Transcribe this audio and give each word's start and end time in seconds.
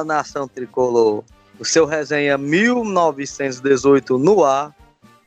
Fala, 0.00 0.04
nação 0.04 0.48
tricolor! 0.48 1.22
O 1.58 1.64
seu 1.64 1.84
resenha 1.84 2.38
1918 2.38 4.18
no 4.18 4.44
ar, 4.44 4.74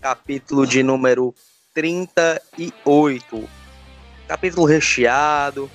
capítulo 0.01 0.65
de 0.65 0.81
número 0.81 1.33
38. 1.75 3.49
Capítulo 4.27 4.65
recheado, 4.65 5.69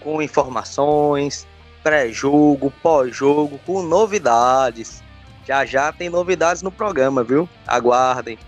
com 0.00 0.20
informações, 0.20 1.46
pré-jogo, 1.82 2.72
pós-jogo, 2.82 3.58
com 3.64 3.82
novidades. 3.82 5.02
Já 5.46 5.64
já 5.64 5.90
tem 5.90 6.10
novidades 6.10 6.60
no 6.60 6.70
programa, 6.70 7.24
viu? 7.24 7.48
Aguardem. 7.66 8.38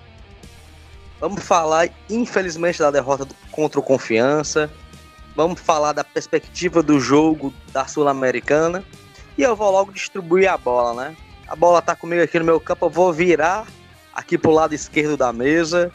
Vamos 1.19 1.42
falar, 1.42 1.88
infelizmente, 2.08 2.78
da 2.78 2.91
derrota 2.91 3.27
contra 3.50 3.80
o 3.80 3.83
Confiança. 3.83 4.70
Vamos 5.34 5.60
falar 5.60 5.92
da 5.92 6.05
perspectiva 6.05 6.83
do 6.83 7.00
jogo 7.00 7.55
da 7.72 7.86
Sul-Americana. 7.86 8.84
E 9.37 9.43
eu 9.43 9.57
vou 9.57 9.70
logo 9.70 9.93
distribuir 9.93 10.51
a 10.51 10.57
bola, 10.57 11.05
né? 11.05 11.16
A 11.47 11.57
bola 11.57 11.83
tá 11.83 11.97
comigo 11.97 12.23
aqui 12.23 12.39
no 12.39 12.45
meu 12.45 12.61
campo, 12.61 12.87
eu 12.87 12.91
vou 12.91 13.12
virar 13.12 13.66
aqui 14.15 14.37
pro 14.37 14.53
lado 14.53 14.75
esquerdo 14.75 15.16
da 15.16 15.33
mesa, 15.33 15.91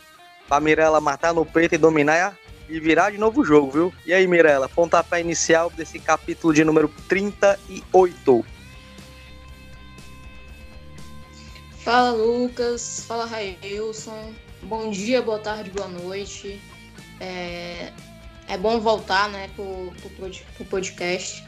pra 0.48 0.60
Mirella 0.60 1.00
matar 1.00 1.34
no 1.34 1.46
peito 1.46 1.76
e 1.76 1.78
dominar 1.78 2.38
e 2.68 2.80
virar 2.80 3.12
de 3.12 3.18
novo 3.18 3.42
o 3.42 3.46
jogo, 3.46 3.72
viu? 3.72 3.94
E 4.06 4.14
aí, 4.14 4.26
Mirella, 4.28 4.68
pontapé 4.68 5.22
inicial 5.22 5.70
desse 5.70 6.00
capítulo 6.00 6.54
de 6.54 6.64
número 6.64 6.92
38. 7.08 8.46
Fala, 11.84 12.12
Lucas. 12.12 13.06
Fala, 13.08 13.26
Railson. 13.26 14.34
Bom 14.64 14.90
dia, 14.90 15.22
boa 15.22 15.38
tarde, 15.38 15.70
boa 15.70 15.88
noite. 15.88 16.60
É, 17.20 17.92
é 18.48 18.58
bom 18.58 18.80
voltar, 18.80 19.30
né, 19.30 19.50
pro, 19.56 19.94
pro, 20.02 20.32
pro 20.56 20.66
podcast. 20.66 21.46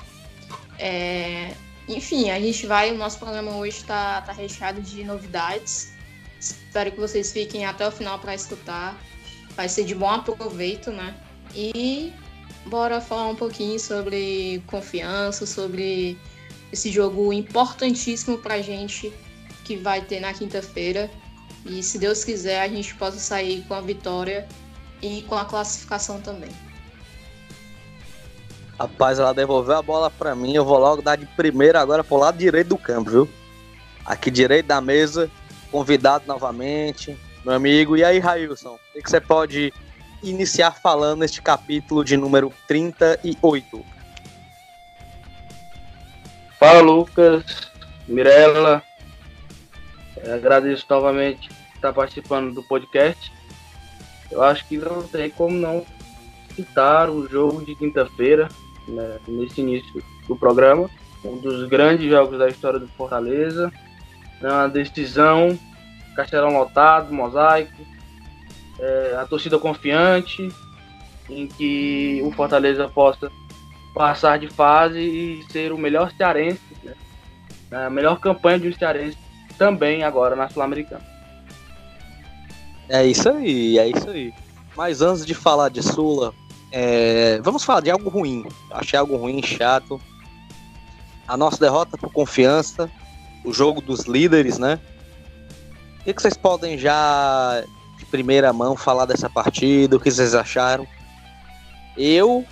É, 0.78 1.56
enfim, 1.88 2.30
a 2.30 2.40
gente 2.40 2.68
vai, 2.68 2.92
o 2.92 2.98
nosso 2.98 3.18
programa 3.18 3.56
hoje 3.56 3.78
está 3.78 4.22
tá 4.22 4.34
recheado 4.34 4.82
de 4.82 5.04
novidades. 5.04 5.94
Espero 6.40 6.92
que 6.92 7.00
vocês 7.00 7.32
fiquem 7.32 7.66
até 7.66 7.88
o 7.88 7.92
final 7.92 8.20
para 8.20 8.36
escutar. 8.36 9.02
Vai 9.56 9.70
ser 9.70 9.86
de 9.86 9.96
bom 9.96 10.10
aproveito, 10.10 10.92
né? 10.92 11.16
E 11.56 12.14
bora 12.66 13.00
falar 13.00 13.28
um 13.28 13.36
pouquinho 13.36 13.80
sobre 13.80 14.62
confiança, 14.68 15.46
sobre 15.46 16.18
esse 16.72 16.92
jogo 16.92 17.32
importantíssimo 17.32 18.38
para 18.38 18.56
a 18.56 18.62
gente 18.62 19.12
que 19.64 19.78
vai 19.78 20.02
ter 20.02 20.20
na 20.20 20.34
quinta-feira. 20.34 21.10
E 21.66 21.82
se 21.82 21.98
Deus 21.98 22.24
quiser, 22.24 22.62
a 22.62 22.68
gente 22.68 22.94
possa 22.96 23.18
sair 23.18 23.64
com 23.68 23.74
a 23.74 23.82
vitória 23.82 24.48
e 25.02 25.22
com 25.24 25.36
a 25.36 25.46
classificação 25.46 26.22
também. 26.22 26.52
Rapaz, 28.80 29.18
ela 29.18 29.34
devolveu 29.34 29.76
a 29.76 29.82
bola 29.82 30.12
para 30.12 30.36
mim. 30.36 30.54
Eu 30.54 30.64
vou 30.64 30.78
logo 30.78 31.02
dar 31.02 31.16
de 31.16 31.26
primeira 31.26 31.82
agora 31.82 32.04
pro 32.04 32.18
lado 32.18 32.38
direito 32.38 32.70
do 32.70 32.78
campo, 32.78 33.10
viu? 33.10 33.30
Aqui 34.06 34.30
direito 34.30 34.68
da 34.68 34.80
mesa, 34.80 35.32
convidado 35.72 36.26
novamente, 36.28 37.18
meu 37.44 37.56
amigo. 37.56 37.98
E 37.98 38.04
aí, 38.04 38.20
Railson, 38.20 38.78
o 38.96 39.02
que, 39.02 39.10
você 39.10 39.20
pode 39.20 39.74
iniciar 40.22 40.72
falando 40.72 41.22
neste 41.22 41.42
capítulo 41.42 42.06
de 42.06 42.16
número 42.16 42.54
38? 42.68 43.84
Fala, 46.60 46.82
Lucas, 46.82 47.72
Mirella. 48.08 48.84
Agradeço 50.34 50.86
novamente 50.90 51.50
estar 51.76 51.94
participando 51.94 52.54
do 52.54 52.64
podcast. 52.64 53.32
Eu 54.30 54.44
acho 54.44 54.68
que 54.68 54.78
não 54.78 55.04
tem 55.04 55.30
como 55.32 55.56
não 55.56 55.86
citar 56.56 57.10
o 57.10 57.28
jogo 57.28 57.64
de 57.64 57.76
quinta-feira, 57.76 58.50
né, 58.88 59.20
nesse 59.28 59.62
início 59.62 60.04
do 60.28 60.36
programa. 60.36 60.90
Um 61.24 61.38
dos 61.38 61.68
grandes 61.68 62.10
jogos 62.10 62.38
da 62.38 62.48
história 62.48 62.80
do 62.80 62.88
Fortaleza. 62.90 63.72
É 64.42 64.48
uma 64.48 64.68
decisão, 64.68 65.58
Castelão 66.16 66.58
lotado, 66.58 67.14
mosaico, 67.14 67.82
é, 68.80 69.18
a 69.20 69.26
torcida 69.26 69.58
confiante 69.58 70.50
em 71.30 71.48
que 71.48 72.22
o 72.24 72.32
Fortaleza 72.32 72.88
possa 72.88 73.32
passar 73.94 74.38
de 74.38 74.48
fase 74.48 75.00
e 75.00 75.44
ser 75.52 75.72
o 75.72 75.78
melhor 75.78 76.12
cearense, 76.16 76.62
né? 76.84 76.94
a 77.72 77.90
melhor 77.90 78.20
campanha 78.20 78.60
de 78.60 78.68
um 78.68 78.74
cearense 78.74 79.18
também 79.58 80.04
agora 80.04 80.36
na 80.36 80.48
Sul-Americana. 80.50 81.04
É 82.88 83.06
isso 83.06 83.28
aí, 83.30 83.78
é 83.78 83.88
isso 83.88 84.10
aí. 84.10 84.34
Mas 84.76 85.02
antes 85.02 85.26
de 85.26 85.34
falar 85.34 85.70
de 85.70 85.82
Sula, 85.82 86.34
é, 86.72 87.40
vamos 87.42 87.64
falar 87.64 87.82
de 87.82 87.90
algo 87.90 88.10
ruim. 88.10 88.46
Achei 88.72 88.98
algo 88.98 89.16
ruim, 89.16 89.42
chato. 89.42 90.00
A 91.28 91.36
nossa 91.36 91.60
derrota 91.60 91.98
por 91.98 92.12
confiança, 92.12 92.90
o 93.44 93.54
jogo 93.54 93.82
dos 93.82 94.02
líderes, 94.02 94.58
né? 94.58 94.80
O 96.00 96.04
que, 96.04 96.22
vocês 96.22 96.38
podem 96.38 96.78
já 96.78 97.64
de 97.98 98.06
primeira 98.06 98.54
mão 98.54 98.78
falar 98.78 99.06
dessa 99.06 99.30
partida? 99.30 99.98
O 99.98 100.00
que 100.00 100.10
vocês 100.10 100.34
acharam? 100.34 100.88
Eu, 101.98 102.46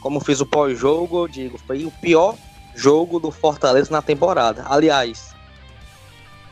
como 0.00 0.20
fiz 0.20 0.40
o 0.40 0.46
pós-jogo, 0.46 1.28
digo, 1.28 1.58
foi 1.66 1.84
o 1.84 1.90
pior 1.90 2.34
jogo 2.74 3.20
do 3.20 3.30
Fortaleza 3.30 3.90
na 3.90 4.00
temporada. 4.00 4.64
Aliás, 4.68 5.34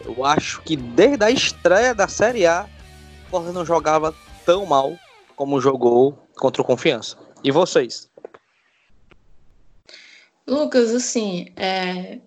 eu 0.04 0.24
acho 0.24 0.60
que 0.62 0.76
desde 0.76 1.24
a 1.24 1.30
estreia 1.30 1.94
da 1.94 2.08
Série 2.08 2.46
A, 2.46 2.66
o 3.26 3.30
Fortaleza 3.30 3.58
não 3.58 3.64
jogava 3.64 4.14
tão 4.44 4.66
mal 4.66 4.92
como 5.34 5.60
jogou 5.60 6.25
contra 6.36 6.62
o 6.62 6.64
Confiança. 6.64 7.16
E 7.42 7.50
vocês? 7.50 8.10
Lucas, 10.46 10.94
assim, 10.94 11.52
é, 11.56 12.18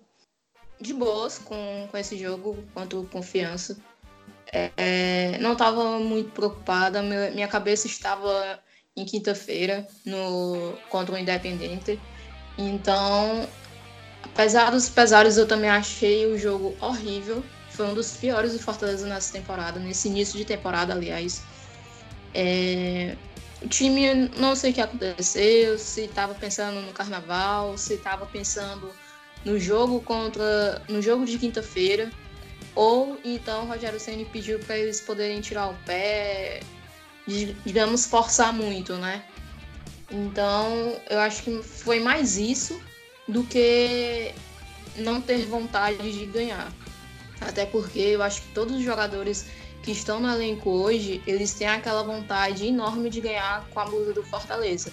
de 0.80 0.92
boas 0.92 1.38
com, 1.38 1.88
com 1.90 1.96
esse 1.96 2.18
jogo 2.18 2.62
contra 2.74 2.98
o 2.98 3.06
Confiança. 3.06 3.78
É, 4.52 5.38
não 5.38 5.52
estava 5.52 5.98
muito 6.00 6.32
preocupada, 6.32 7.00
minha 7.02 7.46
cabeça 7.46 7.86
estava 7.86 8.60
em 8.96 9.04
quinta-feira 9.04 9.86
no 10.04 10.74
contra 10.88 11.14
o 11.14 11.18
Independente. 11.18 12.00
Então, 12.58 13.48
apesar 14.24 14.70
dos 14.70 14.88
pesares, 14.88 15.36
eu 15.36 15.46
também 15.46 15.70
achei 15.70 16.26
o 16.26 16.36
jogo 16.36 16.76
horrível. 16.80 17.42
Foi 17.70 17.86
um 17.86 17.94
dos 17.94 18.16
piores 18.16 18.52
do 18.52 18.58
Fortaleza 18.58 19.06
nessa 19.06 19.32
temporada, 19.32 19.78
nesse 19.78 20.08
início 20.08 20.36
de 20.36 20.44
temporada, 20.44 20.92
aliás. 20.92 21.42
É, 22.34 23.16
o 23.62 23.68
time, 23.68 24.28
não 24.36 24.56
sei 24.56 24.70
o 24.70 24.74
que 24.74 24.80
aconteceu, 24.80 25.78
se 25.78 26.02
estava 26.02 26.34
pensando 26.34 26.80
no 26.80 26.92
carnaval, 26.92 27.76
se 27.76 27.94
estava 27.94 28.26
pensando 28.26 28.90
no 29.44 29.58
jogo 29.58 30.00
contra. 30.00 30.82
no 30.88 31.02
jogo 31.02 31.24
de 31.24 31.38
quinta-feira. 31.38 32.10
Ou 32.74 33.18
então 33.24 33.64
o 33.64 33.66
Rogério 33.66 33.98
Senna 33.98 34.24
pediu 34.26 34.58
para 34.60 34.78
eles 34.78 35.00
poderem 35.00 35.40
tirar 35.40 35.68
o 35.68 35.74
pé, 35.84 36.60
digamos, 37.26 38.06
forçar 38.06 38.52
muito, 38.52 38.94
né? 38.94 39.24
Então 40.10 40.96
eu 41.08 41.18
acho 41.20 41.42
que 41.42 41.62
foi 41.62 42.00
mais 42.00 42.36
isso 42.36 42.80
do 43.28 43.42
que 43.44 44.32
não 44.96 45.20
ter 45.20 45.44
vontade 45.46 46.12
de 46.12 46.26
ganhar. 46.26 46.72
Até 47.40 47.66
porque 47.66 47.98
eu 47.98 48.22
acho 48.22 48.42
que 48.42 48.48
todos 48.48 48.76
os 48.76 48.82
jogadores 48.82 49.46
que 49.82 49.92
estão 49.92 50.20
no 50.20 50.28
elenco 50.28 50.70
hoje, 50.70 51.22
eles 51.26 51.54
têm 51.54 51.66
aquela 51.66 52.02
vontade 52.02 52.66
enorme 52.66 53.08
de 53.08 53.20
ganhar 53.20 53.66
com 53.70 53.80
a 53.80 53.84
blusa 53.84 54.12
do 54.12 54.22
Fortaleza. 54.22 54.92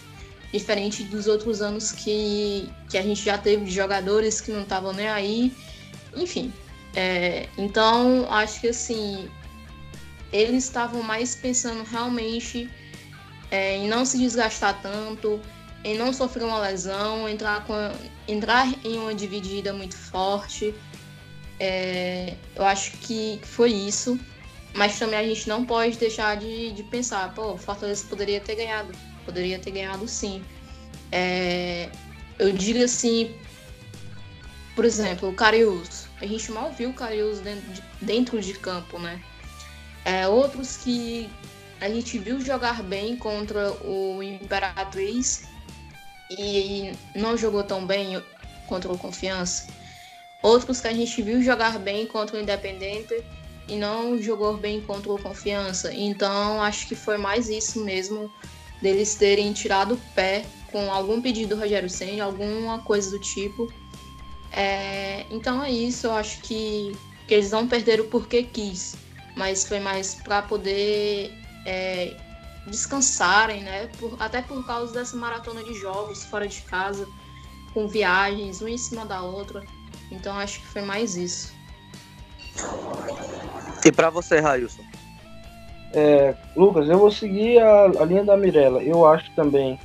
Diferente 0.51 1.03
dos 1.03 1.27
outros 1.27 1.61
anos 1.61 1.91
que, 1.91 2.69
que 2.89 2.97
a 2.97 3.01
gente 3.01 3.23
já 3.23 3.37
teve 3.37 3.65
de 3.65 3.71
jogadores 3.71 4.39
que 4.39 4.51
não 4.51 4.61
estavam 4.61 4.93
nem 4.93 5.07
aí. 5.07 5.53
Enfim. 6.15 6.53
É, 6.95 7.47
então, 7.57 8.25
acho 8.31 8.61
que 8.61 8.69
assim, 8.69 9.29
eles 10.31 10.63
estavam 10.63 11.03
mais 11.03 11.35
pensando 11.35 11.83
realmente 11.83 12.69
é, 13.51 13.77
em 13.77 13.87
não 13.87 14.05
se 14.05 14.17
desgastar 14.17 14.81
tanto, 14.81 15.39
em 15.83 15.97
não 15.97 16.11
sofrer 16.13 16.43
uma 16.43 16.59
lesão, 16.59 17.27
entrar, 17.27 17.65
com, 17.65 17.73
entrar 18.27 18.67
em 18.85 18.97
uma 18.97 19.13
dividida 19.13 19.73
muito 19.73 19.95
forte. 19.95 20.73
É, 21.59 22.35
eu 22.55 22.65
acho 22.65 22.91
que 22.97 23.39
foi 23.43 23.71
isso. 23.71 24.19
Mas 24.73 24.99
também 24.99 25.19
a 25.19 25.23
gente 25.23 25.47
não 25.47 25.65
pode 25.65 25.97
deixar 25.97 26.37
de, 26.37 26.71
de 26.71 26.83
pensar, 26.83 27.33
pô, 27.33 27.57
Fortaleza 27.57 28.05
poderia 28.07 28.39
ter 28.39 28.55
ganhado. 28.55 28.93
Poderia 29.25 29.59
ter 29.59 29.71
ganhado 29.71 30.07
sim. 30.07 30.43
É, 31.11 31.89
eu 32.37 32.51
digo 32.51 32.83
assim, 32.83 33.35
por 34.75 34.85
exemplo, 34.85 35.29
o 35.29 35.33
Carius. 35.33 36.07
A 36.21 36.25
gente 36.25 36.51
mal 36.51 36.71
viu 36.71 36.89
o 36.89 36.93
Carius 36.93 37.39
dentro 37.39 37.73
de, 37.73 37.83
dentro 38.01 38.41
de 38.41 38.53
campo, 38.53 38.99
né? 38.99 39.21
É, 40.05 40.27
outros 40.27 40.77
que 40.77 41.29
a 41.81 41.89
gente 41.89 42.17
viu 42.17 42.39
jogar 42.39 42.81
bem 42.83 43.17
contra 43.17 43.71
o 43.83 44.21
Imperatriz 44.23 45.47
e 46.29 46.91
não 47.15 47.37
jogou 47.37 47.63
tão 47.63 47.85
bem 47.85 48.21
contra 48.67 48.91
o 48.91 48.97
Confiança. 48.97 49.67
Outros 50.41 50.79
que 50.79 50.87
a 50.87 50.93
gente 50.93 51.21
viu 51.21 51.41
jogar 51.41 51.79
bem 51.79 52.05
contra 52.05 52.37
o 52.37 52.39
Independente 52.39 53.23
e 53.67 53.75
não 53.75 54.21
jogou 54.21 54.55
bem 54.57 54.81
contra 54.81 55.11
o 55.11 55.19
Confiança. 55.19 55.93
Então 55.93 56.61
acho 56.61 56.87
que 56.87 56.95
foi 56.95 57.17
mais 57.17 57.49
isso 57.49 57.83
mesmo 57.83 58.31
deles 58.81 59.15
terem 59.15 59.51
tirado 59.53 59.95
o 59.95 60.01
pé 60.13 60.45
com 60.71 60.91
algum 60.91 61.21
pedido 61.21 61.55
do 61.55 61.61
Rogério 61.61 61.89
Senna, 61.89 62.23
alguma 62.23 62.79
coisa 62.79 63.09
do 63.11 63.19
tipo. 63.19 63.71
É, 64.51 65.25
então 65.29 65.63
é 65.63 65.71
isso, 65.71 66.07
eu 66.07 66.13
acho 66.13 66.41
que, 66.41 66.95
que 67.27 67.33
eles 67.33 67.51
não 67.51 67.67
perderam 67.67 68.05
porque 68.07 68.43
quis, 68.43 68.95
mas 69.35 69.67
foi 69.67 69.79
mais 69.79 70.15
para 70.15 70.41
poder 70.41 71.31
é, 71.65 72.15
descansarem, 72.67 73.63
né? 73.63 73.89
Por, 73.99 74.15
até 74.19 74.41
por 74.41 74.65
causa 74.65 74.93
dessa 74.93 75.15
maratona 75.17 75.63
de 75.63 75.73
jogos 75.73 76.23
fora 76.25 76.47
de 76.47 76.61
casa, 76.61 77.07
com 77.73 77.87
viagens, 77.87 78.61
uma 78.61 78.69
em 78.69 78.77
cima 78.77 79.05
da 79.05 79.21
outra. 79.21 79.63
Então 80.11 80.37
acho 80.37 80.59
que 80.59 80.67
foi 80.67 80.81
mais 80.81 81.17
isso. 81.17 81.56
E 83.85 83.91
para 83.91 84.09
você, 84.09 84.39
Railson? 84.39 84.83
É, 85.93 86.35
Lucas, 86.55 86.89
eu 86.89 86.97
vou 86.97 87.09
seguir 87.09 87.59
a, 87.59 87.85
a 87.85 88.05
linha 88.05 88.23
da 88.23 88.35
Mirella. 88.35 88.83
Eu 88.83 89.05
acho 89.05 89.31
também 89.35 89.79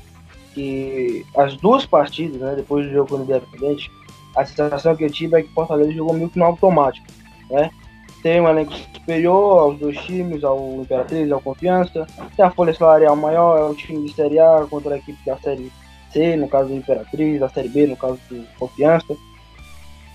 que 0.55 1.25
as 1.37 1.57
duas 1.57 1.87
partidas, 1.87 2.41
né, 2.41 2.55
depois 2.57 2.87
do 2.87 2.93
jogo 2.93 3.11
com 3.11 3.17
o 3.17 3.23
Independente, 3.23 3.91
a 4.37 4.45
sensação 4.45 4.97
que 4.97 5.05
eu 5.05 5.11
tive 5.11 5.39
é 5.39 5.43
que 5.43 5.49
o 5.49 5.55
Fortaleza 5.55 5.93
jogou 5.93 6.29
que 6.29 6.39
no 6.39 6.45
automático, 6.45 7.07
né? 7.51 7.71
Tem 8.23 8.41
um 8.41 8.49
elenco 8.49 8.73
superior 8.73 9.59
aos 9.59 9.79
dois 9.79 9.99
times, 9.99 10.45
ao 10.45 10.81
Imperatriz, 10.81 11.31
ao 11.31 11.41
Confiança. 11.41 12.07
Tem 12.37 12.45
a 12.45 12.51
folha 12.51 12.73
salarial 12.73 13.17
maior, 13.17 13.59
é 13.59 13.65
o 13.65 13.75
time 13.75 14.07
de 14.07 14.15
Série 14.15 14.39
A 14.39 14.65
contra 14.71 14.95
a 14.95 14.99
equipe 14.99 15.19
da 15.27 15.37
Série 15.39 15.73
C, 16.13 16.37
no 16.37 16.49
caso 16.49 16.69
do 16.69 16.77
Imperatriz, 16.77 17.41
da 17.41 17.49
Série 17.49 17.69
B, 17.69 17.87
no 17.89 17.97
caso 17.97 18.19
do 18.31 18.47
Confiança. 18.59 19.17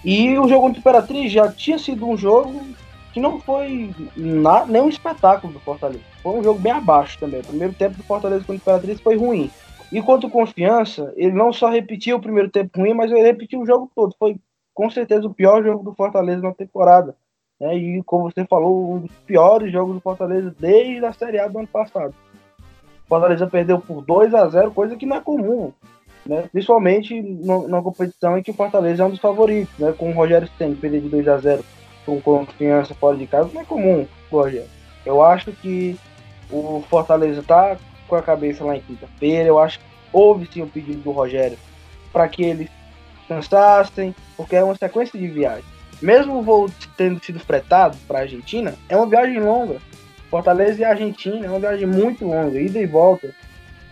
E 0.10 0.40
o 0.40 0.48
jogo 0.48 0.62
contra 0.62 0.80
Imperatriz 0.80 1.30
já 1.30 1.52
tinha 1.52 1.78
sido 1.78 2.08
um 2.08 2.16
jogo 2.16 2.62
que 3.12 3.20
não 3.20 3.42
foi 3.42 3.94
na, 4.16 4.66
nenhum 4.66 4.88
espetáculo 4.88 5.52
do 5.52 5.60
Fortaleza. 5.60 6.00
Foi 6.24 6.40
um 6.40 6.42
jogo 6.42 6.58
bem 6.58 6.72
abaixo 6.72 7.20
também. 7.20 7.42
O 7.42 7.48
primeiro 7.48 7.74
tempo 7.74 7.98
do 7.98 8.04
Fortaleza 8.04 8.46
contra 8.46 8.54
o 8.54 8.56
Imperatriz 8.56 9.02
foi 9.02 9.18
ruim. 9.18 9.52
E 9.92 10.02
quanto 10.02 10.30
Confiança, 10.30 11.14
ele 11.18 11.34
não 11.34 11.52
só 11.52 11.68
repetiu 11.68 12.16
o 12.16 12.22
primeiro 12.22 12.50
tempo 12.50 12.80
ruim, 12.80 12.94
mas 12.94 13.12
ele 13.12 13.22
repetiu 13.22 13.60
o 13.60 13.66
jogo 13.66 13.92
todo. 13.94 14.16
Foi 14.18 14.38
com 14.74 14.90
certeza 14.90 15.28
o 15.28 15.34
pior 15.34 15.62
jogo 15.62 15.84
do 15.84 15.94
Fortaleza 15.94 16.42
na 16.42 16.54
temporada. 16.54 17.14
Né? 17.60 17.76
E 17.76 18.04
como 18.04 18.32
você 18.32 18.46
falou, 18.46 18.94
um 18.94 19.00
dos 19.00 19.12
piores 19.26 19.74
jogos 19.74 19.96
do 19.96 20.00
Fortaleza 20.00 20.56
desde 20.58 21.06
a 21.06 21.12
Série 21.12 21.38
A 21.38 21.50
do 21.50 21.60
ano 21.60 21.68
passado. 21.68 22.16
O 22.60 23.08
Fortaleza 23.10 23.46
perdeu 23.46 23.78
por 23.78 24.02
2 24.06 24.34
a 24.34 24.48
0 24.48 24.72
coisa 24.72 24.96
que 24.96 25.06
não 25.06 25.18
é 25.18 25.20
comum. 25.20 25.74
Né? 26.28 26.50
Principalmente 26.52 27.22
na 27.68 27.82
competição 27.82 28.38
em 28.38 28.44
que 28.44 28.52
o 28.52 28.54
Fortaleza 28.54 29.04
é 29.04 29.06
um 29.06 29.12
dos 29.12 29.20
favoritos, 29.20 29.74
né? 29.78 29.94
com 29.98 30.10
o 30.10 30.14
Rogério 30.14 30.50
Senna 30.58 30.76
perder 30.76 31.02
de 31.02 31.10
2 31.10 31.28
a 31.28 31.38
0 31.38 31.64
com 32.06 32.22
confiança 32.22 32.94
fora 32.96 33.18
de 33.18 33.28
casa, 33.28 33.50
não 33.54 33.62
é 33.62 33.66
comum, 33.66 34.08
Rogério. 34.32 34.70
Eu 35.06 35.22
acho 35.22 35.52
que 35.52 35.98
o 36.50 36.84
Fortaleza 36.90 37.42
está 37.42 37.78
com 38.08 38.16
a 38.16 38.22
cabeça 38.22 38.64
lá 38.64 38.76
em 38.76 38.82
quinta-feira. 38.82 39.48
Eu 39.48 39.60
acho 39.60 39.80
que 39.80 39.86
houve 40.12 40.48
sim 40.52 40.62
o 40.62 40.68
pedido 40.68 41.02
do 41.02 41.12
Rogério 41.12 41.58
para 42.12 42.28
que 42.28 42.44
eles 42.44 42.70
cansassem, 43.28 44.16
porque 44.36 44.56
é 44.56 44.64
uma 44.64 44.76
sequência 44.76 45.20
de 45.20 45.28
viagens. 45.28 45.66
Mesmo 46.02 46.38
o 46.38 46.42
voo 46.42 46.70
tendo 46.96 47.24
sido 47.24 47.40
fretado 47.40 47.98
para 48.08 48.20
a 48.20 48.22
Argentina, 48.22 48.76
é 48.88 48.96
uma 48.96 49.08
viagem 49.08 49.40
longa. 49.40 49.78
Fortaleza 50.30 50.82
e 50.82 50.86
Argentina 50.86 51.46
é 51.46 51.50
uma 51.50 51.60
viagem 51.60 51.88
muito 51.88 52.26
longa, 52.26 52.60
ida 52.60 52.80
e 52.80 52.86
volta. 52.86 53.34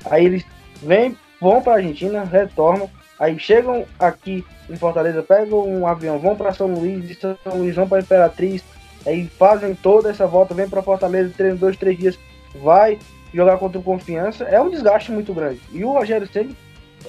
Aí 0.05 0.25
eles 0.25 0.45
vêm, 0.81 1.17
vão 1.45 1.61
para 1.61 1.73
a 1.73 1.75
Argentina, 1.75 2.23
retornam, 2.23 2.89
aí 3.19 3.37
chegam 3.37 3.85
aqui 3.99 4.43
em 4.67 4.75
Fortaleza, 4.75 5.21
pegam 5.21 5.63
um 5.63 5.85
avião, 5.85 6.17
vão 6.17 6.35
para 6.35 6.51
São 6.51 6.65
Luís, 6.73 7.07
de 7.07 7.13
São 7.13 7.37
Luís 7.53 7.75
vão 7.75 7.87
para 7.87 8.01
Imperatriz, 8.01 8.63
aí 9.05 9.27
fazem 9.27 9.75
toda 9.75 10.09
essa 10.09 10.25
volta, 10.25 10.55
vem 10.55 10.67
para 10.67 10.81
Fortaleza, 10.81 11.31
treinam 11.37 11.57
dois, 11.57 11.77
três 11.77 11.99
dias, 11.99 12.19
vai 12.63 12.97
jogar 13.31 13.57
contra 13.57 13.77
o 13.77 13.83
Confiança, 13.83 14.45
é 14.45 14.59
um 14.59 14.71
desgaste 14.71 15.11
muito 15.11 15.35
grande. 15.35 15.61
E 15.71 15.83
o 15.83 15.91
Rogério 15.91 16.27
Ceni 16.27 16.57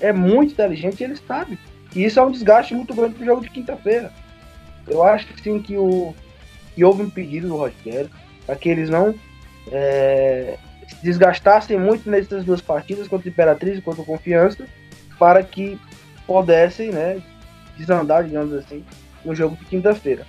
é 0.02 0.12
muito 0.12 0.52
inteligente 0.52 1.02
ele 1.02 1.16
sabe. 1.16 1.58
E 1.94 2.04
isso 2.04 2.20
é 2.20 2.22
um 2.22 2.30
desgaste 2.30 2.74
muito 2.74 2.92
grande 2.92 3.14
para 3.14 3.22
o 3.22 3.26
jogo 3.26 3.40
de 3.40 3.48
quinta-feira. 3.48 4.12
Eu 4.86 5.02
acho 5.02 5.26
sim 5.42 5.62
que, 5.62 5.78
o, 5.78 6.14
que 6.74 6.84
houve 6.84 7.04
um 7.04 7.08
pedido 7.08 7.48
do 7.48 7.56
Rogério 7.56 8.10
para 8.44 8.54
que 8.54 8.68
eles 8.68 8.90
não 8.90 9.14
é, 9.72 10.58
desgastassem 11.02 11.78
muito 11.78 12.10
nessas 12.10 12.44
duas 12.44 12.60
partidas, 12.60 13.08
contra 13.08 13.28
o 13.28 13.30
Imperatriz 13.30 13.78
e 13.78 13.82
contra 13.82 14.02
o 14.02 14.04
Confiança, 14.04 14.66
para 15.18 15.42
que 15.42 15.78
pudessem 16.26 16.90
né, 16.90 17.22
desandar, 17.76 18.24
digamos 18.24 18.52
assim, 18.52 18.84
no 19.24 19.34
jogo 19.34 19.56
de 19.56 19.64
quinta-feira. 19.66 20.26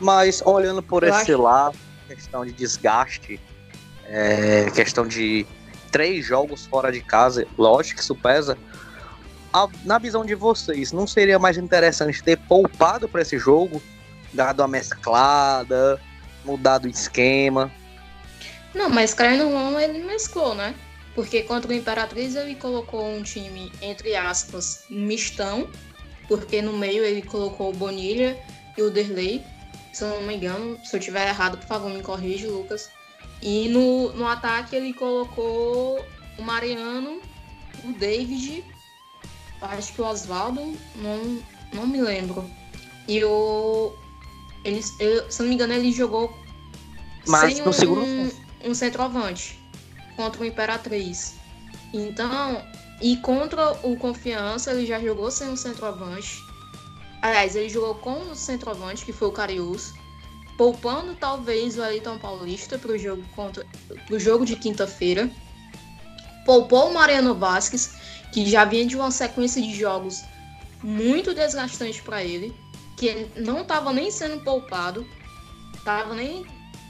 Mas 0.00 0.42
olhando 0.44 0.82
por 0.82 1.02
Eu 1.02 1.10
esse 1.10 1.32
acho... 1.32 1.42
lado, 1.42 1.76
questão 2.06 2.44
de 2.44 2.52
desgaste, 2.52 3.40
é, 4.06 4.70
questão 4.70 5.06
de 5.06 5.46
três 5.90 6.24
jogos 6.24 6.66
fora 6.66 6.92
de 6.92 7.00
casa, 7.00 7.46
lógico 7.56 7.96
que 7.96 8.02
isso 8.02 8.14
pesa, 8.14 8.56
a, 9.52 9.66
na 9.84 9.98
visão 9.98 10.24
de 10.24 10.34
vocês, 10.34 10.92
não 10.92 11.06
seria 11.06 11.38
mais 11.38 11.56
interessante 11.56 12.22
ter 12.22 12.36
poupado 12.36 13.08
para 13.08 13.22
esse 13.22 13.38
jogo, 13.38 13.82
dado 14.32 14.62
a 14.62 14.68
mesclada, 14.68 16.00
mudado 16.44 16.84
o 16.84 16.88
esquema? 16.88 17.70
Não, 18.74 18.88
mas 18.88 19.16
ou 19.18 19.50
não, 19.50 19.80
ele 19.80 20.02
mesclou, 20.04 20.54
né? 20.54 20.74
Porque 21.14 21.42
contra 21.42 21.70
o 21.70 21.74
Imperatriz 21.74 22.36
ele 22.36 22.54
colocou 22.54 23.04
um 23.04 23.22
time, 23.22 23.72
entre 23.82 24.14
aspas, 24.14 24.84
mistão, 24.88 25.68
porque 26.28 26.62
no 26.62 26.72
meio 26.74 27.04
ele 27.04 27.22
colocou 27.22 27.70
o 27.70 27.76
Bonilha 27.76 28.38
e 28.76 28.82
o 28.82 28.90
Derley. 28.90 29.42
Se 29.92 30.04
eu 30.04 30.08
não 30.08 30.22
me 30.22 30.36
engano, 30.36 30.78
se 30.84 30.96
eu 30.96 31.00
tiver 31.00 31.28
errado, 31.28 31.58
por 31.58 31.66
favor, 31.66 31.90
me 31.90 32.02
corrija, 32.02 32.48
Lucas. 32.48 32.90
E 33.42 33.68
no, 33.68 34.12
no 34.12 34.26
ataque 34.26 34.76
ele 34.76 34.92
colocou 34.92 36.04
o 36.38 36.42
Mariano, 36.42 37.20
o 37.84 37.92
David 37.92 38.64
acho 39.60 39.92
que 39.92 40.00
o 40.00 40.06
Oswaldo, 40.06 40.76
não, 40.96 41.42
não 41.72 41.86
me 41.86 42.00
lembro. 42.00 42.48
E 43.06 43.24
o. 43.24 43.92
Ele, 44.64 44.82
eu, 45.00 45.30
se 45.30 45.40
não 45.40 45.48
me 45.48 45.54
engano, 45.54 45.72
ele 45.72 45.92
jogou 45.92 46.36
Mas 47.26 47.58
no 47.58 47.70
um, 47.70 47.72
segundo... 47.72 48.47
um, 48.64 48.70
um 48.70 48.74
centroavante 48.74 49.58
contra 50.16 50.42
o 50.42 50.44
Imperatriz. 50.44 51.34
Então, 51.92 52.62
e 53.00 53.16
contra 53.18 53.72
o 53.86 53.96
Confiança, 53.96 54.72
ele 54.72 54.86
já 54.86 55.00
jogou 55.00 55.30
sem 55.30 55.48
um 55.48 55.56
centroavante. 55.56 56.42
Aliás, 57.22 57.56
ele 57.56 57.68
jogou 57.68 57.94
com 57.96 58.30
o 58.30 58.34
centroavante, 58.34 59.04
que 59.04 59.12
foi 59.12 59.28
o 59.28 59.32
Carius, 59.32 59.92
poupando 60.56 61.14
talvez 61.14 61.78
o 61.78 61.84
Elton 61.84 62.18
Paulista 62.18 62.78
para 62.78 62.92
o 62.92 62.98
jogo, 62.98 63.22
contra, 63.34 63.64
pro 64.06 64.18
jogo 64.18 64.44
de 64.44 64.56
quinta-feira. 64.56 65.30
Poupou 66.44 66.90
o 66.90 66.94
Mariano 66.94 67.34
Vasquez, 67.34 67.94
que 68.32 68.44
já 68.46 68.64
vinha 68.64 68.86
de 68.86 68.96
uma 68.96 69.10
sequência 69.10 69.62
de 69.62 69.74
jogos 69.74 70.22
muito 70.82 71.34
desgastante 71.34 72.02
para 72.02 72.22
ele, 72.22 72.54
que 72.96 73.06
ele 73.06 73.30
não 73.36 73.62
estava 73.62 73.92
nem 73.92 74.10
sendo 74.10 74.42
poupado, 74.42 75.06
tava 75.84 76.14
nem 76.14 76.44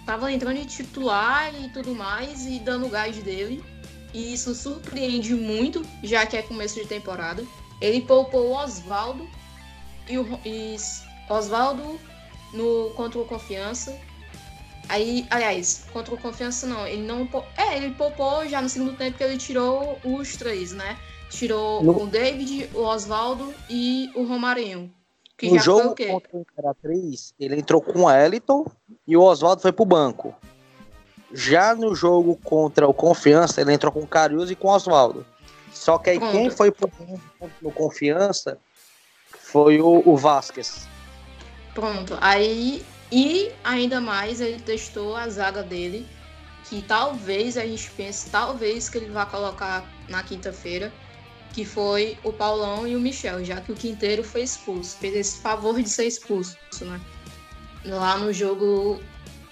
tava 0.08 0.32
entrando 0.32 0.56
de 0.56 0.64
titular 0.64 1.52
e 1.62 1.68
tudo 1.68 1.94
mais 1.94 2.46
e 2.46 2.58
dando 2.58 2.88
gás 2.88 3.14
dele. 3.18 3.62
E 4.14 4.32
isso 4.32 4.54
surpreende 4.54 5.34
muito, 5.34 5.84
já 6.02 6.24
que 6.24 6.34
é 6.34 6.40
começo 6.40 6.80
de 6.80 6.88
temporada. 6.88 7.44
Ele 7.78 8.00
poupou 8.00 8.46
o 8.46 8.56
Oswaldo 8.56 9.28
e 10.08 10.16
o 10.16 10.40
e 10.46 10.76
Oswaldo 11.28 12.00
no 12.54 12.90
contra 12.96 13.18
o 13.18 13.26
Confiança. 13.26 13.94
Aí, 14.88 15.26
aliás, 15.28 15.84
contra 15.92 16.14
o 16.14 16.18
Confiança 16.18 16.66
não, 16.66 16.86
ele 16.86 17.02
não 17.02 17.28
é, 17.54 17.76
ele 17.76 17.90
poupou 17.90 18.48
já 18.48 18.62
no 18.62 18.68
segundo 18.70 18.96
tempo 18.96 19.18
que 19.18 19.24
ele 19.24 19.36
tirou 19.36 20.00
os 20.02 20.36
três, 20.38 20.72
né? 20.72 20.96
Tirou 21.28 21.84
no... 21.84 22.04
o 22.04 22.06
David, 22.06 22.70
o 22.72 22.80
Oswaldo 22.80 23.52
e 23.68 24.10
o 24.14 24.24
Romarinho. 24.24 24.90
Que 25.38 25.49
no 25.50 25.59
jogo 25.61 25.90
contra 25.90 26.37
o 26.37 26.40
Imperatriz, 26.40 27.33
ele 27.38 27.54
entrou 27.54 27.80
com 27.80 28.02
o 28.02 28.11
Eliton 28.11 28.66
e 29.07 29.16
o 29.16 29.23
Oswaldo 29.23 29.62
foi 29.62 29.71
pro 29.71 29.85
banco. 29.85 30.35
Já 31.33 31.76
no 31.76 31.95
jogo 31.95 32.37
contra 32.42 32.88
o 32.88 32.92
Confiança, 32.92 33.61
ele 33.61 33.73
entrou 33.73 33.92
com 33.92 34.00
o 34.00 34.07
Carius 34.07 34.50
e 34.50 34.57
com 34.57 34.66
o 34.66 34.73
Oswaldo. 34.73 35.25
Só 35.73 35.97
que 35.97 36.11
aí 36.11 36.18
Pronto. 36.18 36.33
quem 36.33 36.50
foi 36.50 36.73
pro 36.73 36.88
banco 36.88 37.50
no 37.62 37.71
Confiança 37.71 38.59
foi 39.38 39.80
o, 39.80 40.02
o 40.04 40.16
Vasquez. 40.16 40.88
Pronto. 41.73 42.18
Aí, 42.21 42.85
e 43.12 43.52
ainda 43.62 44.00
mais, 44.00 44.40
ele 44.40 44.61
testou 44.61 45.14
a 45.14 45.28
zaga 45.28 45.62
dele, 45.62 46.04
que 46.64 46.83
talvez 46.83 47.57
a 47.57 47.64
gente 47.64 47.88
pense, 47.92 48.28
talvez 48.28 48.88
que 48.88 48.99
ele 48.99 49.11
vá 49.11 49.25
colocar 49.25 49.85
na 50.09 50.25
quinta-feira 50.25 50.92
que 51.52 51.64
foi 51.64 52.18
o 52.22 52.32
Paulão 52.32 52.86
e 52.86 52.94
o 52.94 53.00
Michel, 53.00 53.44
já 53.44 53.60
que 53.60 53.72
o 53.72 53.74
Quinteiro 53.74 54.22
foi 54.22 54.42
expulso, 54.42 54.96
fez 54.98 55.14
esse 55.14 55.38
favor 55.40 55.80
de 55.82 55.88
ser 55.88 56.06
expulso, 56.06 56.56
né? 56.82 57.00
Lá 57.84 58.18
no 58.18 58.32
jogo 58.32 59.00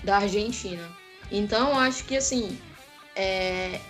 da 0.05 0.19
Argentina. 0.19 0.89
Então, 1.31 1.79
acho 1.79 2.05
que 2.05 2.17
assim, 2.17 2.59
é... 3.15 3.81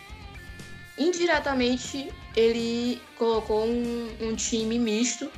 indiretamente 0.96 2.10
ele 2.34 3.00
colocou 3.16 3.66
um, 3.66 4.08
um 4.20 4.34
time 4.34 4.78
misto 4.78 5.30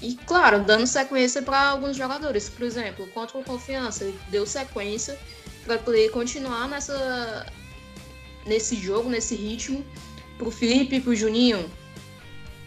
e, 0.00 0.14
claro, 0.14 0.62
dando 0.64 0.86
sequência 0.86 1.42
para 1.42 1.68
alguns 1.68 1.96
jogadores. 1.96 2.48
Por 2.48 2.64
exemplo, 2.64 3.06
contra 3.08 3.38
o 3.38 3.44
Confiança, 3.44 4.04
ele 4.04 4.18
deu 4.30 4.46
sequência 4.46 5.18
para 5.64 5.78
poder 5.78 6.10
continuar 6.10 6.68
nessa, 6.68 7.46
nesse 8.46 8.76
jogo, 8.76 9.08
nesse 9.08 9.34
ritmo. 9.34 9.84
Pro 10.38 10.52
Felipe 10.52 10.96
e 10.96 11.00
pro 11.00 11.16
Juninho, 11.16 11.68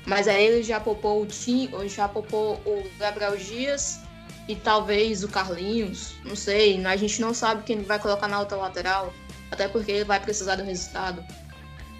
Mas 0.05 0.27
aí 0.27 0.45
ele 0.45 0.63
já 0.63 0.79
poupou 0.79 1.21
o 1.21 1.25
Tim, 1.25 1.69
ou 1.73 1.87
já 1.87 2.07
poupou 2.07 2.55
o 2.65 2.83
Gabriel 2.97 3.37
Dias 3.37 3.99
e 4.47 4.55
talvez 4.55 5.23
o 5.23 5.27
Carlinhos, 5.27 6.15
não 6.25 6.35
sei. 6.35 6.83
A 6.85 6.95
gente 6.97 7.21
não 7.21 7.33
sabe 7.33 7.63
quem 7.63 7.77
ele 7.77 7.85
vai 7.85 7.99
colocar 7.99 8.27
na 8.27 8.39
outra 8.39 8.57
lateral, 8.57 9.13
até 9.51 9.67
porque 9.67 9.91
ele 9.91 10.05
vai 10.05 10.19
precisar 10.19 10.55
do 10.55 10.63
resultado. 10.63 11.23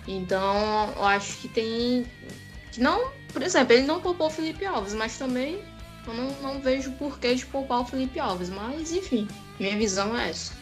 Então, 0.07 0.91
eu 0.95 1.05
acho 1.05 1.37
que 1.37 1.47
tem. 1.47 2.05
Que 2.71 2.81
não, 2.81 3.11
por 3.31 3.41
exemplo, 3.41 3.73
ele 3.73 3.83
não 3.83 4.01
poupou 4.01 4.27
o 4.27 4.31
Felipe 4.31 4.65
Alves, 4.65 4.93
mas 4.93 5.17
também 5.17 5.63
eu 6.07 6.13
não, 6.13 6.31
não 6.41 6.59
vejo 6.59 6.91
porquê 6.93 7.35
de 7.35 7.45
poupar 7.45 7.81
o 7.81 7.85
Felipe 7.85 8.19
Alves. 8.19 8.49
Mas, 8.49 8.91
enfim, 8.91 9.27
minha 9.59 9.77
visão 9.77 10.17
é 10.17 10.29
essa. 10.29 10.53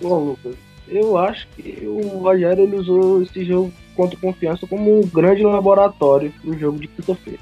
Bom, 0.00 0.30
Lucas, 0.30 0.56
eu 0.88 1.16
acho 1.16 1.48
que 1.48 1.86
o 1.86 2.18
Rogério 2.18 2.64
ele 2.64 2.76
usou 2.76 3.22
esse 3.22 3.44
jogo 3.44 3.72
contra 3.96 4.18
confiança 4.18 4.66
como 4.66 4.98
um 4.98 5.06
grande 5.06 5.42
laboratório 5.42 6.32
pro 6.42 6.58
jogo 6.58 6.78
de 6.78 6.88
quinta-feira. 6.88 7.40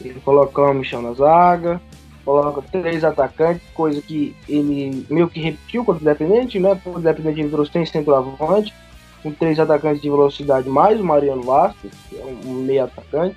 Ele 0.00 0.20
colocou 0.24 0.70
o 0.70 0.74
Michel 0.74 1.02
na 1.02 1.12
zaga, 1.12 1.80
coloca 2.24 2.62
três 2.72 3.04
atacantes, 3.04 3.62
coisa 3.74 4.00
que 4.02 4.34
ele 4.48 5.06
meio 5.08 5.28
que 5.28 5.40
repetiu 5.40 5.84
contra 5.84 6.00
o 6.00 6.02
Independente, 6.02 6.58
né? 6.58 6.80
O 6.84 6.98
Independente 6.98 7.40
ele 7.40 7.50
trouxe 7.50 7.72
sem 7.72 7.86
centroavante, 7.86 8.74
com 9.22 9.30
três 9.30 9.58
atacantes 9.60 10.02
de 10.02 10.10
velocidade, 10.10 10.68
mais 10.68 11.00
o 11.00 11.04
Mariano 11.04 11.42
Vasquez, 11.42 11.92
que 12.08 12.16
é 12.16 12.24
um 12.24 12.54
meio 12.54 12.84
atacante. 12.84 13.36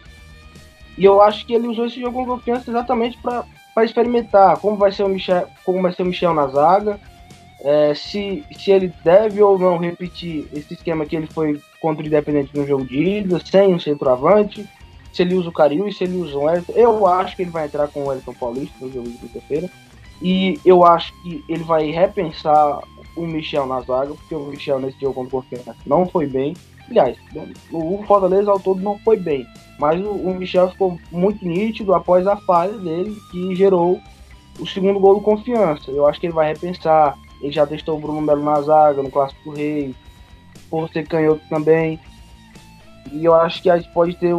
E 0.98 1.06
eu 1.06 1.22
acho 1.22 1.46
que 1.46 1.53
ele 1.53 1.67
usou 1.67 1.86
esse 1.86 2.01
jogo 2.01 2.20
com 2.20 2.25
confiança 2.25 2.72
exatamente 2.72 3.17
para 3.22 3.86
experimentar 3.86 4.58
como 4.58 4.75
vai 4.77 4.91
ser 4.91 5.03
o 5.03 5.10
Michel, 5.10 5.48
como 5.63 5.82
vai 5.82 5.94
ser 5.94 6.01
o 6.01 6.06
Michel 6.06 6.34
na 6.34 6.48
zaga, 6.48 7.00
é, 7.62 7.94
se, 7.96 8.44
se 8.58 8.72
ele 8.72 8.94
deve 9.04 9.42
ou 9.42 9.58
não 9.58 9.78
repetir 9.78 10.48
esse 10.54 10.74
esquema 10.74 11.06
que 11.06 11.16
ele 11.16 11.28
foi 11.28 11.60
contra 11.82 12.04
o 12.04 12.08
Independente 12.08 12.56
no 12.56 12.66
jogo 12.66 12.86
de 12.86 13.02
ida, 13.02 13.40
sem 13.44 13.74
um 13.74 13.80
centroavante, 13.80 14.68
se 15.12 15.24
ele 15.24 15.36
usa 15.36 15.50
o 15.50 15.54
Cariú 15.54 15.88
e 15.88 15.94
se 15.94 16.04
ele 16.04 16.18
usa 16.18 16.38
o 16.38 16.44
Wellington. 16.44 16.74
Eu 16.76 17.08
acho 17.08 17.36
que 17.36 17.42
ele 17.42 17.52
vai 17.52 17.66
entrar 17.66 17.88
com 17.88 18.02
o 18.02 18.08
Wellington 18.08 18.34
Paulista 18.34 18.76
no 18.80 18.92
jogo 18.92 19.10
de 19.10 19.18
quinta-feira. 19.18 19.70
E 20.22 20.60
eu 20.66 20.84
acho 20.84 21.14
que 21.22 21.44
ele 21.50 21.64
vai 21.64 21.90
repensar 21.92 22.80
o 23.16 23.26
Michel 23.26 23.66
na 23.66 23.82
zaga, 23.82 24.14
porque 24.14 24.36
o 24.36 24.46
Michel 24.46 24.80
nesse 24.80 25.00
jogo 25.00 25.16
contra 25.16 25.38
o 25.38 25.42
Confiança 25.42 25.76
não 25.86 26.06
foi 26.06 26.28
bem. 26.28 26.56
Aliás, 26.90 27.18
o 27.72 28.04
Fortaleza 28.08 28.50
ao 28.50 28.60
todo 28.60 28.82
não 28.82 28.98
foi 29.00 29.18
bem. 29.18 29.46
Mas 29.80 30.00
o, 30.00 30.10
o 30.10 30.36
Michel 30.36 30.70
ficou 30.70 31.00
muito 31.12 31.46
nítido 31.46 31.94
após 31.94 32.26
a 32.26 32.38
falha 32.38 32.78
dele, 32.78 33.16
que 33.32 33.56
gerou 33.56 34.00
o 34.60 34.66
segundo 34.66 35.00
gol 35.00 35.16
do 35.16 35.22
Confiança. 35.22 35.92
Eu 35.92 36.08
acho 36.08 36.20
que 36.20 36.28
ele 36.28 36.34
vai 36.34 36.48
repensar 36.48 37.18
ele 37.41 37.51
já 37.51 37.65
testou 37.65 37.98
o 37.98 38.01
Bruno 38.01 38.22
Melo 38.22 38.44
na 38.44 38.62
zaga, 38.62 39.01
no 39.01 39.12
Clássico 39.12 39.51
Rei, 39.51 39.96
por 40.70 40.89
ser 40.89 41.08
canhoto 41.08 41.41
também. 41.50 42.00
E 43.12 43.24
eu 43.24 43.34
acho 43.34 43.62
que 43.62 43.70
a 43.70 43.77
gente 43.77 43.91
pode 43.94 44.15
ter 44.15 44.34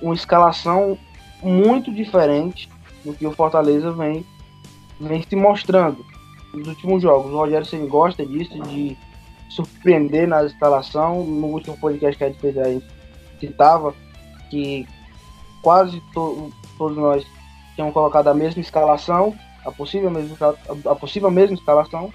uma 0.00 0.14
escalação 0.14 0.98
muito 1.42 1.92
diferente 1.92 2.68
do 3.04 3.12
que 3.12 3.26
o 3.26 3.32
Fortaleza 3.32 3.92
vem, 3.92 4.24
vem 5.00 5.22
se 5.22 5.36
mostrando 5.36 6.04
nos 6.52 6.66
últimos 6.68 7.02
jogos. 7.02 7.32
O 7.32 7.36
Rogério 7.36 7.66
Ceni 7.66 7.86
gosta 7.86 8.24
disso, 8.24 8.58
de 8.62 8.96
surpreender 9.50 10.26
na 10.26 10.44
escalação. 10.44 11.24
No 11.24 11.48
último 11.48 11.76
podcast 11.78 12.16
que 12.16 12.24
a 12.24 12.28
gente 12.28 12.40
fez, 12.40 12.58
a 12.58 12.64
gente 12.64 12.86
citava 13.38 13.94
que 14.50 14.86
quase 15.62 16.00
to 16.12 16.50
todos 16.78 16.96
nós 16.96 17.26
tínhamos 17.74 17.94
colocado 17.94 18.28
a 18.28 18.34
mesma 18.34 18.60
escalação, 18.60 19.34
a 19.64 19.72
possível 19.72 20.10
mesma, 20.10 20.36
a 20.84 20.94
possível 20.94 21.30
mesma 21.30 21.56
escalação, 21.56 22.12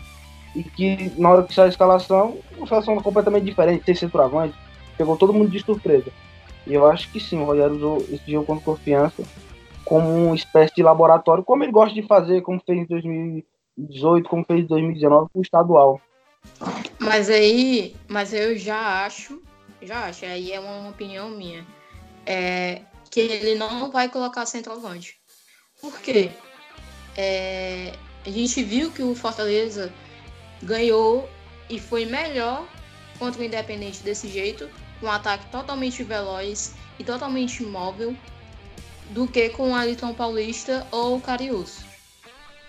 e 0.55 0.63
que 0.63 1.11
na 1.17 1.29
hora 1.29 1.43
que 1.43 1.53
saiu 1.53 1.67
a 1.67 1.69
escalação, 1.69 2.37
uma 2.55 2.63
escalação 2.63 2.95
completamente 2.97 3.45
diferente, 3.45 3.85
sem 3.85 3.95
centroavante, 3.95 4.55
pegou 4.97 5.17
todo 5.17 5.33
mundo 5.33 5.49
de 5.49 5.59
surpresa. 5.59 6.11
E 6.67 6.73
eu 6.73 6.85
acho 6.85 7.11
que 7.11 7.19
sim, 7.19 7.39
o 7.39 7.45
Rogério 7.45 7.75
usou 7.75 7.97
esse 8.11 8.31
jogo 8.31 8.45
com 8.45 8.59
confiança 8.59 9.23
como 9.83 10.07
uma 10.09 10.35
espécie 10.35 10.75
de 10.75 10.83
laboratório, 10.83 11.43
como 11.43 11.63
ele 11.63 11.71
gosta 11.71 11.93
de 11.93 12.07
fazer, 12.07 12.41
como 12.41 12.61
fez 12.65 12.79
em 12.79 12.85
2018, 12.85 14.29
como 14.29 14.45
fez 14.45 14.61
em 14.61 14.67
2019 14.67 15.29
com 15.33 15.39
o 15.39 15.41
estadual. 15.41 16.01
Mas 16.99 17.29
aí, 17.29 17.95
mas 18.07 18.33
eu 18.33 18.55
já 18.57 19.05
acho, 19.05 19.41
já 19.81 20.05
acho, 20.05 20.25
aí 20.25 20.51
é 20.51 20.59
uma 20.59 20.89
opinião 20.89 21.29
minha, 21.29 21.65
é, 22.25 22.81
que 23.09 23.19
ele 23.19 23.55
não 23.55 23.91
vai 23.91 24.07
colocar 24.07 24.45
centroavante. 24.45 25.19
Por 25.81 25.99
quê? 25.99 26.29
É, 27.17 27.93
a 28.25 28.29
gente 28.29 28.63
viu 28.63 28.91
que 28.91 29.01
o 29.01 29.15
Fortaleza 29.15 29.91
ganhou 30.63 31.29
e 31.69 31.79
foi 31.79 32.05
melhor 32.05 32.67
contra 33.17 33.41
o 33.41 33.45
Independente 33.45 34.01
desse 34.01 34.27
jeito, 34.27 34.69
um 35.01 35.09
ataque 35.09 35.45
totalmente 35.51 36.03
veloz 36.03 36.73
e 36.97 37.03
totalmente 37.03 37.63
móvel, 37.63 38.15
do 39.11 39.27
que 39.27 39.49
com 39.49 39.71
o 39.71 39.75
Aliton 39.75 40.13
Paulista 40.13 40.87
ou 40.91 41.17
o 41.17 41.21
Carius. 41.21 41.79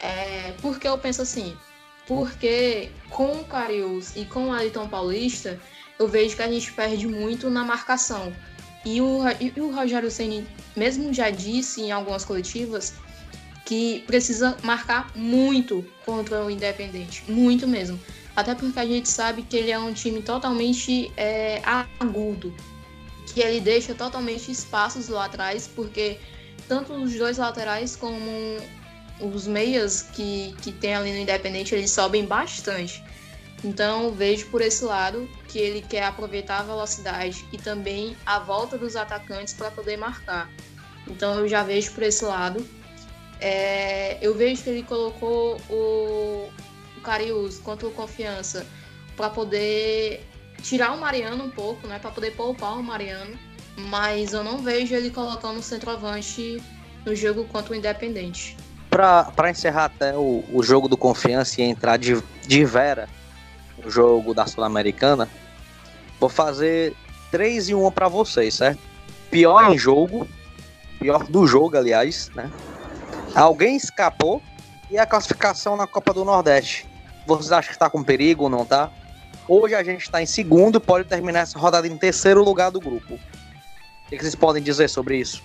É, 0.01 0.53
por 0.61 0.79
que 0.79 0.89
eu 0.89 0.99
penso 0.99 1.23
assim? 1.23 1.57
Porque 2.07 2.91
com 3.09 3.33
o 3.33 3.45
Carius 3.45 4.17
e 4.17 4.25
com 4.25 4.49
o 4.49 4.53
Aliton 4.53 4.89
Paulista, 4.89 5.61
eu 5.99 6.09
vejo 6.09 6.35
que 6.35 6.43
a 6.43 6.49
gente 6.49 6.73
perde 6.73 7.07
muito 7.07 7.49
na 7.49 7.65
marcação. 7.65 8.35
E 8.85 9.01
o, 9.01 9.21
e 9.41 9.61
o 9.61 9.73
Rogério 9.73 10.11
Ceni 10.11 10.47
mesmo 10.77 11.15
já 11.15 11.31
disse 11.31 11.83
em 11.83 11.93
algumas 11.93 12.25
coletivas 12.25 12.95
que 13.73 14.01
precisa 14.07 14.55
marcar 14.63 15.11
muito 15.17 15.83
contra 16.05 16.45
o 16.45 16.51
Independente, 16.51 17.25
muito 17.27 17.67
mesmo. 17.67 17.99
Até 18.37 18.55
porque 18.55 18.79
a 18.79 18.85
gente 18.85 19.09
sabe 19.09 19.41
que 19.45 19.57
ele 19.57 19.71
é 19.71 19.79
um 19.79 19.95
time 19.95 20.21
totalmente 20.21 21.11
é, 21.17 21.63
agudo, 21.99 22.55
que 23.29 23.41
ele 23.41 23.63
deixa 23.63 23.95
totalmente 23.95 24.53
espaços 24.53 25.09
lá 25.09 25.25
atrás, 25.25 25.67
porque 25.75 26.19
tanto 26.69 26.93
os 26.93 27.15
dois 27.15 27.39
laterais 27.39 27.97
como 27.97 28.21
os 29.19 29.47
meias 29.47 30.03
que, 30.03 30.55
que 30.61 30.71
tem 30.71 30.95
ali 30.95 31.11
no 31.11 31.19
Independente, 31.21 31.75
eles 31.75 31.91
sobem 31.91 32.27
bastante. 32.27 33.03
Então 33.65 34.13
vejo 34.13 34.49
por 34.49 34.61
esse 34.61 34.85
lado 34.85 35.27
que 35.49 35.59
ele 35.59 35.81
quer 35.81 36.05
aproveitar 36.05 36.59
a 36.59 36.63
velocidade 36.63 37.43
e 37.51 37.57
também 37.57 38.15
a 38.27 38.39
volta 38.39 38.77
dos 38.77 38.97
atacantes 38.97 39.55
para 39.55 39.71
poder 39.71 39.97
marcar. 39.97 40.51
Então 41.09 41.41
eu 41.41 41.49
já 41.49 41.63
vejo 41.63 41.93
por 41.93 42.03
esse 42.03 42.23
lado 42.23 42.63
é, 43.43 44.19
eu 44.23 44.37
vejo 44.37 44.63
que 44.63 44.71
ele 44.71 44.83
colocou 44.85 45.61
o, 45.69 46.49
o 46.97 47.01
Carius 47.03 47.59
contra 47.59 47.89
o 47.89 47.91
Confiança 47.91 48.65
para 49.17 49.29
poder 49.29 50.25
tirar 50.63 50.93
o 50.93 51.01
Mariano 51.01 51.43
um 51.43 51.51
pouco, 51.51 51.89
né? 51.89 51.99
Para 51.99 52.13
poder 52.13 52.31
poupar 52.37 52.79
o 52.79 52.83
Mariano. 52.83 53.37
Mas 53.77 54.33
eu 54.33 54.45
não 54.45 54.59
vejo 54.59 54.95
ele 54.95 55.11
colocando 55.11 55.59
o 55.59 55.63
centroavante 55.63 56.63
no 57.05 57.17
jogo 57.17 57.45
contra 57.47 57.73
o 57.73 57.77
Independente. 57.77 58.57
Para 58.89 59.51
encerrar 59.51 59.87
até 59.87 60.17
o, 60.17 60.45
o 60.53 60.63
jogo 60.63 60.87
do 60.87 60.97
Confiança 60.97 61.61
e 61.61 61.65
entrar 61.65 61.97
de, 61.97 62.23
de 62.47 62.65
vera 62.65 63.09
no 63.83 63.91
jogo 63.91 64.33
da 64.33 64.47
Sul-Americana, 64.47 65.29
vou 66.21 66.29
fazer 66.29 66.95
3 67.33 67.71
e 67.71 67.75
1 67.75 67.91
para 67.91 68.07
vocês, 68.07 68.55
certo? 68.55 68.79
Pior 69.31 69.73
em 69.73 69.79
jogo, 69.79 70.29
pior 71.01 71.25
do 71.25 71.45
jogo, 71.45 71.77
aliás, 71.77 72.31
né? 72.37 72.49
Alguém 73.35 73.77
escapou 73.77 74.43
e 74.91 74.99
a 74.99 75.07
classificação 75.07 75.77
na 75.77 75.87
Copa 75.87 76.13
do 76.13 76.25
Nordeste. 76.25 76.87
Vocês 77.27 77.51
acham 77.51 77.69
que 77.69 77.75
está 77.75 77.89
com 77.89 78.03
perigo 78.03 78.45
ou 78.45 78.51
não 78.51 78.65
tá? 78.67 78.91
Hoje 79.49 79.75
a 79.75 79.83
gente 79.83 80.03
está 80.03 80.23
em 80.23 80.27
segundo, 80.27 80.81
pode 80.81 81.09
terminar 81.09 81.41
essa 81.41 81.59
rodada 81.59 81.87
em 81.87 81.97
terceiro 81.97 82.45
lugar 82.45 82.71
do 82.71 82.79
grupo. 82.79 83.15
O 83.15 84.11
que 84.11 84.19
vocês 84.19 84.35
podem 84.35 84.63
dizer 84.63 84.89
sobre 84.89 85.17
isso? 85.17 85.43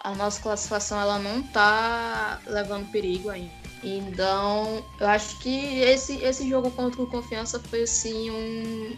A 0.00 0.14
nossa 0.14 0.40
classificação 0.42 1.00
ela 1.00 1.18
não 1.18 1.40
está 1.40 2.40
levando 2.46 2.90
perigo 2.90 3.30
ainda. 3.30 3.50
Então, 3.84 4.84
eu 4.98 5.06
acho 5.06 5.38
que 5.38 5.80
esse, 5.80 6.16
esse 6.24 6.48
jogo 6.48 6.70
contra 6.72 7.00
o 7.00 7.06
Confiança 7.06 7.60
foi 7.60 7.82
assim 7.82 8.30
um, 8.30 8.96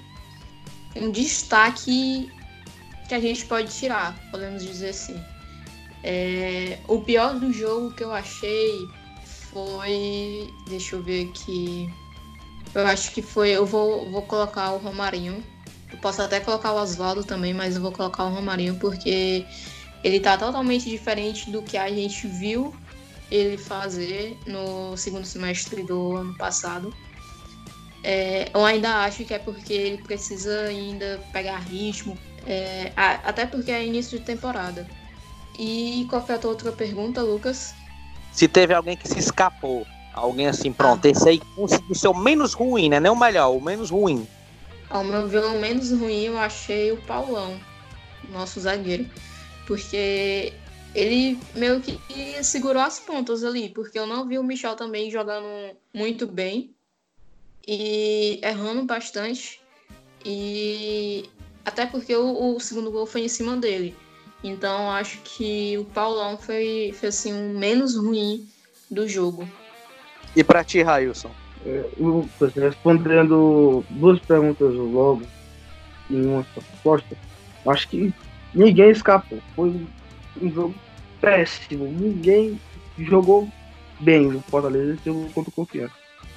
um 0.97 1.11
destaque 1.11 2.33
que 3.07 3.15
a 3.15 3.21
gente 3.21 3.45
pode 3.45 3.71
tirar, 3.73 4.17
podemos 4.31 4.65
dizer 4.65 4.91
assim. 4.91 5.23
É, 6.03 6.79
o 6.89 7.01
pior 7.01 7.39
do 7.39 7.53
jogo 7.53 7.93
que 7.93 8.03
eu 8.03 8.13
achei 8.13 8.89
foi. 9.25 10.53
Deixa 10.69 10.97
eu 10.97 11.03
ver 11.03 11.29
aqui. 11.29 11.91
Eu 12.75 12.87
acho 12.87 13.13
que 13.13 13.23
foi. 13.23 13.51
Eu 13.51 13.67
vou, 13.67 14.11
vou 14.11 14.23
colocar 14.23 14.73
o 14.73 14.79
Romarinho. 14.79 15.43
Eu 15.93 15.99
posso 15.99 16.23
até 16.23 16.41
colocar 16.41 16.73
o 16.73 16.81
Oswaldo 16.81 17.25
também, 17.25 17.53
mas 17.53 17.75
eu 17.75 17.83
vou 17.83 17.93
colocar 17.93 18.25
o 18.25 18.31
Romarinho 18.31 18.77
porque 18.77 19.45
ele 20.05 20.21
tá 20.21 20.37
totalmente 20.39 20.89
diferente 20.89 21.51
do 21.51 21.63
que 21.63 21.77
a 21.77 21.89
gente 21.91 22.27
viu 22.27 22.75
ele 23.31 23.59
fazer 23.59 24.39
no 24.47 24.97
segundo 24.97 25.25
semestre 25.25 25.83
do 25.83 26.17
ano 26.17 26.35
passado. 26.37 26.95
É, 28.03 28.51
eu 28.55 28.65
ainda 28.65 29.05
acho 29.05 29.25
que 29.25 29.35
é 29.35 29.39
porque 29.39 29.73
ele 29.73 29.99
precisa 29.99 30.63
ainda 30.63 31.21
pegar 31.33 31.59
ritmo, 31.59 32.17
é, 32.47 32.93
até 32.97 33.45
porque 33.47 33.71
é 33.71 33.85
início 33.85 34.19
de 34.19 34.25
temporada. 34.25 34.87
E 35.63 36.07
qual 36.09 36.25
foi 36.25 36.37
a 36.37 36.39
tua 36.39 36.53
outra 36.53 36.73
pergunta, 36.73 37.21
Lucas? 37.21 37.75
Se 38.33 38.49
teve 38.49 38.73
alguém 38.73 38.97
que 38.97 39.07
se 39.07 39.19
escapou. 39.19 39.87
Alguém 40.15 40.47
assim, 40.47 40.73
pronto, 40.73 41.05
esse 41.05 41.29
aí 41.29 41.39
conseguiu 41.55 41.95
ser 41.95 42.09
o 42.09 42.15
menos 42.15 42.55
ruim, 42.55 42.89
né? 42.89 42.99
Não 42.99 43.13
o 43.13 43.21
melhor, 43.21 43.55
o 43.55 43.61
menos 43.61 43.91
ruim. 43.91 44.27
Ao 44.89 45.05
meu 45.05 45.29
ver, 45.29 45.45
o 45.45 45.61
menos 45.61 45.93
ruim 45.93 46.23
eu 46.23 46.39
achei 46.39 46.91
o 46.93 46.97
Paulão, 47.03 47.61
nosso 48.31 48.59
zagueiro. 48.59 49.07
porque 49.67 50.55
ele 50.95 51.39
meio 51.55 51.83
que 51.83 52.01
segurou 52.43 52.83
as 52.83 52.99
pontas 52.99 53.45
ali, 53.45 53.69
porque 53.69 53.99
eu 53.99 54.07
não 54.07 54.27
vi 54.27 54.39
o 54.39 54.43
Michel 54.43 54.75
também 54.77 55.11
jogando 55.11 55.77
muito 55.93 56.27
bem 56.27 56.75
e 57.69 58.41
errando 58.43 58.85
bastante. 58.85 59.61
E 60.25 61.29
até 61.67 61.85
porque 61.85 62.17
o, 62.17 62.57
o 62.57 62.61
segundo 62.61 62.91
gol 62.91 63.05
foi 63.05 63.21
em 63.21 63.29
cima 63.29 63.59
dele. 63.59 63.95
Então 64.43 64.91
acho 64.91 65.19
que 65.23 65.77
o 65.79 65.85
Paulão 65.85 66.37
foi, 66.39 66.93
foi 66.99 67.11
assim, 67.11 67.33
o 67.33 67.59
menos 67.59 67.97
ruim 67.97 68.47
do 68.91 69.09
jogo. 69.09 69.47
E 70.35 70.43
para 70.43 70.65
ti, 70.65 70.83
Railson? 70.83 71.31
É, 71.67 71.85
respondendo 72.57 73.85
duas 73.91 74.19
perguntas 74.21 74.75
logo 74.75 75.23
em 76.11 76.25
uma 76.25 76.47
resposta, 76.55 77.17
acho 77.67 77.89
que 77.89 78.15
ninguém 78.55 78.91
escapou. 78.91 79.39
Foi 79.55 79.87
um 80.41 80.51
jogo 80.51 80.75
péssimo. 81.21 81.85
Ninguém 81.87 82.59
jogou 82.99 83.49
bem 84.01 84.29
no 84.29 84.41
Fortaleza 84.43 84.95
esse 84.95 85.05
jogo 85.05 85.31
contra 85.33 85.51
o 85.51 85.55
Confiança. 85.55 85.95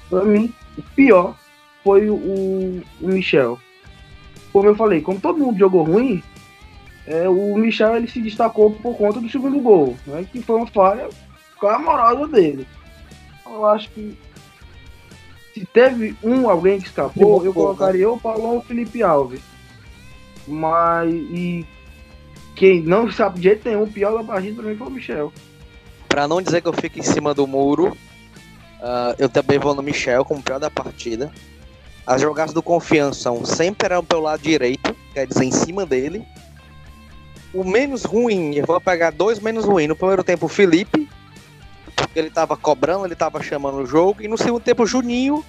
Para 0.10 0.26
mim, 0.26 0.54
o 0.78 0.82
pior 0.82 1.36
foi 1.84 2.10
o, 2.10 2.16
o, 2.16 3.08
Michel. 3.08 3.60
Como 4.52 4.68
eu 4.68 4.76
falei, 4.76 5.02
como 5.02 5.20
todo 5.20 5.40
mundo 5.40 5.58
jogou 5.58 5.84
ruim, 5.84 6.22
é, 7.06 7.28
o 7.28 7.56
Michel 7.58 7.96
ele 7.96 8.08
se 8.08 8.22
destacou 8.22 8.72
por 8.72 8.96
conta 8.96 9.20
do 9.20 9.30
segundo 9.30 9.60
gol, 9.60 9.98
né, 10.06 10.26
que 10.32 10.42
foi 10.42 10.58
uma 10.58 10.68
falha 10.68 11.10
clamorosa 11.60 12.28
dele. 12.28 12.68
Eu 13.46 13.66
acho 13.66 13.90
que 13.90 14.18
se 15.54 15.66
teve 15.66 16.16
um 16.24 16.50
alguém 16.50 16.80
que 16.80 16.88
escapou, 16.88 17.46
eu 17.46 17.54
colocaria 17.54 18.10
o 18.10 18.20
Paulão 18.20 18.52
ou 18.52 18.58
o 18.58 18.62
Felipe 18.62 19.04
Alves. 19.04 19.42
Mas 20.48 21.14
e 21.14 21.66
quem 22.56 22.82
não 22.82 23.12
sabe 23.12 23.38
de 23.38 23.44
jeito 23.44 23.68
nenhum, 23.68 23.84
o 23.84 23.92
pior 23.92 24.18
da 24.18 24.24
partida 24.24 24.62
pra 24.62 24.72
mim 24.72 24.78
foi 24.78 24.88
o 24.88 24.92
Michel. 24.92 25.34
Pra 26.10 26.28
não 26.28 26.42
dizer 26.42 26.62
que 26.62 26.68
eu 26.68 26.74
fico 26.74 27.00
em 27.00 27.04
cima 27.04 27.34
do 27.34 27.46
muro, 27.46 27.90
uh, 27.90 29.16
eu 29.18 29.30
também 29.30 29.60
vou 29.60 29.76
no 29.76 29.84
Michel 29.84 30.26
como 30.26 30.42
pior 30.42 30.60
da 30.60 30.72
partida. 30.72 31.32
As 32.06 32.22
jogadas 32.22 32.54
do 32.54 32.62
confiança 32.62 33.32
sempre 33.46 33.86
eram 33.86 34.04
pelo 34.04 34.24
lado 34.24 34.42
direito, 34.42 34.96
quer 35.14 35.26
dizer, 35.26 35.46
em 35.46 35.52
cima 35.52 35.86
dele. 35.86 36.26
O 37.54 37.64
menos 37.64 38.04
ruim, 38.04 38.56
eu 38.56 38.66
vou 38.66 38.82
pegar 38.82 39.12
dois 39.12 39.40
menos 39.40 39.66
ruins. 39.66 39.88
No 39.88 39.96
primeiro 39.96 40.24
tempo, 40.24 40.48
o 40.48 40.50
Felipe, 40.50 41.08
porque 41.96 42.18
ele 42.18 42.30
tava 42.30 42.58
cobrando, 42.58 43.06
ele 43.06 43.16
tava 43.16 43.42
chamando 43.44 43.78
o 43.78 43.86
jogo. 43.86 44.24
E 44.24 44.28
no 44.28 44.38
segundo 44.38 44.64
tempo, 44.64 44.84
o 44.84 44.88
Juninho, 44.88 45.46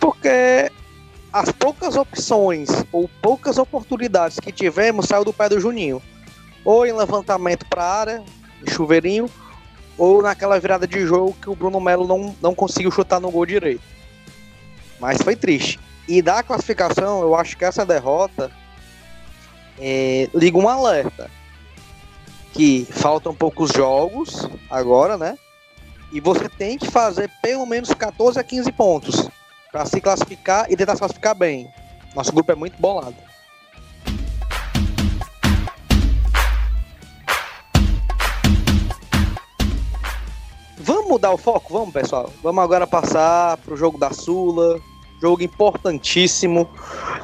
porque 0.00 0.70
as 1.32 1.50
poucas 1.52 1.96
opções 1.96 2.68
ou 2.90 3.10
poucas 3.20 3.58
oportunidades 3.58 4.40
que 4.40 4.50
tivemos 4.50 5.06
saiu 5.06 5.24
do 5.24 5.32
pé 5.32 5.48
do 5.48 5.60
Juninho 5.60 6.00
ou 6.64 6.86
em 6.86 6.92
levantamento 6.92 7.66
para 7.66 7.84
área, 7.84 8.24
em 8.66 8.70
chuveirinho, 8.70 9.28
ou 9.98 10.22
naquela 10.22 10.58
virada 10.58 10.86
de 10.86 11.06
jogo 11.06 11.36
que 11.40 11.50
o 11.50 11.54
Bruno 11.54 11.78
Melo 11.80 12.06
não, 12.08 12.34
não 12.40 12.54
conseguiu 12.54 12.90
chutar 12.90 13.20
no 13.20 13.30
gol 13.30 13.44
direito. 13.44 13.82
Mas 14.98 15.20
foi 15.20 15.36
triste. 15.36 15.78
E 16.08 16.22
da 16.22 16.42
classificação, 16.42 17.20
eu 17.20 17.34
acho 17.34 17.56
que 17.56 17.64
essa 17.64 17.84
derrota 17.84 18.50
é, 19.78 20.28
liga 20.34 20.58
um 20.58 20.68
alerta. 20.68 21.30
Que 22.52 22.86
faltam 22.90 23.34
poucos 23.34 23.70
jogos 23.72 24.48
agora, 24.70 25.18
né? 25.18 25.36
E 26.12 26.20
você 26.20 26.48
tem 26.48 26.78
que 26.78 26.88
fazer 26.88 27.28
pelo 27.42 27.66
menos 27.66 27.92
14 27.92 28.38
a 28.38 28.44
15 28.44 28.70
pontos 28.72 29.28
para 29.72 29.84
se 29.84 30.00
classificar 30.00 30.70
e 30.70 30.76
tentar 30.76 30.92
se 30.92 31.00
classificar 31.00 31.34
bem. 31.34 31.68
Nosso 32.14 32.32
grupo 32.32 32.52
é 32.52 32.54
muito 32.54 32.80
bolado. 32.80 33.16
Vamos 40.78 41.08
mudar 41.08 41.32
o 41.32 41.38
foco? 41.38 41.72
Vamos, 41.72 41.92
pessoal. 41.92 42.30
Vamos 42.42 42.62
agora 42.62 42.86
passar 42.86 43.56
pro 43.58 43.76
jogo 43.76 43.98
da 43.98 44.12
Sula. 44.12 44.78
Jogo 45.24 45.42
importantíssimo. 45.42 46.68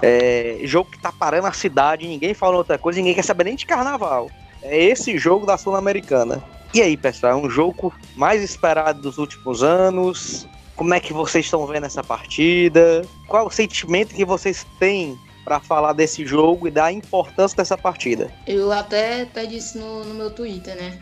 É, 0.01 0.61
jogo 0.65 0.91
que 0.91 0.99
tá 0.99 1.13
parando 1.13 1.47
a 1.47 1.53
cidade. 1.53 2.09
Ninguém 2.09 2.33
fala 2.33 2.57
outra 2.57 2.79
coisa. 2.79 2.99
Ninguém 2.99 3.15
quer 3.15 3.23
saber 3.23 3.45
nem 3.45 3.55
de 3.55 3.67
carnaval. 3.67 4.31
É 4.63 4.83
esse 4.83 5.19
jogo 5.19 5.45
da 5.45 5.59
Sul-Americana. 5.59 6.43
E 6.73 6.81
aí, 6.81 6.97
pessoal? 6.97 7.33
É 7.33 7.37
um 7.37 7.51
jogo 7.51 7.93
mais 8.17 8.43
esperado 8.43 9.03
dos 9.03 9.19
últimos 9.19 9.63
anos. 9.63 10.49
Como 10.77 10.95
é 10.95 10.99
que 10.99 11.13
vocês 11.13 11.45
estão 11.45 11.67
vendo 11.67 11.85
essa 11.85 12.03
partida? 12.03 13.03
Qual 13.29 13.49
o 13.49 13.51
sentimento 13.51 14.15
que 14.15 14.25
vocês 14.25 14.67
têm 14.79 15.19
para 15.45 15.61
falar 15.61 15.93
desse 15.93 16.25
jogo 16.25 16.69
e 16.69 16.71
da 16.71 16.91
importância 16.91 17.55
dessa 17.55 17.77
partida? 17.77 18.33
Eu 18.47 18.73
até, 18.73 19.23
até 19.25 19.45
disse 19.45 19.77
no, 19.77 20.05
no 20.05 20.15
meu 20.15 20.31
Twitter, 20.31 20.75
né? 20.75 20.99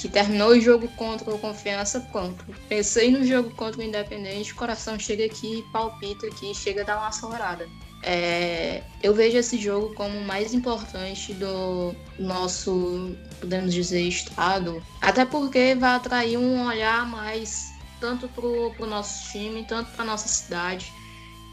Que 0.00 0.08
terminou 0.08 0.50
o 0.50 0.60
jogo 0.60 0.88
contra 0.88 1.34
o 1.34 1.38
Confiança, 1.38 2.00
pronto. 2.12 2.44
Pensei 2.68 3.10
no 3.10 3.24
jogo 3.24 3.50
contra 3.50 3.80
o 3.80 3.84
Independente, 3.84 4.52
o 4.52 4.56
coração 4.56 4.98
chega 4.98 5.24
aqui, 5.24 5.64
palpita 5.72 6.26
aqui, 6.26 6.54
chega 6.54 6.82
a 6.82 6.84
dar 6.84 6.96
uma 6.98 7.08
acelerada. 7.08 7.68
É, 8.02 8.82
eu 9.02 9.12
vejo 9.12 9.36
esse 9.36 9.58
jogo 9.58 9.92
como 9.94 10.16
o 10.16 10.24
mais 10.24 10.54
importante 10.54 11.34
do 11.34 11.94
nosso, 12.18 13.16
podemos 13.40 13.74
dizer, 13.74 14.02
estado, 14.02 14.80
até 15.00 15.24
porque 15.24 15.74
vai 15.74 15.96
atrair 15.96 16.38
um 16.38 16.64
olhar 16.64 17.04
mais 17.08 17.66
tanto 18.00 18.28
para 18.28 18.46
o 18.46 18.86
nosso 18.86 19.32
time, 19.32 19.64
tanto 19.64 19.90
para 19.90 20.04
nossa 20.04 20.28
cidade, 20.28 20.92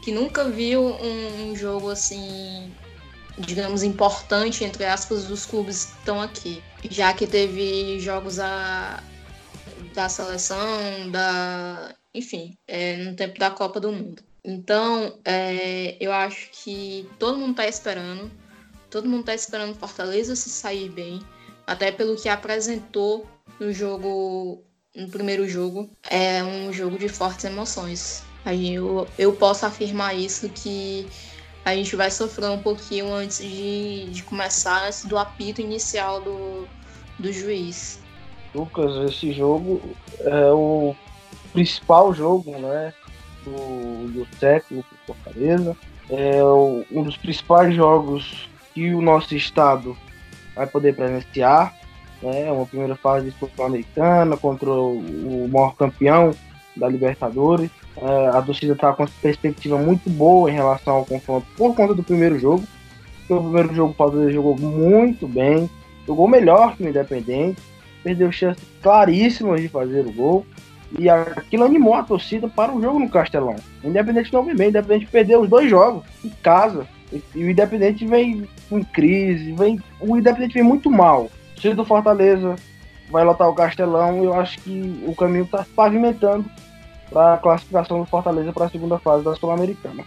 que 0.04 0.12
nunca 0.12 0.44
viu 0.48 0.86
um, 0.86 1.50
um 1.50 1.56
jogo 1.56 1.90
assim 1.90 2.72
digamos, 3.38 3.82
importante, 3.82 4.64
entre 4.64 4.84
aspas, 4.84 5.24
dos 5.24 5.44
clubes 5.44 5.86
que 5.86 5.98
estão 5.98 6.20
aqui. 6.20 6.62
Já 6.90 7.12
que 7.12 7.26
teve 7.26 8.00
jogos 8.00 8.38
a, 8.38 9.02
da 9.94 10.08
seleção, 10.08 11.10
da. 11.10 11.94
Enfim, 12.14 12.56
é, 12.66 12.96
no 12.96 13.14
tempo 13.14 13.38
da 13.38 13.50
Copa 13.50 13.78
do 13.78 13.92
Mundo. 13.92 14.22
Então, 14.44 15.18
é, 15.24 15.96
eu 16.00 16.12
acho 16.12 16.50
que 16.52 17.08
todo 17.18 17.38
mundo 17.38 17.50
está 17.50 17.66
esperando. 17.66 18.30
Todo 18.88 19.08
mundo 19.08 19.20
está 19.20 19.34
esperando 19.34 19.74
Fortaleza 19.74 20.34
se 20.36 20.48
sair 20.48 20.88
bem. 20.88 21.20
Até 21.66 21.90
pelo 21.90 22.16
que 22.16 22.28
apresentou 22.28 23.28
no 23.60 23.72
jogo. 23.72 24.62
No 24.94 25.08
primeiro 25.08 25.46
jogo. 25.46 25.90
É 26.08 26.42
um 26.42 26.72
jogo 26.72 26.98
de 26.98 27.08
fortes 27.08 27.44
emoções. 27.44 28.22
Aí 28.46 28.74
eu, 28.74 29.06
eu 29.18 29.32
posso 29.34 29.66
afirmar 29.66 30.14
isso 30.14 30.48
que 30.48 31.06
a 31.66 31.74
gente 31.74 31.96
vai 31.96 32.12
sofrer 32.12 32.48
um 32.48 32.62
pouquinho 32.62 33.12
antes 33.12 33.38
de, 33.38 34.04
de 34.10 34.22
começar, 34.22 34.86
antes 34.86 35.04
do 35.04 35.18
apito 35.18 35.60
inicial 35.60 36.20
do, 36.20 36.64
do 37.18 37.32
juiz. 37.32 38.00
Lucas, 38.54 39.10
esse 39.10 39.32
jogo 39.32 39.82
é 40.20 40.52
o 40.52 40.94
principal 41.52 42.14
jogo 42.14 42.52
né, 42.52 42.94
do, 43.44 44.06
do 44.12 44.26
para 44.38 44.62
Fortaleza. 45.08 45.76
É 46.08 46.40
o, 46.40 46.84
um 46.92 47.02
dos 47.02 47.16
principais 47.16 47.74
jogos 47.74 48.48
que 48.72 48.94
o 48.94 49.02
nosso 49.02 49.34
estado 49.34 49.96
vai 50.54 50.68
poder 50.68 50.94
presenciar. 50.94 51.74
Né, 52.22 52.50
uma 52.52 52.64
primeira 52.64 52.94
fase 52.94 53.34
sul-americana 53.40 54.36
contra 54.36 54.70
o 54.70 55.48
maior 55.52 55.74
campeão 55.74 56.30
da 56.76 56.88
Libertadores. 56.88 57.72
É, 58.00 58.28
a 58.28 58.42
torcida 58.42 58.74
está 58.74 58.92
com 58.92 59.04
uma 59.04 59.08
perspectiva 59.22 59.78
muito 59.78 60.10
boa 60.10 60.50
em 60.50 60.54
relação 60.54 60.96
ao 60.96 61.04
confronto 61.04 61.46
por 61.56 61.74
conta 61.74 61.94
do 61.94 62.02
primeiro 62.02 62.38
jogo. 62.38 62.64
o 63.28 63.40
primeiro 63.40 63.74
jogo 63.74 63.92
o 63.92 63.94
Palmeiras 63.94 64.34
jogou 64.34 64.56
muito 64.58 65.26
bem, 65.26 65.70
jogou 66.06 66.28
melhor 66.28 66.76
que 66.76 66.82
o 66.82 66.88
Independente, 66.88 67.60
perdeu 68.04 68.30
chances 68.30 68.62
claríssimas 68.82 69.60
de 69.60 69.68
fazer 69.68 70.06
o 70.06 70.12
gol. 70.12 70.46
E 70.98 71.08
aquilo 71.08 71.64
animou 71.64 71.94
a 71.94 72.02
torcida 72.02 72.48
para 72.48 72.72
o 72.72 72.80
jogo 72.80 73.00
no 73.00 73.10
Castelão. 73.10 73.56
O 73.82 73.88
Independente 73.88 74.32
não 74.32 74.44
vem 74.44 74.54
bem, 74.54 74.68
o 74.68 74.70
Independente 74.70 75.10
perdeu 75.10 75.40
os 75.40 75.48
dois 75.48 75.68
jogos 75.68 76.04
em 76.24 76.30
casa. 76.42 76.86
E 77.34 77.44
o 77.44 77.50
Independente 77.50 78.06
vem 78.06 78.46
em 78.70 78.84
crise, 78.84 79.52
vem, 79.52 79.80
o 80.00 80.16
Independente 80.16 80.54
vem 80.54 80.62
muito 80.62 80.90
mal. 80.90 81.28
O 81.64 81.74
do 81.74 81.84
Fortaleza 81.84 82.54
vai 83.10 83.24
lotar 83.24 83.48
o 83.48 83.54
Castelão. 83.54 84.22
Eu 84.22 84.34
acho 84.34 84.60
que 84.60 85.02
o 85.04 85.14
caminho 85.14 85.44
está 85.44 85.66
pavimentando 85.74 86.44
para 87.10 87.34
a 87.34 87.38
classificação 87.38 88.00
do 88.00 88.06
Fortaleza 88.06 88.52
para 88.52 88.66
a 88.66 88.70
segunda 88.70 88.98
fase 88.98 89.24
da 89.24 89.34
Sul-Americana. 89.34 90.04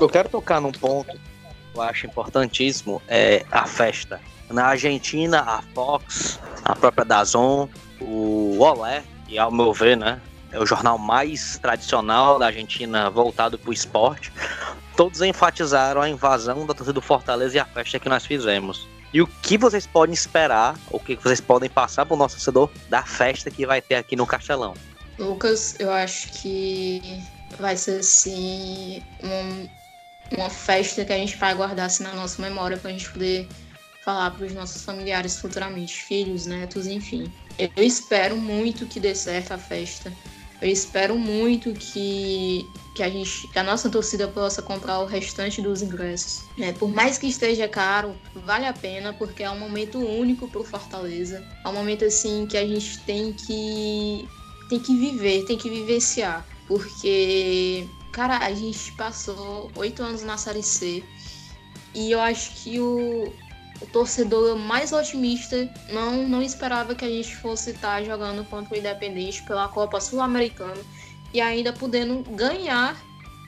Eu 0.00 0.08
quero 0.08 0.28
tocar 0.28 0.60
num 0.60 0.72
ponto 0.72 1.12
que 1.12 1.78
eu 1.78 1.82
acho 1.82 2.06
importantíssimo, 2.06 3.02
é 3.08 3.44
a 3.50 3.66
festa. 3.66 4.20
Na 4.50 4.66
Argentina, 4.66 5.40
a 5.40 5.62
Fox, 5.74 6.38
a 6.64 6.74
própria 6.74 7.04
Dazon, 7.04 7.68
o 8.00 8.58
Olé, 8.60 9.02
que 9.26 9.38
ao 9.38 9.50
meu 9.50 9.72
ver, 9.72 9.96
né, 9.96 10.20
é 10.52 10.58
o 10.58 10.66
jornal 10.66 10.96
mais 10.96 11.58
tradicional 11.58 12.38
da 12.38 12.46
Argentina 12.46 13.10
voltado 13.10 13.58
para 13.58 13.70
o 13.70 13.72
esporte, 13.72 14.32
todos 14.96 15.20
enfatizaram 15.20 16.00
a 16.00 16.08
invasão 16.08 16.66
da 16.66 16.74
torcida 16.74 16.92
do 16.92 17.02
Fortaleza 17.02 17.56
e 17.56 17.58
a 17.58 17.64
festa 17.64 17.98
que 17.98 18.08
nós 18.08 18.24
fizemos. 18.24 18.86
E 19.12 19.22
o 19.22 19.26
que 19.26 19.56
vocês 19.56 19.86
podem 19.86 20.12
esperar, 20.12 20.76
o 20.90 20.98
que 20.98 21.16
vocês 21.16 21.40
podem 21.40 21.70
passar 21.70 22.04
para 22.04 22.14
o 22.14 22.18
nosso 22.18 22.36
torcedor 22.36 22.70
da 22.88 23.02
festa 23.02 23.50
que 23.50 23.66
vai 23.66 23.80
ter 23.80 23.94
aqui 23.94 24.16
no 24.16 24.26
Castelão? 24.26 24.74
Lucas, 25.18 25.76
eu 25.78 25.90
acho 25.90 26.28
que 26.32 27.22
vai 27.58 27.76
ser 27.76 28.00
assim 28.00 29.02
um, 29.22 29.68
uma 30.36 30.50
festa 30.50 31.04
que 31.04 31.12
a 31.12 31.16
gente 31.16 31.36
vai 31.36 31.54
guardar 31.54 31.86
assim, 31.86 32.02
na 32.02 32.14
nossa 32.14 32.40
memória 32.42 32.76
para 32.76 32.90
a 32.90 32.92
gente 32.92 33.10
poder 33.10 33.48
falar 34.04 34.30
para 34.32 34.44
os 34.44 34.52
nossos 34.52 34.82
familiares 34.82 35.38
futuramente, 35.38 35.94
filhos, 35.94 36.46
netos, 36.46 36.86
enfim. 36.86 37.32
Eu 37.58 37.82
espero 37.82 38.36
muito 38.36 38.86
que 38.86 39.00
dê 39.00 39.14
certo 39.14 39.52
a 39.52 39.58
festa. 39.58 40.12
Eu 40.60 40.70
espero 40.70 41.18
muito 41.18 41.72
que, 41.72 42.66
que, 42.94 43.02
a, 43.02 43.10
gente, 43.10 43.48
que 43.48 43.58
a 43.58 43.62
nossa 43.62 43.90
torcida 43.90 44.28
possa 44.28 44.62
comprar 44.62 45.00
o 45.00 45.04
restante 45.04 45.60
dos 45.60 45.82
ingressos. 45.82 46.42
É, 46.58 46.72
por 46.72 46.90
mais 46.90 47.18
que 47.18 47.26
esteja 47.26 47.68
caro, 47.68 48.14
vale 48.34 48.66
a 48.66 48.72
pena, 48.72 49.12
porque 49.12 49.42
é 49.42 49.50
um 49.50 49.58
momento 49.58 49.98
único 49.98 50.48
para 50.48 50.60
o 50.60 50.64
Fortaleza. 50.64 51.44
É 51.64 51.68
um 51.68 51.72
momento 51.72 52.04
assim 52.04 52.46
que 52.46 52.56
a 52.56 52.66
gente 52.66 52.98
tem 53.00 53.32
que, 53.32 54.28
tem 54.74 54.80
que 54.80 54.96
viver, 54.96 55.44
tem 55.44 55.56
que 55.56 55.70
vivenciar. 55.70 56.44
Porque, 56.66 57.86
cara, 58.12 58.38
a 58.38 58.52
gente 58.52 58.92
passou 58.92 59.70
oito 59.76 60.02
anos 60.02 60.22
na 60.22 60.36
Série 60.36 60.62
C. 60.62 61.04
E 61.94 62.10
eu 62.10 62.20
acho 62.20 62.50
que 62.56 62.80
o, 62.80 63.32
o 63.80 63.86
torcedor 63.92 64.58
mais 64.58 64.92
otimista 64.92 65.68
não, 65.92 66.28
não 66.28 66.42
esperava 66.42 66.94
que 66.94 67.04
a 67.04 67.08
gente 67.08 67.36
fosse 67.36 67.70
estar 67.70 68.02
jogando 68.02 68.44
contra 68.48 68.74
o 68.74 68.78
Independente 68.78 69.42
pela 69.44 69.68
Copa 69.68 70.00
Sul-Americana 70.00 70.80
e 71.32 71.40
ainda 71.40 71.72
podendo 71.72 72.28
ganhar 72.32 72.96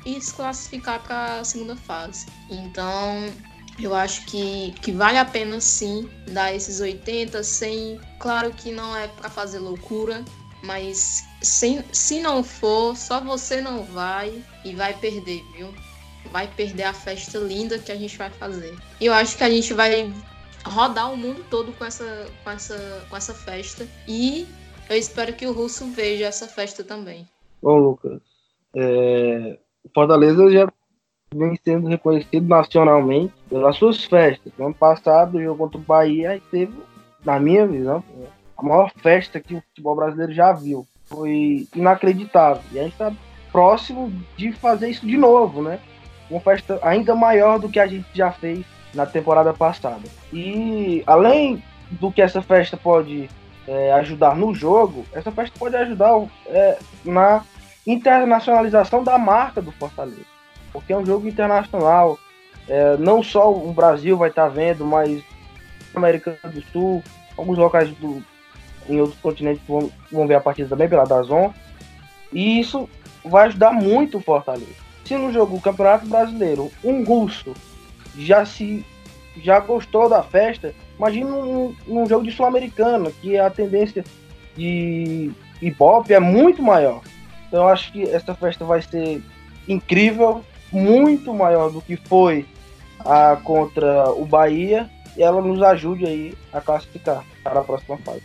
e 0.04 0.20
se 0.20 0.32
classificar 0.32 1.02
para 1.02 1.40
a 1.40 1.44
segunda 1.44 1.74
fase. 1.74 2.26
Então, 2.48 3.32
eu 3.80 3.92
acho 3.94 4.24
que, 4.26 4.72
que 4.80 4.92
vale 4.92 5.18
a 5.18 5.24
pena 5.24 5.60
sim 5.60 6.08
dar 6.28 6.54
esses 6.54 6.78
80, 6.78 7.42
100. 7.42 8.00
Claro 8.20 8.52
que 8.52 8.70
não 8.70 8.96
é 8.96 9.08
para 9.08 9.28
fazer 9.28 9.58
loucura, 9.58 10.24
mas 10.66 11.24
sem, 11.40 11.82
se 11.92 12.20
não 12.20 12.42
for, 12.42 12.96
só 12.96 13.20
você 13.20 13.60
não 13.60 13.84
vai 13.84 14.42
e 14.64 14.74
vai 14.74 14.92
perder, 14.94 15.42
viu? 15.56 15.72
vai 16.30 16.48
perder 16.48 16.84
a 16.84 16.92
festa 16.92 17.38
linda 17.38 17.78
que 17.78 17.92
a 17.92 17.96
gente 17.96 18.16
vai 18.16 18.30
fazer. 18.30 18.74
E 19.00 19.06
eu 19.06 19.12
acho 19.12 19.36
que 19.36 19.44
a 19.44 19.50
gente 19.50 19.72
vai 19.72 20.12
rodar 20.64 21.12
o 21.12 21.16
mundo 21.16 21.44
todo 21.50 21.72
com 21.72 21.84
essa, 21.84 22.26
com 22.42 22.50
essa, 22.50 23.06
com 23.08 23.16
essa 23.16 23.34
festa. 23.34 23.86
E 24.06 24.46
eu 24.88 24.96
espero 24.96 25.32
que 25.32 25.46
o 25.46 25.52
Russo 25.52 25.86
veja 25.86 26.26
essa 26.26 26.46
festa 26.46 26.84
também. 26.84 27.26
Bom, 27.62 27.78
Lucas, 27.78 28.20
é... 28.74 29.58
Fortaleza 29.94 30.50
já 30.50 30.68
vem 31.34 31.58
sendo 31.64 31.88
reconhecido 31.88 32.46
nacionalmente 32.46 33.32
pelas 33.48 33.76
suas 33.76 34.04
festas. 34.04 34.52
No 34.58 34.66
ano 34.66 34.74
passado, 34.74 35.38
o 35.38 35.42
jogo 35.42 35.58
contra 35.58 35.78
o 35.78 35.82
Bahia 35.82 36.40
teve, 36.50 36.74
na 37.24 37.38
minha 37.38 37.66
visão, 37.66 38.02
a 38.56 38.62
maior 38.62 38.90
festa 38.96 39.40
que 39.40 39.54
o 39.54 39.62
futebol 39.68 39.96
brasileiro 39.96 40.32
já 40.32 40.52
viu. 40.52 40.86
Foi 41.06 41.66
inacreditável. 41.74 42.62
E 42.72 42.78
a 42.78 42.82
gente 42.82 42.92
está 42.92 43.12
próximo 43.52 44.12
de 44.36 44.52
fazer 44.52 44.88
isso 44.88 45.06
de 45.06 45.16
novo, 45.16 45.62
né? 45.62 45.78
uma 46.30 46.40
festa 46.40 46.78
ainda 46.82 47.14
maior 47.14 47.58
do 47.58 47.68
que 47.68 47.78
a 47.78 47.86
gente 47.86 48.06
já 48.12 48.30
fez 48.30 48.64
na 48.94 49.06
temporada 49.06 49.52
passada. 49.52 50.02
E 50.32 51.02
além 51.06 51.62
do 51.90 52.10
que 52.10 52.22
essa 52.22 52.42
festa 52.42 52.76
pode 52.76 53.28
é, 53.66 53.92
ajudar 53.94 54.34
no 54.34 54.54
jogo, 54.54 55.04
essa 55.12 55.30
festa 55.30 55.56
pode 55.58 55.76
ajudar 55.76 56.26
é, 56.46 56.78
na 57.04 57.44
internacionalização 57.86 59.04
da 59.04 59.18
marca 59.18 59.62
do 59.62 59.70
Fortaleza. 59.72 60.24
Porque 60.72 60.92
é 60.92 60.96
um 60.96 61.06
jogo 61.06 61.28
internacional. 61.28 62.18
É, 62.68 62.96
não 62.96 63.22
só 63.22 63.52
o 63.52 63.72
Brasil 63.72 64.16
vai 64.16 64.30
estar 64.30 64.48
vendo, 64.48 64.84
mas 64.84 65.22
América 65.94 66.36
do 66.42 66.60
Sul, 66.72 67.02
alguns 67.36 67.56
locais 67.56 67.90
do, 67.92 68.22
em 68.88 69.00
outros 69.00 69.20
continentes 69.20 69.62
vão, 69.66 69.90
vão 70.10 70.26
ver 70.26 70.34
a 70.34 70.40
partida 70.40 70.68
também 70.68 70.88
pela 70.88 71.04
Dazon. 71.04 71.52
E 72.32 72.60
isso 72.60 72.88
vai 73.24 73.46
ajudar 73.46 73.72
muito 73.72 74.18
o 74.18 74.20
Fortaleza 74.20 74.86
se 75.06 75.16
no 75.16 75.32
jogo 75.32 75.56
do 75.56 75.62
Campeonato 75.62 76.06
Brasileiro 76.06 76.70
um 76.82 77.04
russo 77.04 77.54
já 78.18 78.44
se 78.44 78.84
já 79.36 79.60
gostou 79.60 80.08
da 80.08 80.22
festa, 80.22 80.74
imagina 80.96 81.30
num, 81.30 82.06
jogo 82.08 82.24
de 82.24 82.32
Sul-Americana, 82.32 83.12
que 83.20 83.36
a 83.38 83.50
tendência 83.50 84.02
de 84.56 85.30
Ibope 85.60 86.14
é 86.14 86.18
muito 86.18 86.62
maior. 86.62 87.02
Então 87.46 87.64
eu 87.64 87.68
acho 87.68 87.92
que 87.92 88.02
essa 88.04 88.34
festa 88.34 88.64
vai 88.64 88.80
ser 88.80 89.22
incrível, 89.68 90.42
muito 90.72 91.34
maior 91.34 91.70
do 91.70 91.82
que 91.82 91.96
foi 91.96 92.46
a 93.00 93.36
contra 93.44 94.10
o 94.12 94.24
Bahia, 94.24 94.88
e 95.14 95.22
ela 95.22 95.42
nos 95.42 95.62
ajude 95.62 96.06
aí 96.06 96.34
a 96.50 96.62
classificar 96.62 97.22
para 97.44 97.60
a 97.60 97.64
próxima 97.64 97.98
fase. 97.98 98.22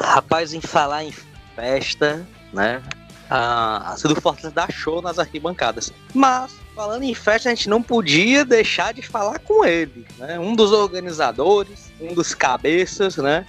Rapaz, 0.00 0.54
em 0.54 0.60
falar 0.60 1.04
em 1.04 1.12
festa, 1.54 2.26
né? 2.52 2.82
a, 3.30 3.94
do 4.02 4.20
Fortaleza 4.20 4.50
dar 4.50 4.72
show 4.72 5.00
nas 5.00 5.18
arquibancadas. 5.18 5.92
Mas, 6.12 6.52
falando 6.74 7.04
em 7.04 7.14
festa, 7.14 7.48
a 7.48 7.54
gente 7.54 7.68
não 7.68 7.80
podia 7.80 8.44
deixar 8.44 8.92
de 8.92 9.02
falar 9.02 9.38
com 9.38 9.64
ele, 9.64 10.04
né? 10.18 10.38
Um 10.38 10.54
dos 10.56 10.72
organizadores, 10.72 11.92
um 12.00 12.12
dos 12.12 12.34
cabeças, 12.34 13.16
né? 13.16 13.46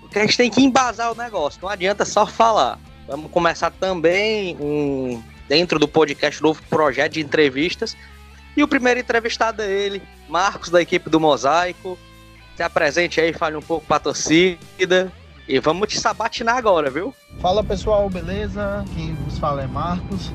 Porque 0.00 0.18
a 0.18 0.22
gente 0.22 0.36
tem 0.36 0.50
que 0.50 0.62
embasar 0.62 1.10
o 1.10 1.14
negócio, 1.14 1.58
não 1.62 1.70
adianta 1.70 2.04
só 2.04 2.26
falar. 2.26 2.78
Vamos 3.08 3.30
começar 3.30 3.70
também 3.70 4.56
um, 4.60 5.22
dentro 5.48 5.78
do 5.78 5.88
podcast 5.88 6.42
novo 6.42 6.62
projeto 6.68 7.12
de 7.12 7.20
entrevistas. 7.20 7.96
E 8.54 8.62
o 8.62 8.68
primeiro 8.68 9.00
entrevistado 9.00 9.62
é 9.62 9.70
ele, 9.70 10.02
Marcos, 10.28 10.68
da 10.68 10.82
equipe 10.82 11.08
do 11.08 11.18
Mosaico. 11.18 11.98
Se 12.54 12.62
apresente 12.62 13.18
aí, 13.18 13.32
fale 13.32 13.56
um 13.56 13.62
pouco 13.62 13.86
para 13.86 13.96
a 13.96 14.00
torcida. 14.00 15.10
E 15.52 15.60
vamos 15.60 15.86
te 15.86 16.00
sabatinar 16.00 16.56
agora, 16.56 16.88
viu? 16.88 17.14
Fala 17.38 17.62
pessoal, 17.62 18.08
beleza? 18.08 18.82
Quem 18.94 19.14
vos 19.16 19.36
fala 19.38 19.62
é 19.62 19.66
Marcos, 19.66 20.32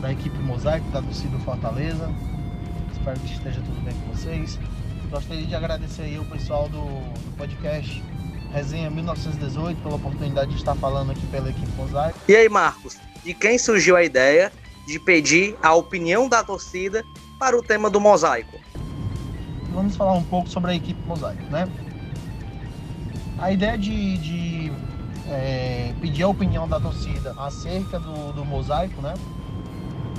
da 0.00 0.10
equipe 0.10 0.38
Mosaico, 0.38 0.88
da 0.92 1.02
torcida 1.02 1.38
Fortaleza. 1.40 2.10
Espero 2.90 3.20
que 3.20 3.34
esteja 3.34 3.60
tudo 3.60 3.84
bem 3.84 3.92
com 3.92 4.16
vocês. 4.16 4.58
Gostaria 5.10 5.44
de 5.44 5.54
agradecer 5.54 6.04
aí 6.04 6.18
o 6.18 6.24
pessoal 6.24 6.70
do, 6.70 6.78
do 6.78 7.36
podcast 7.36 8.02
Resenha 8.50 8.88
1918 8.88 9.82
pela 9.82 9.96
oportunidade 9.96 10.50
de 10.52 10.56
estar 10.56 10.74
falando 10.74 11.12
aqui 11.12 11.26
pela 11.26 11.50
equipe 11.50 11.70
Mosaico. 11.76 12.18
E 12.26 12.34
aí, 12.34 12.48
Marcos, 12.48 12.96
de 13.22 13.34
quem 13.34 13.58
surgiu 13.58 13.94
a 13.94 14.02
ideia 14.02 14.50
de 14.86 14.98
pedir 14.98 15.54
a 15.62 15.74
opinião 15.74 16.30
da 16.30 16.42
torcida 16.42 17.04
para 17.38 17.58
o 17.58 17.62
tema 17.62 17.90
do 17.90 18.00
mosaico? 18.00 18.58
Vamos 19.74 19.94
falar 19.96 20.14
um 20.14 20.24
pouco 20.24 20.48
sobre 20.48 20.70
a 20.70 20.74
equipe 20.74 20.98
Mosaico, 21.06 21.42
né? 21.50 21.68
A 23.38 23.52
ideia 23.52 23.76
de, 23.76 24.16
de 24.18 24.72
é, 25.28 25.92
pedir 26.00 26.22
a 26.22 26.28
opinião 26.28 26.66
da 26.66 26.80
torcida 26.80 27.34
acerca 27.36 27.98
do, 27.98 28.32
do 28.32 28.44
mosaico, 28.44 29.00
né? 29.02 29.14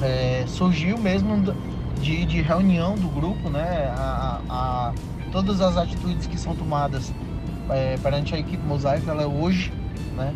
É, 0.02 0.46
surgiu 0.48 0.98
mesmo 0.98 1.54
de, 2.00 2.26
de, 2.26 2.42
reunião 2.42 2.96
do 2.96 3.08
grupo, 3.10 3.50
né? 3.50 3.92
A, 3.98 4.42
a, 4.50 4.94
todas 5.32 5.62
as 5.62 5.78
atitudes 5.78 6.28
que 6.28 6.38
são 6.38 6.56
tomadas 6.56 7.12
é, 7.70 7.98
perante 7.98 8.36
a 8.36 8.40
equipe 8.40 8.64
mosaico, 8.64 9.10
ela 9.10 9.24
é 9.24 9.28
hoje, 9.28 9.74
né? 10.16 10.36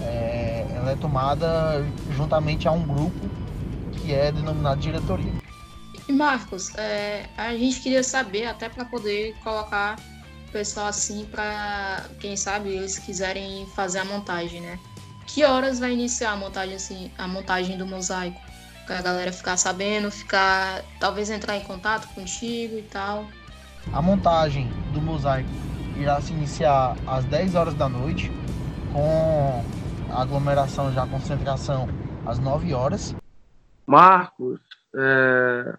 É, 0.00 0.66
ela 0.74 0.90
é 0.90 0.96
tomada 0.96 1.84
juntamente 2.16 2.66
a 2.66 2.72
um 2.72 2.82
grupo 2.82 3.28
que 3.92 4.12
é 4.12 4.32
denominado 4.32 4.80
diretoria. 4.80 5.32
E 6.08 6.12
Marcos, 6.12 6.74
é, 6.76 7.26
a 7.36 7.52
gente 7.52 7.80
queria 7.80 8.02
saber, 8.02 8.46
até 8.46 8.68
para 8.68 8.84
poder 8.84 9.34
colocar 9.44 9.96
pessoal 10.50 10.86
assim 10.86 11.24
para 11.26 12.04
quem 12.20 12.36
sabe 12.36 12.70
eles 12.70 12.98
quiserem 12.98 13.66
fazer 13.74 13.98
a 13.98 14.04
montagem, 14.04 14.60
né? 14.60 14.78
Que 15.26 15.44
horas 15.44 15.78
vai 15.78 15.92
iniciar 15.92 16.32
a 16.32 16.36
montagem 16.36 16.76
assim, 16.76 17.10
a 17.18 17.28
montagem 17.28 17.76
do 17.76 17.86
mosaico? 17.86 18.40
Pra 18.86 19.02
galera 19.02 19.32
ficar 19.32 19.56
sabendo, 19.56 20.10
ficar 20.10 20.82
talvez 20.98 21.28
entrar 21.28 21.56
em 21.56 21.60
contato 21.64 22.08
contigo 22.14 22.78
e 22.78 22.82
tal. 22.82 23.26
A 23.92 24.00
montagem 24.00 24.68
do 24.92 25.00
mosaico 25.00 25.50
irá 25.96 26.20
se 26.20 26.32
iniciar 26.32 26.96
às 27.06 27.24
10 27.26 27.54
horas 27.54 27.74
da 27.74 27.88
noite 27.88 28.30
com 28.92 29.64
a 30.10 30.22
aglomeração 30.22 30.92
já 30.92 31.06
concentração 31.06 31.88
às 32.24 32.38
9 32.38 32.72
horas. 32.72 33.14
Marcos, 33.86 34.60
é, 34.94 35.76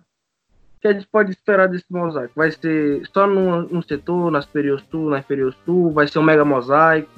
que 0.81 0.87
a 0.87 0.93
gente 0.93 1.07
pode 1.07 1.31
esperar 1.31 1.67
desse 1.67 1.85
mosaico? 1.89 2.33
Vai 2.35 2.51
ser 2.51 3.05
só 3.13 3.27
num, 3.27 3.63
num 3.63 3.81
setor, 3.81 4.31
na 4.31 4.41
superior 4.41 4.81
sul, 4.89 5.09
na 5.09 5.19
inferior 5.19 5.53
sul? 5.65 5.91
Vai 5.91 6.07
ser 6.07 6.19
um 6.19 6.23
mega 6.23 6.45
mosaico? 6.45 7.09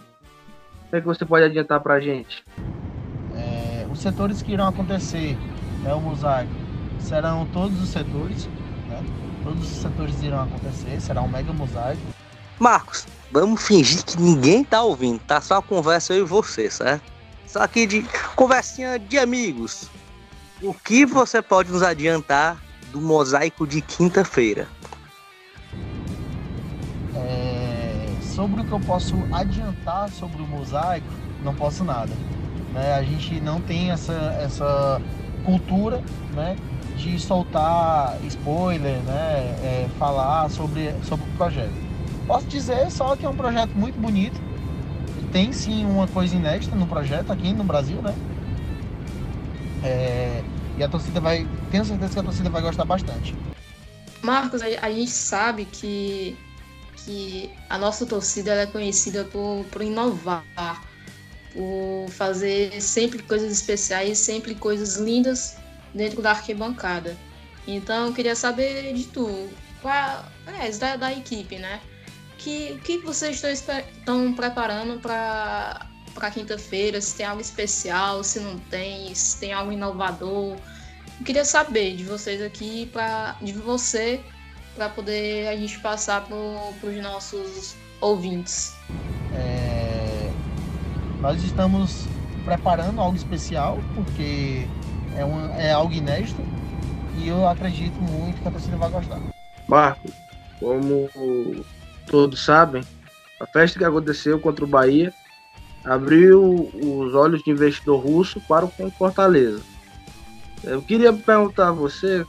O 0.86 0.90
que, 0.90 0.96
é 0.96 1.02
que 1.02 1.08
você 1.08 1.24
pode 1.24 1.46
adiantar 1.46 1.80
para 1.80 1.96
a 1.96 2.00
gente? 2.00 2.44
É, 3.36 3.88
os 3.92 4.00
setores 4.00 4.42
que 4.42 4.52
irão 4.52 4.68
acontecer, 4.68 5.38
é 5.86 5.94
o 5.94 6.02
mosaico, 6.02 6.52
serão 7.00 7.46
todos 7.54 7.82
os 7.82 7.90
setores, 7.90 8.48
né? 8.88 9.04
Todos 9.44 9.64
os 9.64 9.82
setores 9.82 10.22
irão 10.22 10.44
acontecer, 10.44 11.00
será 11.00 11.22
um 11.22 11.28
mega 11.28 11.54
mosaico. 11.54 12.02
Marcos, 12.60 13.08
vamos 13.32 13.66
fingir 13.66 14.04
que 14.04 14.22
ninguém 14.22 14.64
tá 14.64 14.84
ouvindo, 14.84 15.20
tá 15.20 15.40
só 15.40 15.62
conversa 15.62 16.14
eu 16.14 16.26
e 16.26 16.28
você, 16.28 16.70
certo? 16.70 17.04
Só 17.48 17.62
aqui 17.62 17.86
de 17.86 18.06
conversinha 18.36 19.00
de 19.00 19.18
amigos. 19.18 19.90
O 20.62 20.74
que 20.74 21.06
você 21.06 21.42
pode 21.42 21.72
nos 21.72 21.82
adiantar 21.82 22.58
do 22.92 23.02
mosaico 23.02 23.66
de 23.66 23.82
quinta-feira? 23.82 24.68
É, 27.16 28.08
sobre 28.22 28.62
o 28.62 28.66
que 28.66 28.72
eu 28.72 28.80
posso 28.80 29.16
adiantar 29.32 30.10
sobre 30.10 30.42
o 30.42 30.48
mosaico, 30.48 31.08
não 31.44 31.54
posso 31.54 31.84
nada. 31.84 32.12
Né? 32.74 32.94
A 32.94 33.04
gente 33.04 33.40
não 33.40 33.60
tem 33.62 33.92
essa, 33.92 34.14
essa 34.42 35.02
cultura 35.44 36.02
né, 36.34 36.56
de 36.98 37.20
soltar 37.20 38.18
spoiler, 38.28 38.98
né, 39.04 39.56
é, 39.64 39.88
falar 39.98 40.50
sobre, 40.50 40.94
sobre 41.04 41.26
o 41.26 41.38
projeto. 41.38 41.74
Posso 42.28 42.48
dizer 42.48 42.90
só 42.92 43.16
que 43.16 43.26
é 43.26 43.30
um 43.30 43.36
projeto 43.36 43.72
muito 43.76 44.00
bonito. 44.00 44.40
Tem 45.32 45.52
sim 45.52 45.86
uma 45.86 46.08
coisa 46.08 46.36
inédita 46.36 46.76
no 46.76 46.86
projeto 46.86 47.32
aqui 47.32 47.54
no 47.54 47.64
Brasil, 47.64 48.02
né? 48.02 48.14
É, 49.84 50.44
e 50.82 50.84
a 50.84 50.90
torcida 50.90 51.20
vai. 51.20 51.48
Tenho 51.70 51.86
certeza 51.86 52.14
que 52.14 52.20
a 52.20 52.24
torcida 52.24 52.50
vai 52.50 52.62
gostar 52.62 52.86
bastante. 52.86 53.36
Marcos, 54.22 54.62
a, 54.62 54.90
gente 54.90 55.12
sabe 55.12 55.66
que, 55.66 56.36
que 56.98 57.52
a 57.70 57.78
nossa 57.78 58.06
torcida 58.06 58.54
é 58.54 58.66
conhecida 58.66 59.24
por, 59.26 59.64
por 59.72 59.82
inovar, 59.82 60.44
por 61.54 62.08
fazer 62.10 62.82
sempre 62.82 63.22
coisas 63.24 63.52
especiais, 63.52 64.18
sempre 64.18 64.56
coisas 64.56 64.98
lindas 64.98 65.58
dentro 65.94 66.22
da 66.22 66.32
arquibancada. 66.32 67.16
Então 67.68 68.08
eu 68.08 68.14
queria 68.14 68.36
saber 68.36 68.94
de 68.94 69.06
tu, 69.06 69.50
qual, 69.82 70.26
é, 70.48 70.70
da, 70.72 70.96
da 70.96 71.14
equipe, 71.14 71.58
né? 71.58 71.80
Que, 72.38 72.74
o 72.74 72.80
que 72.80 72.98
vocês 73.00 73.44
estão, 73.44 73.80
estão 73.80 74.34
preparando 74.34 75.00
para 75.00 75.91
para 76.14 76.32
quinta-feira, 76.32 77.00
se 77.02 77.16
tem 77.16 77.26
algo 77.26 77.42
especial, 77.42 78.24
se 78.24 78.40
não 78.40 78.58
tem, 78.58 79.14
se 79.14 79.40
tem 79.40 79.54
algo 79.54 79.72
inovador. 79.72 80.56
Eu 81.20 81.26
queria 81.26 81.46
saber 81.46 81.96
de 81.96 82.04
vocês 82.04 82.42
aqui, 82.42 82.88
pra, 82.92 83.36
de 83.42 83.54
você, 83.54 84.22
para 84.76 84.90
poder 84.90 85.48
a 85.48 85.56
gente 85.56 85.80
passar 85.80 86.26
para 86.26 86.36
os 86.36 87.02
nossos 87.02 87.76
ouvintes. 88.00 88.74
É, 89.34 90.32
nós 91.20 91.42
estamos 91.44 92.06
preparando 92.44 93.00
algo 93.00 93.16
especial, 93.16 93.80
porque 93.94 94.68
é, 95.16 95.24
um, 95.24 95.54
é 95.56 95.72
algo 95.72 95.94
inédito 95.94 96.42
e 97.18 97.28
eu 97.28 97.48
acredito 97.48 97.96
muito 98.02 98.42
que 98.42 98.48
a 98.48 98.52
torcida 98.52 98.78
vai 98.78 98.90
gostar. 98.90 99.20
Marco, 99.68 100.10
como 100.60 101.10
todos 102.08 102.44
sabem, 102.44 102.84
a 103.40 103.46
festa 103.46 103.78
que 103.78 103.86
aconteceu 103.86 104.40
contra 104.40 104.66
o 104.66 104.68
Bahia 104.68 105.14
abriu 105.84 106.70
os 106.74 107.14
olhos 107.14 107.44
de 107.44 107.50
investidor 107.50 108.00
russo 108.00 108.40
para 108.42 108.66
o 108.66 108.92
Fortaleza. 108.98 109.62
Eu 110.64 110.82
queria 110.82 111.12
perguntar 111.12 111.70
a 111.70 111.72
você 111.72 112.26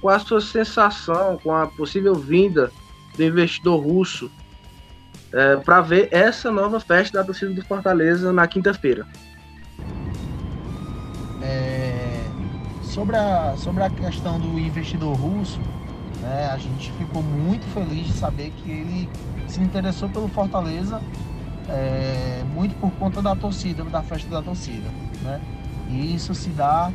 qual 0.00 0.16
a 0.16 0.18
sua 0.18 0.40
sensação 0.40 1.38
com 1.42 1.52
a 1.52 1.66
possível 1.66 2.14
vinda 2.14 2.70
do 3.16 3.22
investidor 3.22 3.82
russo 3.82 4.30
é, 5.32 5.56
para 5.56 5.80
ver 5.80 6.08
essa 6.10 6.50
nova 6.50 6.80
festa 6.80 7.18
da 7.18 7.24
torcida 7.24 7.52
do 7.52 7.62
Fortaleza 7.64 8.32
na 8.32 8.46
quinta-feira. 8.46 9.06
É, 11.42 12.24
sobre, 12.82 13.16
a, 13.16 13.54
sobre 13.56 13.82
a 13.82 13.90
questão 13.90 14.40
do 14.40 14.58
investidor 14.58 15.14
russo, 15.14 15.60
né, 16.22 16.50
a 16.50 16.56
gente 16.56 16.90
ficou 16.92 17.22
muito 17.22 17.66
feliz 17.74 18.06
de 18.06 18.12
saber 18.14 18.50
que 18.62 18.70
ele 18.70 19.08
se 19.46 19.60
interessou 19.60 20.08
pelo 20.08 20.28
Fortaleza 20.28 21.02
é, 21.68 22.42
muito 22.54 22.74
por 22.80 22.90
conta 22.92 23.20
da 23.20 23.36
torcida, 23.36 23.84
da 23.84 24.02
festa 24.02 24.28
da 24.28 24.42
torcida. 24.42 24.88
Né? 25.22 25.40
E 25.88 26.14
isso 26.14 26.34
se 26.34 26.50
dá 26.50 26.92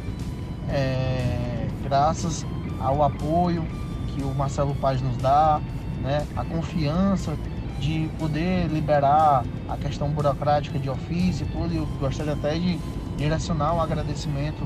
é, 0.69 1.67
graças 1.83 2.45
ao 2.79 3.03
apoio 3.03 3.63
que 4.07 4.23
o 4.23 4.33
Marcelo 4.33 4.75
Paz 4.75 5.01
nos 5.01 5.17
dá, 5.17 5.59
né? 6.01 6.25
a 6.35 6.43
confiança 6.43 7.35
de 7.79 8.09
poder 8.17 8.67
liberar 8.67 9.43
a 9.67 9.75
questão 9.77 10.09
burocrática 10.09 10.79
de 10.79 10.89
ofício 10.89 11.45
e 11.45 11.49
tudo. 11.51 11.73
Eu 11.73 11.85
gostaria 11.99 12.33
até 12.33 12.57
de 12.57 12.79
direcionar 13.17 13.73
um 13.73 13.81
agradecimento 13.81 14.65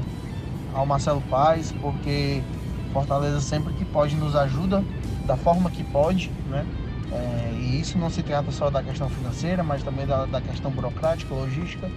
ao 0.73 0.85
Marcelo 0.85 1.21
Paz, 1.29 1.73
porque 1.81 2.43
Fortaleza 2.93 3.41
sempre 3.41 3.73
que 3.73 3.85
pode 3.85 4.15
nos 4.15 4.35
ajuda 4.35 4.83
da 5.25 5.35
forma 5.35 5.69
que 5.69 5.83
pode, 5.83 6.31
né? 6.49 6.65
É, 7.17 7.53
e 7.53 7.79
isso 7.79 7.97
não 7.97 8.09
se 8.09 8.21
trata 8.21 8.51
só 8.51 8.69
da 8.69 8.83
questão 8.83 9.09
financeira, 9.09 9.63
mas 9.63 9.83
também 9.83 10.05
da, 10.05 10.25
da 10.25 10.39
questão 10.39 10.69
burocrática, 10.69 11.33
logística. 11.33 11.89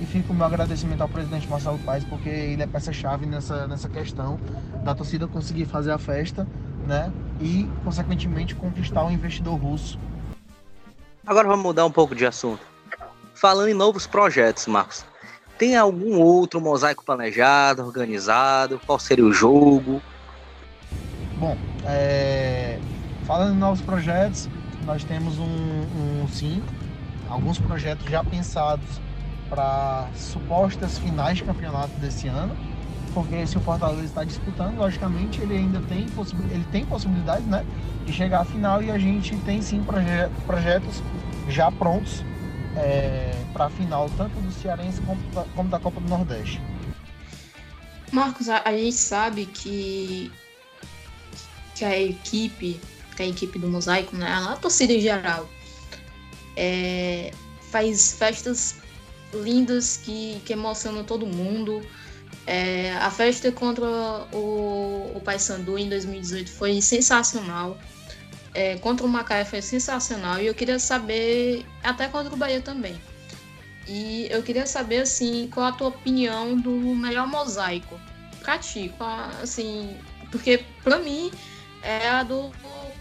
E 0.00 0.06
fica 0.06 0.32
o 0.32 0.34
meu 0.34 0.46
agradecimento 0.46 1.00
ao 1.00 1.08
presidente 1.08 1.48
Marcelo 1.48 1.78
Paes, 1.78 2.04
porque 2.04 2.28
ele 2.28 2.62
é 2.62 2.66
peça-chave 2.66 3.26
nessa, 3.26 3.66
nessa 3.66 3.88
questão 3.88 4.38
da 4.84 4.94
torcida 4.94 5.26
conseguir 5.26 5.66
fazer 5.66 5.92
a 5.92 5.98
festa 5.98 6.46
né? 6.86 7.12
e, 7.40 7.68
consequentemente, 7.84 8.54
conquistar 8.54 9.04
o 9.04 9.10
investidor 9.10 9.56
russo. 9.56 9.98
Agora 11.26 11.48
vamos 11.48 11.64
mudar 11.64 11.86
um 11.86 11.90
pouco 11.90 12.14
de 12.14 12.26
assunto. 12.26 12.60
Falando 13.34 13.68
em 13.68 13.74
novos 13.74 14.06
projetos, 14.06 14.66
Marcos, 14.66 15.04
tem 15.58 15.76
algum 15.76 16.20
outro 16.20 16.60
mosaico 16.60 17.04
planejado, 17.04 17.84
organizado? 17.84 18.80
Qual 18.84 18.98
seria 18.98 19.24
o 19.24 19.32
jogo? 19.32 20.02
Bom, 21.38 21.56
é... 21.86 22.73
falando 23.26 23.54
em 23.54 23.58
novos 23.58 23.80
projetos, 23.80 24.48
nós 24.84 25.02
temos 25.04 25.38
um, 25.38 25.44
um 25.44 26.28
sim, 26.28 26.62
alguns 27.28 27.58
projetos 27.58 28.08
já 28.10 28.22
pensados 28.22 29.00
para 29.48 30.08
supostas 30.14 30.98
finais 30.98 31.38
de 31.38 31.44
campeonato 31.44 31.92
desse 32.00 32.28
ano, 32.28 32.56
porque 33.12 33.46
se 33.46 33.56
o 33.56 33.60
Fortaleza 33.60 34.04
está 34.04 34.24
disputando, 34.24 34.76
logicamente 34.76 35.40
ele 35.40 35.56
ainda 35.56 35.80
tem, 35.82 36.06
ele 36.50 36.66
tem 36.70 36.84
possibilidade 36.84 37.44
né, 37.44 37.64
de 38.04 38.12
chegar 38.12 38.40
à 38.40 38.44
final 38.44 38.82
e 38.82 38.90
a 38.90 38.98
gente 38.98 39.36
tem 39.38 39.62
sim 39.62 39.82
proje 39.82 40.28
projetos 40.46 41.02
já 41.48 41.70
prontos 41.70 42.24
é, 42.76 43.32
para 43.52 43.66
a 43.66 43.70
final, 43.70 44.10
tanto 44.16 44.38
do 44.40 44.52
Cearense 44.52 45.00
como, 45.02 45.20
como, 45.54 45.68
da 45.68 45.78
Copa 45.78 46.00
do 46.00 46.08
Nordeste. 46.08 46.60
Marcos, 48.10 48.48
a, 48.48 48.62
a 48.64 48.72
gente 48.72 48.96
sabe 48.96 49.46
que, 49.46 50.32
que 51.74 51.84
a 51.84 52.00
equipe 52.00 52.80
que 53.16 53.22
é 53.22 53.26
a 53.26 53.28
equipe 53.28 53.58
do 53.58 53.68
Mosaico, 53.68 54.16
né? 54.16 54.26
A 54.28 54.56
torcida 54.56 54.92
em 54.92 55.00
geral. 55.00 55.48
É, 56.56 57.32
faz 57.70 58.12
festas 58.12 58.76
lindas 59.32 59.96
que, 59.96 60.40
que 60.44 60.52
emocionam 60.52 61.04
todo 61.04 61.26
mundo. 61.26 61.84
É, 62.46 62.92
a 62.96 63.10
festa 63.10 63.50
contra 63.50 63.86
o, 64.32 65.12
o 65.14 65.20
Paysandu 65.24 65.78
em 65.78 65.88
2018 65.88 66.50
foi 66.50 66.80
sensacional. 66.80 67.78
É, 68.52 68.76
contra 68.76 69.04
o 69.04 69.08
Macaé 69.08 69.44
foi 69.44 69.62
sensacional. 69.62 70.40
E 70.40 70.46
eu 70.46 70.54
queria 70.54 70.78
saber, 70.78 71.64
até 71.82 72.06
contra 72.08 72.32
o 72.32 72.36
Bahia 72.36 72.60
também. 72.60 73.00
E 73.86 74.28
eu 74.30 74.42
queria 74.42 74.66
saber, 74.66 75.00
assim, 75.02 75.48
qual 75.52 75.66
a 75.66 75.72
tua 75.72 75.88
opinião 75.88 76.56
do 76.56 76.70
melhor 76.70 77.26
mosaico 77.26 78.00
pra 78.40 78.58
ti. 78.58 78.92
Qual, 78.96 79.10
assim, 79.42 79.96
porque 80.30 80.64
pra 80.82 80.98
mim 80.98 81.30
é 81.82 82.08
a 82.08 82.22
do 82.22 82.50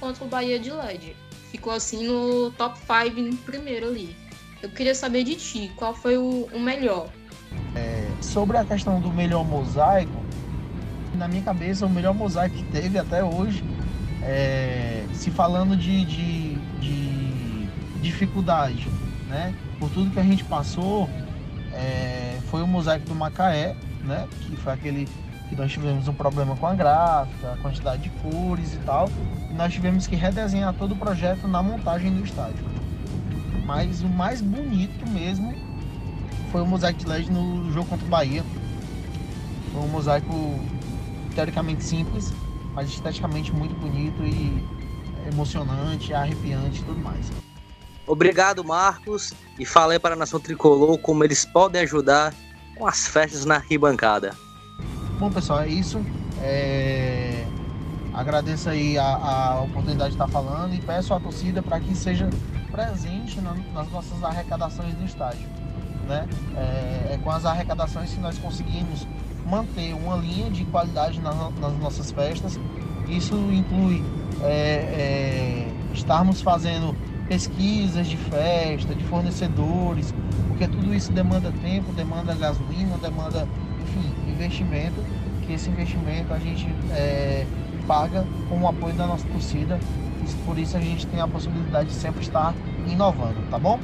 contra 0.03 0.25
o 0.25 0.27
Bahia 0.27 0.59
de 0.59 0.69
LED. 0.69 1.15
Ficou 1.49 1.71
assim 1.71 2.05
no 2.05 2.51
top 2.51 2.77
5 2.77 3.37
primeiro 3.37 3.87
ali. 3.87 4.13
Eu 4.61 4.69
queria 4.69 4.93
saber 4.93 5.23
de 5.23 5.35
ti, 5.35 5.71
qual 5.77 5.95
foi 5.95 6.17
o, 6.17 6.49
o 6.53 6.59
melhor? 6.59 7.07
É, 7.73 8.09
sobre 8.21 8.57
a 8.57 8.65
questão 8.65 8.99
do 8.99 9.09
melhor 9.09 9.45
mosaico, 9.45 10.11
na 11.15 11.27
minha 11.27 11.41
cabeça, 11.41 11.85
o 11.85 11.89
melhor 11.89 12.13
mosaico 12.13 12.55
que 12.55 12.63
teve 12.65 12.97
até 12.97 13.23
hoje, 13.23 13.63
é, 14.21 15.05
se 15.13 15.31
falando 15.31 15.77
de, 15.77 16.03
de, 16.05 16.55
de, 16.81 17.67
dificuldade, 18.01 18.87
né? 19.29 19.53
Por 19.79 19.89
tudo 19.89 20.11
que 20.11 20.19
a 20.19 20.23
gente 20.23 20.43
passou, 20.43 21.09
é, 21.71 22.39
foi 22.49 22.61
o 22.61 22.67
mosaico 22.67 23.05
do 23.05 23.15
Macaé, 23.15 23.75
né? 24.03 24.27
Que 24.41 24.57
foi 24.57 24.73
aquele 24.73 25.07
que 25.53 25.61
nós 25.61 25.71
tivemos 25.71 26.07
um 26.07 26.13
problema 26.13 26.55
com 26.55 26.65
a 26.65 26.73
gráfica, 26.73 27.53
a 27.53 27.57
quantidade 27.57 28.03
de 28.03 28.09
cores 28.21 28.73
e 28.73 28.77
tal, 28.79 29.09
e 29.49 29.53
nós 29.53 29.71
tivemos 29.71 30.07
que 30.07 30.15
redesenhar 30.15 30.73
todo 30.73 30.93
o 30.93 30.95
projeto 30.95 31.47
na 31.47 31.61
montagem 31.61 32.11
do 32.11 32.23
estádio. 32.23 32.65
Mas 33.65 34.01
o 34.01 34.09
mais 34.09 34.41
bonito 34.41 35.07
mesmo 35.09 35.53
foi 36.51 36.61
o 36.61 36.65
mosaico 36.65 36.99
de 36.99 37.05
LED 37.05 37.31
no 37.31 37.71
jogo 37.71 37.87
contra 37.87 38.05
o 38.05 38.09
Bahia. 38.09 38.43
Foi 39.71 39.81
um 39.81 39.87
mosaico 39.87 40.59
teoricamente 41.33 41.83
simples, 41.83 42.33
mas 42.73 42.89
esteticamente 42.89 43.51
muito 43.53 43.73
bonito 43.75 44.23
e 44.23 44.63
emocionante, 45.31 46.13
arrepiante 46.13 46.81
e 46.81 46.83
tudo 46.83 46.99
mais. 46.99 47.31
Obrigado, 48.05 48.63
Marcos, 48.65 49.33
e 49.57 49.65
falei 49.65 49.97
para 49.97 50.13
a 50.13 50.17
Nação 50.17 50.39
Tricolor 50.39 50.97
como 50.97 51.23
eles 51.23 51.45
podem 51.45 51.81
ajudar 51.83 52.33
com 52.75 52.85
as 52.85 53.07
festas 53.07 53.45
na 53.45 53.59
ribancada. 53.59 54.35
Bom, 55.23 55.31
pessoal, 55.31 55.61
é 55.61 55.69
isso. 55.69 56.05
É... 56.41 57.45
Agradeço 58.13 58.69
aí 58.69 58.97
a, 58.97 59.05
a, 59.05 59.61
oportunidade 59.61 60.09
de 60.09 60.15
estar 60.15 60.27
falando 60.27 60.75
e 60.75 60.81
peço 60.81 61.13
à 61.13 61.19
torcida 61.21 61.63
para 61.63 61.79
que 61.79 61.95
seja 61.95 62.29
presente 62.69 63.39
na, 63.39 63.55
nas 63.73 63.89
nossas 63.89 64.21
arrecadações 64.21 64.93
do 64.95 65.05
estádio. 65.05 65.47
Né? 66.09 66.27
É, 66.57 67.13
é, 67.13 67.19
com 67.23 67.31
as 67.31 67.45
arrecadações 67.45 68.13
que 68.13 68.19
nós 68.19 68.37
conseguimos 68.37 69.07
manter 69.49 69.93
uma 69.93 70.17
linha 70.17 70.49
de 70.49 70.65
qualidade 70.65 71.21
na, 71.21 71.31
nas 71.51 71.77
nossas 71.77 72.11
festas. 72.11 72.59
Isso 73.07 73.33
inclui 73.49 74.03
é, 74.41 74.49
é, 74.49 75.67
estarmos 75.93 76.41
fazendo 76.41 76.93
pesquisas 77.29 78.07
de 78.07 78.17
festa, 78.17 78.93
de 78.93 79.05
fornecedores, 79.05 80.13
porque 80.49 80.67
tudo 80.67 80.93
isso 80.93 81.13
demanda 81.13 81.49
tempo, 81.61 81.93
demanda 81.93 82.35
gasolina, 82.35 82.97
demanda 82.97 83.47
enfim, 83.83 84.11
investimento, 84.27 85.01
que 85.45 85.53
esse 85.53 85.69
investimento 85.69 86.33
a 86.33 86.39
gente 86.39 86.67
é, 86.91 87.45
paga 87.87 88.25
com 88.49 88.61
o 88.61 88.67
apoio 88.67 88.93
da 88.95 89.05
nossa 89.05 89.27
torcida 89.27 89.79
Por 90.45 90.57
isso 90.57 90.77
a 90.77 90.79
gente 90.79 91.05
tem 91.07 91.19
a 91.19 91.27
possibilidade 91.27 91.89
de 91.89 91.95
sempre 91.95 92.21
estar 92.21 92.53
inovando, 92.87 93.41
tá 93.49 93.59
bom? 93.59 93.79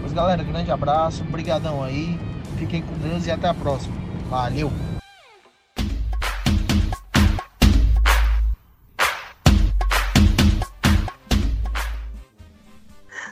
Pois 0.00 0.12
galera, 0.12 0.42
grande 0.42 0.70
abraço, 0.70 1.24
brigadão 1.24 1.82
aí, 1.82 2.18
fiquem 2.58 2.82
com 2.82 2.94
Deus 2.98 3.26
e 3.26 3.30
até 3.30 3.48
a 3.48 3.54
próxima. 3.54 3.94
Valeu! 4.28 4.70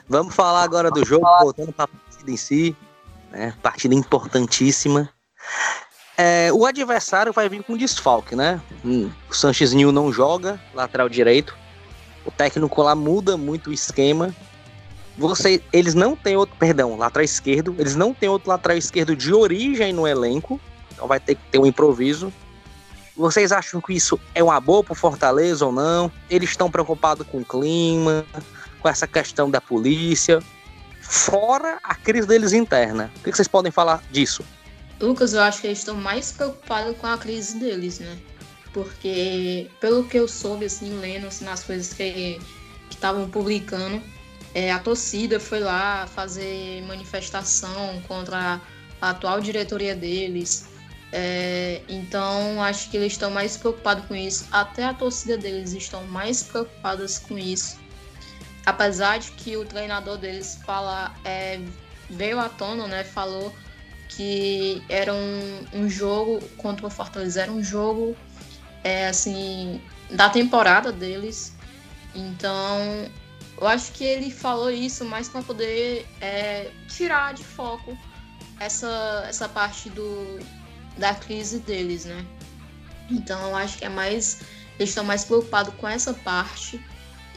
Vamos 0.08 0.34
falar 0.34 0.62
agora 0.62 0.90
do 0.90 1.04
jogo, 1.04 1.26
voltando 1.40 1.72
para 1.72 1.84
a 1.87 1.88
partida 1.88 2.30
em 2.30 2.37
si, 2.37 2.76
né? 3.32 3.54
Partida 3.62 3.94
importantíssima. 3.94 5.08
É, 6.16 6.53
o 6.53 6.64
adversário 6.64 7.33
vai 7.33 7.48
vir 7.48 7.62
com 7.64 7.77
desfalque, 7.77 8.37
né? 8.37 8.61
O 9.29 9.35
Sanches 9.35 9.72
não 9.72 10.12
joga, 10.12 10.61
lateral 10.72 11.09
direito. 11.09 11.57
O 12.24 12.31
técnico 12.31 12.83
lá 12.83 12.94
muda 12.94 13.37
muito 13.37 13.70
o 13.70 13.72
esquema. 13.72 14.35
Você, 15.18 15.62
eles 15.72 15.94
não 15.94 16.16
têm 16.16 16.37
outro, 16.37 16.57
perdão, 16.57 16.96
lateral 16.96 17.24
esquerdo. 17.24 17.74
Eles 17.79 17.96
não 17.96 18.14
têm 18.14 18.29
outro 18.29 18.48
lateral 18.48 18.77
esquerdo 18.77 19.16
de 19.16 19.33
origem 19.33 19.92
no 19.92 20.07
elenco. 20.07 20.61
Então 20.92 21.09
vai 21.09 21.18
ter 21.18 21.35
que 21.35 21.42
ter 21.50 21.59
um 21.59 21.66
improviso. 21.66 22.33
Vocês 23.16 23.53
acham 23.53 23.81
que 23.81 23.92
isso 23.92 24.18
é 24.35 24.42
uma 24.42 24.61
boa 24.61 24.83
pro 24.83 24.94
Fortaleza 24.94 25.66
ou 25.66 25.72
não? 25.72 26.11
Eles 26.29 26.50
estão 26.50 26.70
preocupados 26.70 27.27
com 27.27 27.38
o 27.38 27.44
clima, 27.44 28.24
com 28.81 28.88
essa 28.88 29.07
questão 29.07 29.48
da 29.48 29.61
polícia, 29.61 30.40
fora 31.00 31.79
a 31.83 31.94
crise 31.94 32.27
deles 32.27 32.53
interna. 32.53 33.11
O 33.16 33.20
que 33.20 33.33
vocês 33.33 33.46
podem 33.46 33.70
falar 33.70 34.03
disso? 34.11 34.44
Lucas, 35.00 35.35
eu 35.35 35.42
acho 35.42 35.61
que 35.61 35.66
eles 35.66 35.78
estão 35.78 35.96
mais 35.96 36.33
preocupados 36.33 36.96
com 36.96 37.07
a 37.07 37.18
crise 37.18 37.59
deles, 37.59 37.98
né? 37.98 38.18
Porque, 38.72 39.70
pelo 39.80 40.04
que 40.04 40.16
eu 40.16 40.26
soube, 40.26 40.64
assim, 40.64 40.98
lendo 40.98 41.26
assim, 41.26 41.44
nas 41.44 41.62
coisas 41.62 41.92
que 41.92 42.40
estavam 42.90 43.28
publicando, 43.28 44.02
é, 44.54 44.72
a 44.72 44.78
torcida 44.78 45.38
foi 45.38 45.61
lá 45.61 46.07
fazer 46.07 46.83
manifestação 46.83 48.00
contra 48.09 48.61
a 49.00 49.11
atual 49.11 49.40
diretoria 49.40 49.94
deles. 49.94 50.66
É, 51.12 51.83
então, 51.88 52.62
acho 52.62 52.90
que 52.90 52.96
eles 52.96 53.12
estão 53.12 53.30
mais 53.30 53.57
preocupados 53.57 54.07
com 54.07 54.14
isso. 54.14 54.46
Até 54.50 54.85
a 54.85 54.94
torcida 54.94 55.37
deles 55.37 55.72
estão 55.72 56.04
mais 56.07 56.42
preocupadas 56.42 57.18
com 57.18 57.38
isso 57.38 57.85
apesar 58.66 59.18
de 59.18 59.30
que 59.33 59.57
o 59.57 59.64
treinador 59.64 60.16
deles 60.16 60.59
fala, 60.64 61.14
é, 61.24 61.61
veio 62.09 62.40
à 62.40 62.48
tona, 62.48 62.87
né? 62.87 63.04
Falou 63.04 63.54
que 64.16 64.83
era 64.88 65.12
um, 65.12 65.66
um 65.72 65.88
jogo 65.88 66.40
contra 66.57 66.87
o 66.87 66.90
Fortaleza, 66.90 67.42
era 67.42 67.53
um 67.53 67.62
jogo 67.62 68.16
é, 68.83 69.09
assim 69.09 69.81
da 70.11 70.29
temporada 70.29 70.92
deles. 70.92 71.55
Então, 72.14 73.11
eu 73.61 73.66
acho 73.66 73.92
que 73.92 74.05
ele 74.05 74.31
falou 74.31 74.70
isso 74.70 75.05
mais 75.05 75.29
para 75.29 75.42
poder 75.42 76.07
é, 76.20 76.70
tirar 76.88 77.35
de 77.35 77.42
foco 77.42 77.96
essa, 78.61 79.24
essa 79.29 79.48
parte 79.48 79.90
do, 79.90 80.38
da 80.96 81.14
crise 81.14 81.59
deles, 81.59 82.05
né? 82.05 82.24
Então, 83.11 83.48
eu 83.48 83.57
acho 83.57 83.79
que 83.79 83.85
é 83.85 83.88
mais 83.88 84.40
eles 84.79 84.90
estão 84.90 85.05
mais 85.05 85.24
preocupados 85.24 85.72
com 85.74 85.87
essa 85.87 86.12
parte 86.12 86.85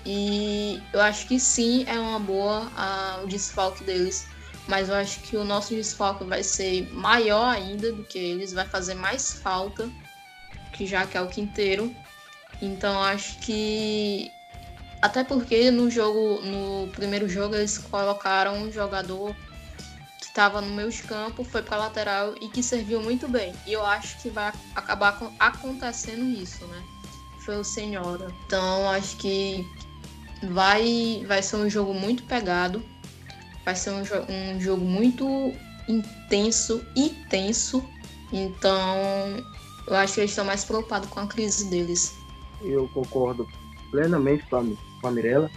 e 0.06 0.82
eu 0.94 1.02
acho 1.02 1.28
que 1.28 1.40
sim, 1.40 1.84
é 1.88 2.00
uma 2.00 2.20
boa 2.20 2.72
a, 2.76 3.20
o 3.24 3.28
desfalque 3.28 3.84
deles. 3.84 4.26
Mas 4.68 4.90
eu 4.90 4.96
acho 4.96 5.22
que 5.22 5.38
o 5.38 5.44
nosso 5.44 5.74
desfalque 5.74 6.26
vai 6.26 6.44
ser 6.44 6.92
maior 6.94 7.56
ainda 7.56 7.92
do 7.92 8.04
que 8.04 8.18
eles, 8.18 8.52
vai 8.52 8.66
fazer 8.66 8.96
mais 8.96 9.34
falta, 9.34 9.90
que 10.74 10.86
já 10.86 11.08
que 11.08 11.18
é 11.18 11.22
o 11.22 11.28
quinteiro. 11.28 11.96
Então 12.62 13.02
acho 13.02 13.38
que. 13.40 14.32
Até 15.02 15.24
porque 15.24 15.72
no 15.72 15.90
jogo, 15.90 16.42
no 16.42 16.88
primeiro 16.90 17.30
jogo, 17.30 17.56
eles 17.56 17.78
colocaram 17.78 18.58
um 18.58 18.72
jogador 18.72 19.34
que 20.20 20.26
estava 20.26 20.60
no 20.60 20.74
meio 20.74 20.90
de 20.90 21.04
campo, 21.04 21.44
foi 21.44 21.62
para 21.62 21.78
lateral 21.78 22.34
e 22.42 22.50
que 22.50 22.64
serviu 22.64 23.02
muito 23.02 23.28
bem. 23.28 23.54
E 23.66 23.74
eu 23.74 23.86
acho 23.86 24.18
que 24.18 24.30
vai 24.30 24.52
acabar 24.76 25.18
acontecendo 25.40 26.26
isso, 26.26 26.66
né? 26.66 26.84
Foi 27.40 27.58
o 27.58 27.64
Senhora. 27.64 28.28
Então 28.46 28.90
acho 28.90 29.16
que 29.18 29.66
vai, 30.44 31.24
vai 31.28 31.42
ser 31.42 31.58
um 31.58 31.70
jogo 31.70 31.94
muito 31.94 32.24
pegado, 32.24 32.84
vai 33.68 33.76
ser 33.76 33.90
um, 33.90 34.06
jo 34.06 34.16
um 34.30 34.62
jogo 34.62 34.86
muito 34.86 35.54
intenso 35.90 36.82
e 36.96 37.10
tenso. 37.30 37.84
Então, 38.32 38.74
eu 39.86 39.96
acho 39.98 40.14
que 40.14 40.22
eles 40.22 40.32
estão 40.32 40.46
mais 40.46 40.64
preocupados 40.64 41.10
com 41.10 41.20
a 41.20 41.28
crise 41.28 41.70
deles. 41.70 42.16
Eu 42.62 42.88
concordo 42.94 43.46
plenamente 43.92 44.46
com 44.50 44.56
a, 44.56 44.64
com 45.02 45.08
a 45.10 45.12
Mirella. 45.12 45.52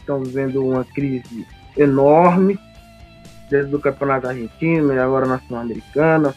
Estão 0.00 0.24
vivendo 0.24 0.64
uma 0.64 0.82
crise 0.82 1.46
enorme, 1.76 2.58
desde 3.50 3.74
o 3.76 3.78
Campeonato 3.78 4.26
Argentino 4.26 4.94
e 4.94 4.98
agora 4.98 5.26
na 5.26 5.40
Sul-Americana, 5.40 6.34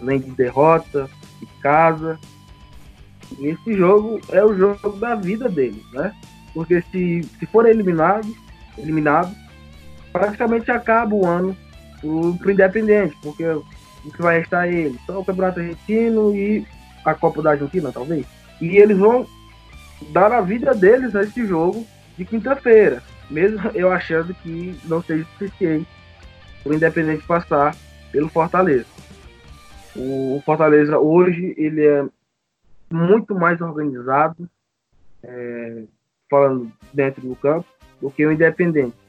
além 0.00 0.18
de 0.18 0.32
derrota, 0.32 1.08
de 1.38 1.46
casa. 1.62 2.18
E 3.38 3.46
esse 3.46 3.72
jogo 3.76 4.20
é 4.30 4.44
o 4.44 4.52
jogo 4.52 4.98
da 4.98 5.14
vida 5.14 5.48
deles, 5.48 5.84
né? 5.92 6.12
Porque 6.52 6.82
se, 6.90 7.22
se 7.38 7.46
for 7.46 7.66
eliminado, 7.66 8.34
eliminado, 8.76 9.45
praticamente 10.18 10.70
acaba 10.70 11.14
o 11.14 11.26
ano 11.26 11.56
pro, 12.00 12.50
Independente, 12.50 13.16
porque 13.22 13.44
o 13.46 13.64
que 14.14 14.22
vai 14.22 14.38
restar 14.38 14.66
é 14.66 14.72
ele? 14.72 14.98
Só 15.04 15.20
o 15.20 15.24
Campeonato 15.24 15.60
Argentino 15.60 16.34
e 16.34 16.66
a 17.04 17.14
Copa 17.14 17.42
da 17.42 17.50
Argentina, 17.50 17.92
talvez. 17.92 18.26
E 18.60 18.76
eles 18.76 18.96
vão 18.96 19.26
dar 20.12 20.32
a 20.32 20.40
vida 20.40 20.74
deles 20.74 21.14
a 21.14 21.22
esse 21.22 21.46
jogo 21.46 21.86
de 22.16 22.24
quinta-feira, 22.24 23.02
mesmo 23.30 23.70
eu 23.74 23.92
achando 23.92 24.32
que 24.34 24.78
não 24.84 25.02
seja 25.02 25.26
suficiente 25.32 25.88
o 26.64 26.72
Independente 26.72 27.26
passar 27.26 27.76
pelo 28.10 28.28
Fortaleza. 28.28 28.86
O 29.94 30.42
Fortaleza 30.44 30.98
hoje 30.98 31.54
ele 31.56 31.84
é 31.84 32.04
muito 32.90 33.34
mais 33.34 33.60
organizado, 33.60 34.48
é, 35.22 35.84
falando 36.30 36.72
dentro 36.92 37.22
do 37.22 37.36
campo, 37.36 37.66
do 38.00 38.10
que 38.10 38.26
o 38.26 38.32
Independente. 38.32 39.05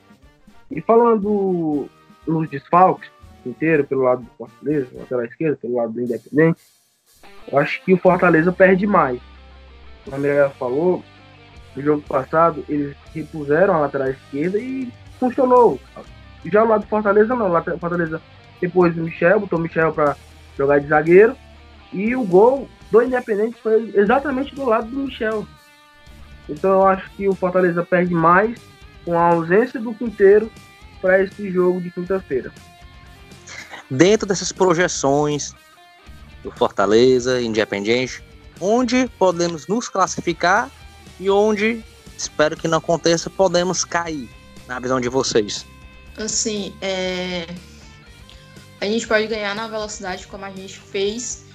E 0.69 0.81
falando 0.81 1.87
nos 2.27 2.49
desfalques 2.49 3.09
inteiro, 3.45 3.85
pelo 3.85 4.01
lado 4.01 4.21
do 4.21 4.29
Fortaleza, 4.37 4.87
lateral 4.93 5.25
esquerda, 5.25 5.57
pelo 5.61 5.75
lado 5.75 5.93
do 5.93 6.01
Independente, 6.01 6.59
eu 7.49 7.57
acho 7.57 7.81
que 7.83 7.93
o 7.93 7.97
Fortaleza 7.97 8.51
perde 8.51 8.85
mais. 8.85 9.21
Como 10.03 10.15
a 10.15 10.19
Mirella 10.19 10.49
falou, 10.51 11.03
no 11.75 11.81
jogo 11.81 12.01
passado, 12.01 12.65
eles 12.67 12.95
repuseram 13.13 13.75
a 13.75 13.79
lateral 13.79 14.09
esquerda 14.09 14.57
e 14.57 14.91
funcionou. 15.19 15.79
Já 16.45 16.63
o 16.63 16.67
lado 16.67 16.81
do 16.81 16.87
Fortaleza, 16.87 17.35
não. 17.35 17.55
O 17.55 17.79
Fortaleza 17.79 18.21
depois 18.59 18.93
do 18.95 19.03
Michel, 19.03 19.39
botou 19.39 19.59
o 19.59 19.61
Michel 19.61 19.93
para 19.93 20.15
jogar 20.57 20.79
de 20.79 20.87
zagueiro. 20.87 21.35
E 21.93 22.15
o 22.15 22.23
gol 22.23 22.67
do 22.91 23.01
Independente 23.01 23.61
foi 23.61 23.93
exatamente 23.95 24.53
do 24.53 24.65
lado 24.65 24.87
do 24.87 24.97
Michel. 24.97 25.45
Então 26.49 26.71
eu 26.71 26.85
acho 26.85 27.09
que 27.11 27.27
o 27.27 27.35
Fortaleza 27.35 27.83
perde 27.83 28.13
mais 28.13 28.59
com 29.07 29.17
a 29.17 29.29
ausência 29.29 29.79
do 29.79 29.93
Quinteiro 29.93 30.51
para 31.01 31.23
esse 31.23 31.49
jogo 31.49 31.79
de 31.79 31.89
quinta-feira. 31.89 32.51
Dentro 33.89 34.27
dessas 34.27 34.51
projeções 34.51 35.55
do 36.43 36.51
Fortaleza, 36.51 37.41
Independente, 37.41 38.21
onde 38.59 39.09
podemos 39.17 39.65
nos 39.65 39.87
classificar 39.87 40.69
e 41.21 41.29
onde, 41.29 41.81
espero 42.17 42.57
que 42.57 42.67
não 42.67 42.79
aconteça, 42.79 43.29
podemos 43.29 43.85
cair, 43.85 44.29
na 44.67 44.77
visão 44.77 44.99
de 44.99 45.07
vocês? 45.07 45.65
Assim, 46.17 46.75
é... 46.81 47.47
a 48.81 48.85
gente 48.85 49.07
pode 49.07 49.25
ganhar 49.27 49.55
na 49.55 49.69
velocidade 49.69 50.27
como 50.27 50.43
a 50.43 50.51
gente 50.51 50.77
fez 50.77 51.45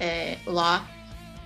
é, 0.00 0.38
lá 0.46 0.88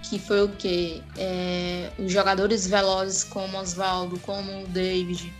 que 0.05 0.20
foi 0.20 0.45
o 0.45 0.49
que 0.49 1.03
é, 1.16 1.90
os 1.99 2.12
jogadores 2.12 2.68
velozes 2.68 3.24
como 3.24 3.59
Oswaldo, 3.59 4.16
como 4.20 4.62
o 4.62 4.66
David, 4.68 5.34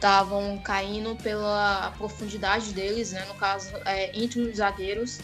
estavam 0.00 0.56
caindo 0.58 1.14
pela 1.16 1.92
profundidade 1.98 2.72
deles, 2.72 3.12
né? 3.12 3.24
No 3.28 3.34
caso, 3.34 3.70
é, 3.84 4.10
entre 4.18 4.40
os 4.40 4.56
zagueiros 4.56 5.20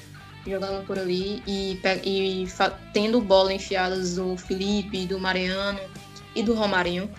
jogando 0.46 0.86
por 0.86 0.96
ali 0.96 1.42
e, 1.46 1.80
e 2.04 2.46
tendo 2.92 3.20
bola 3.20 3.52
enfiadas 3.52 4.14
do 4.14 4.36
Felipe, 4.36 5.06
do 5.06 5.18
Mariano 5.18 5.80
e 6.34 6.42
do 6.42 6.54
Romarinho. 6.54 7.10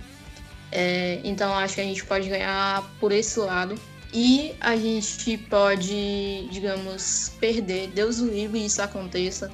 É, 0.71 1.19
então 1.23 1.53
acho 1.53 1.75
que 1.75 1.81
a 1.81 1.83
gente 1.83 2.05
pode 2.05 2.29
ganhar 2.29 2.83
por 2.99 3.11
esse 3.11 3.39
lado. 3.39 3.75
E 4.13 4.55
a 4.61 4.77
gente 4.77 5.37
pode, 5.37 6.47
digamos, 6.49 7.33
perder. 7.39 7.87
Deus 7.89 8.19
o 8.19 8.27
livre 8.27 8.65
isso 8.65 8.81
aconteça 8.81 9.51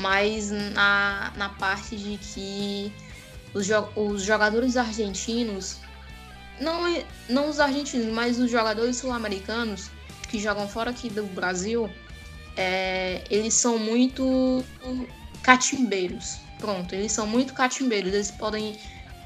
mas 0.00 0.50
na, 0.50 1.32
na 1.36 1.48
parte 1.50 1.96
de 1.96 2.18
que 2.18 2.92
os, 3.54 3.68
os 3.96 4.22
jogadores 4.22 4.76
argentinos, 4.76 5.78
não, 6.60 7.02
não 7.28 7.48
os 7.48 7.58
argentinos, 7.58 8.12
mas 8.12 8.38
os 8.38 8.50
jogadores 8.50 8.96
sul-americanos 8.96 9.90
que 10.28 10.38
jogam 10.38 10.68
fora 10.68 10.90
aqui 10.90 11.08
do 11.08 11.24
Brasil, 11.24 11.90
é, 12.56 13.24
eles 13.30 13.54
são 13.54 13.78
muito 13.78 14.64
catimbeiros. 15.42 16.38
Pronto, 16.58 16.94
eles 16.94 17.10
são 17.12 17.26
muito 17.26 17.54
catimbeiros. 17.54 18.12
Eles 18.12 18.30
podem 18.30 18.78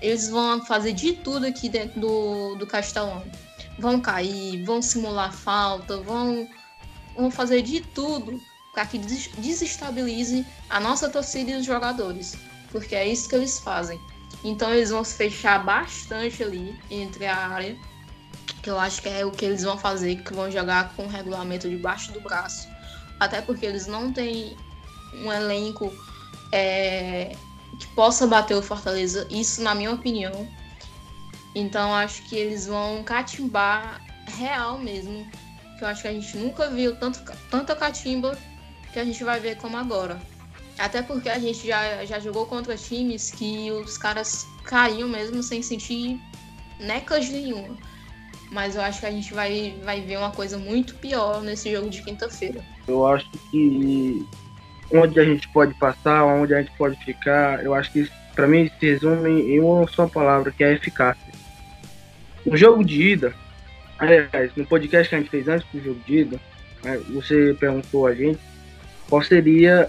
eles 0.05 0.28
vão 0.28 0.62
fazer 0.64 0.93
de 0.93 1.14
tudo 1.14 1.47
aqui 1.47 1.68
dentro 1.68 1.99
do, 1.99 2.55
do 2.57 2.66
Castelão. 2.66 3.24
Vão 3.78 4.01
cair, 4.01 4.62
vão 4.62 4.82
simular 4.82 5.32
falta, 5.32 5.97
vão, 5.99 6.47
vão 7.16 7.30
fazer 7.30 7.62
de 7.62 7.80
tudo 7.80 8.39
para 8.74 8.85
que 8.85 8.99
desestabilize 8.99 10.45
a 10.68 10.78
nossa 10.78 11.09
torcida 11.09 11.53
e 11.53 11.55
os 11.57 11.64
jogadores. 11.64 12.37
Porque 12.70 12.95
é 12.95 13.07
isso 13.09 13.28
que 13.28 13.35
eles 13.35 13.59
fazem. 13.59 13.99
Então 14.43 14.72
eles 14.72 14.91
vão 14.91 15.05
se 15.05 15.14
fechar 15.14 15.64
bastante 15.64 16.43
ali 16.43 16.78
entre 16.91 17.26
a 17.26 17.37
área. 17.37 17.76
Que 18.62 18.70
eu 18.70 18.78
acho 18.78 19.03
que 19.03 19.09
é 19.09 19.24
o 19.24 19.30
que 19.30 19.45
eles 19.45 19.62
vão 19.62 19.76
fazer, 19.76 20.16
que 20.22 20.32
vão 20.32 20.51
jogar 20.51 20.95
com 20.95 21.05
o 21.05 21.09
regulamento 21.09 21.68
debaixo 21.68 22.12
do 22.12 22.20
braço. 22.20 22.68
Até 23.20 23.41
porque 23.43 23.66
eles 23.66 23.87
não 23.87 24.12
têm 24.12 24.57
um 25.14 25.32
elenco 25.32 25.93
é, 26.51 27.37
que 27.78 27.87
possa 27.89 28.26
bater 28.26 28.57
o 28.57 28.62
Fortaleza, 28.62 29.26
isso 29.30 29.62
na 29.62 29.74
minha 29.74 29.93
opinião. 29.93 30.49
Então 31.55 31.95
acho 31.95 32.22
que 32.22 32.37
eles 32.37 32.66
vão 32.66 33.03
catimbar 33.05 34.01
real 34.39 34.78
mesmo. 34.78 35.26
Que 35.78 35.85
eu 35.85 35.89
acho 35.89 36.03
que 36.03 36.09
a 36.09 36.12
gente 36.12 36.37
nunca 36.37 36.70
viu 36.70 36.97
tanto, 36.97 37.20
tanta 37.51 37.76
catimba 37.76 38.39
que 38.93 38.99
a 38.99 39.05
gente 39.05 39.22
vai 39.24 39.41
ver 39.41 39.57
como 39.57 39.76
agora. 39.76 40.20
Até 40.79 41.03
porque 41.03 41.29
a 41.29 41.39
gente 41.39 41.66
já, 41.66 42.05
já 42.05 42.18
jogou 42.18 42.47
contra 42.47 42.77
times 42.77 43.31
que 43.31 43.70
os 43.70 43.97
caras 43.97 44.47
caíam 44.64 45.09
mesmo 45.09 45.43
sem 45.43 45.62
sentir 45.62 46.20
necas 46.81 47.29
nenhuma. 47.29 47.77
Mas 48.51 48.77
eu 48.77 48.83
acho 48.83 49.01
que 49.01 49.07
a 49.07 49.11
gente 49.11 49.33
vai, 49.33 49.75
vai 49.83 50.01
ver 50.01 50.18
uma 50.18 50.31
coisa 50.31 50.59
muito 50.59 50.95
pior 50.97 51.43
nesse 51.43 51.72
jogo 51.72 51.89
de 51.89 52.03
quinta-feira. 52.03 52.61
Eu 52.87 53.07
acho 53.07 53.29
que 53.51 54.27
onde 54.93 55.18
a 55.18 55.25
gente 55.25 55.49
pode 55.49 55.75
passar, 55.75 56.25
onde 56.25 56.55
a 56.55 56.61
gente 56.61 56.72
pode 56.77 56.97
ficar, 57.05 57.64
eu 57.64 57.75
acho 57.75 57.91
que 57.93 58.11
para 58.35 58.47
mim 58.47 58.70
se 58.79 58.87
resume 58.87 59.43
em 59.43 59.61
uma 59.61 59.87
só 59.89 60.07
palavra, 60.07 60.53
que 60.53 60.62
é 60.62 60.72
eficácia. 60.72 61.33
No 62.45 62.57
jogo 62.57 62.85
de 62.85 63.01
ida, 63.01 63.35
aliás, 63.99 64.51
no 64.57 64.66
podcast 64.66 65.09
que 65.09 65.14
a 65.14 65.18
gente 65.18 65.31
fez 65.31 65.49
antes 65.49 65.66
do 65.72 65.83
jogo 65.83 66.01
de 66.07 66.18
ida, 66.18 66.41
né, 66.83 66.99
você 67.12 67.57
perguntou 67.59 68.07
a 68.07 68.14
gente 68.14 68.41
qual 69.09 69.22
seria 69.22 69.89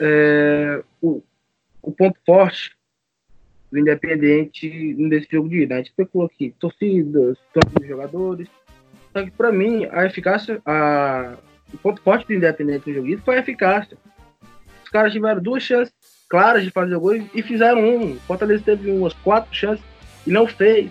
é, 0.00 0.82
o, 1.00 1.22
o 1.82 1.92
ponto 1.92 2.18
forte 2.24 2.72
do 3.70 3.78
Independente 3.78 4.94
nesse 4.98 5.28
jogo 5.30 5.48
de 5.48 5.62
ida. 5.62 5.74
A 5.74 5.78
gente 5.78 5.88
especulou 5.88 6.26
aqui 6.26 6.54
torcidas, 6.58 7.38
campo 7.52 7.84
jogadores. 7.86 8.48
Só 9.12 9.24
que 9.24 9.30
para 9.30 9.52
mim, 9.52 9.86
a 9.90 10.04
eficácia, 10.04 10.60
a, 10.64 11.36
o 11.72 11.78
ponto 11.78 12.02
forte 12.02 12.26
do 12.26 12.34
Independente 12.34 12.88
no 12.88 12.94
jogo 12.94 13.06
de 13.06 13.12
ida 13.14 13.22
foi 13.24 13.36
a 13.36 13.40
eficácia 13.40 13.96
caras 14.92 15.12
tiveram 15.12 15.42
duas 15.42 15.62
chances 15.62 15.94
claras 16.28 16.62
de 16.62 16.70
fazer 16.70 16.94
o 16.94 17.00
gol 17.00 17.16
e 17.34 17.42
fizeram 17.42 17.80
um. 17.80 18.12
O 18.12 18.20
Fortaleza 18.20 18.62
teve 18.64 18.90
umas 18.90 19.14
quatro 19.14 19.52
chances 19.52 19.84
e 20.26 20.30
não 20.30 20.46
fez. 20.46 20.90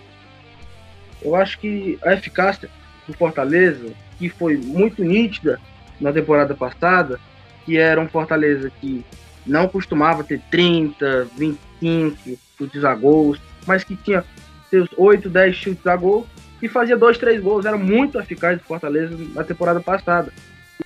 Eu 1.22 1.34
acho 1.36 1.58
que 1.58 1.98
a 2.02 2.12
eficácia 2.12 2.68
do 3.06 3.14
Fortaleza, 3.14 3.92
que 4.18 4.28
foi 4.28 4.56
muito 4.56 5.02
nítida 5.02 5.58
na 6.00 6.12
temporada 6.12 6.54
passada, 6.54 7.18
que 7.64 7.78
era 7.78 8.00
um 8.00 8.08
Fortaleza 8.08 8.70
que 8.80 9.04
não 9.46 9.68
costumava 9.68 10.22
ter 10.24 10.40
30, 10.50 11.28
25 11.36 12.38
chutes 12.56 12.84
a 12.84 12.94
gols, 12.94 13.40
mas 13.66 13.84
que 13.84 13.96
tinha 13.96 14.24
seus 14.70 14.88
8, 14.96 15.28
10 15.28 15.56
chutes 15.56 15.86
a 15.86 15.96
gol 15.96 16.26
e 16.62 16.68
fazia 16.68 16.96
dois, 16.96 17.18
três 17.18 17.42
gols. 17.42 17.66
Era 17.66 17.76
muito 17.76 18.18
eficaz 18.18 18.56
do 18.56 18.64
Fortaleza 18.64 19.16
na 19.34 19.42
temporada 19.42 19.80
passada. 19.80 20.32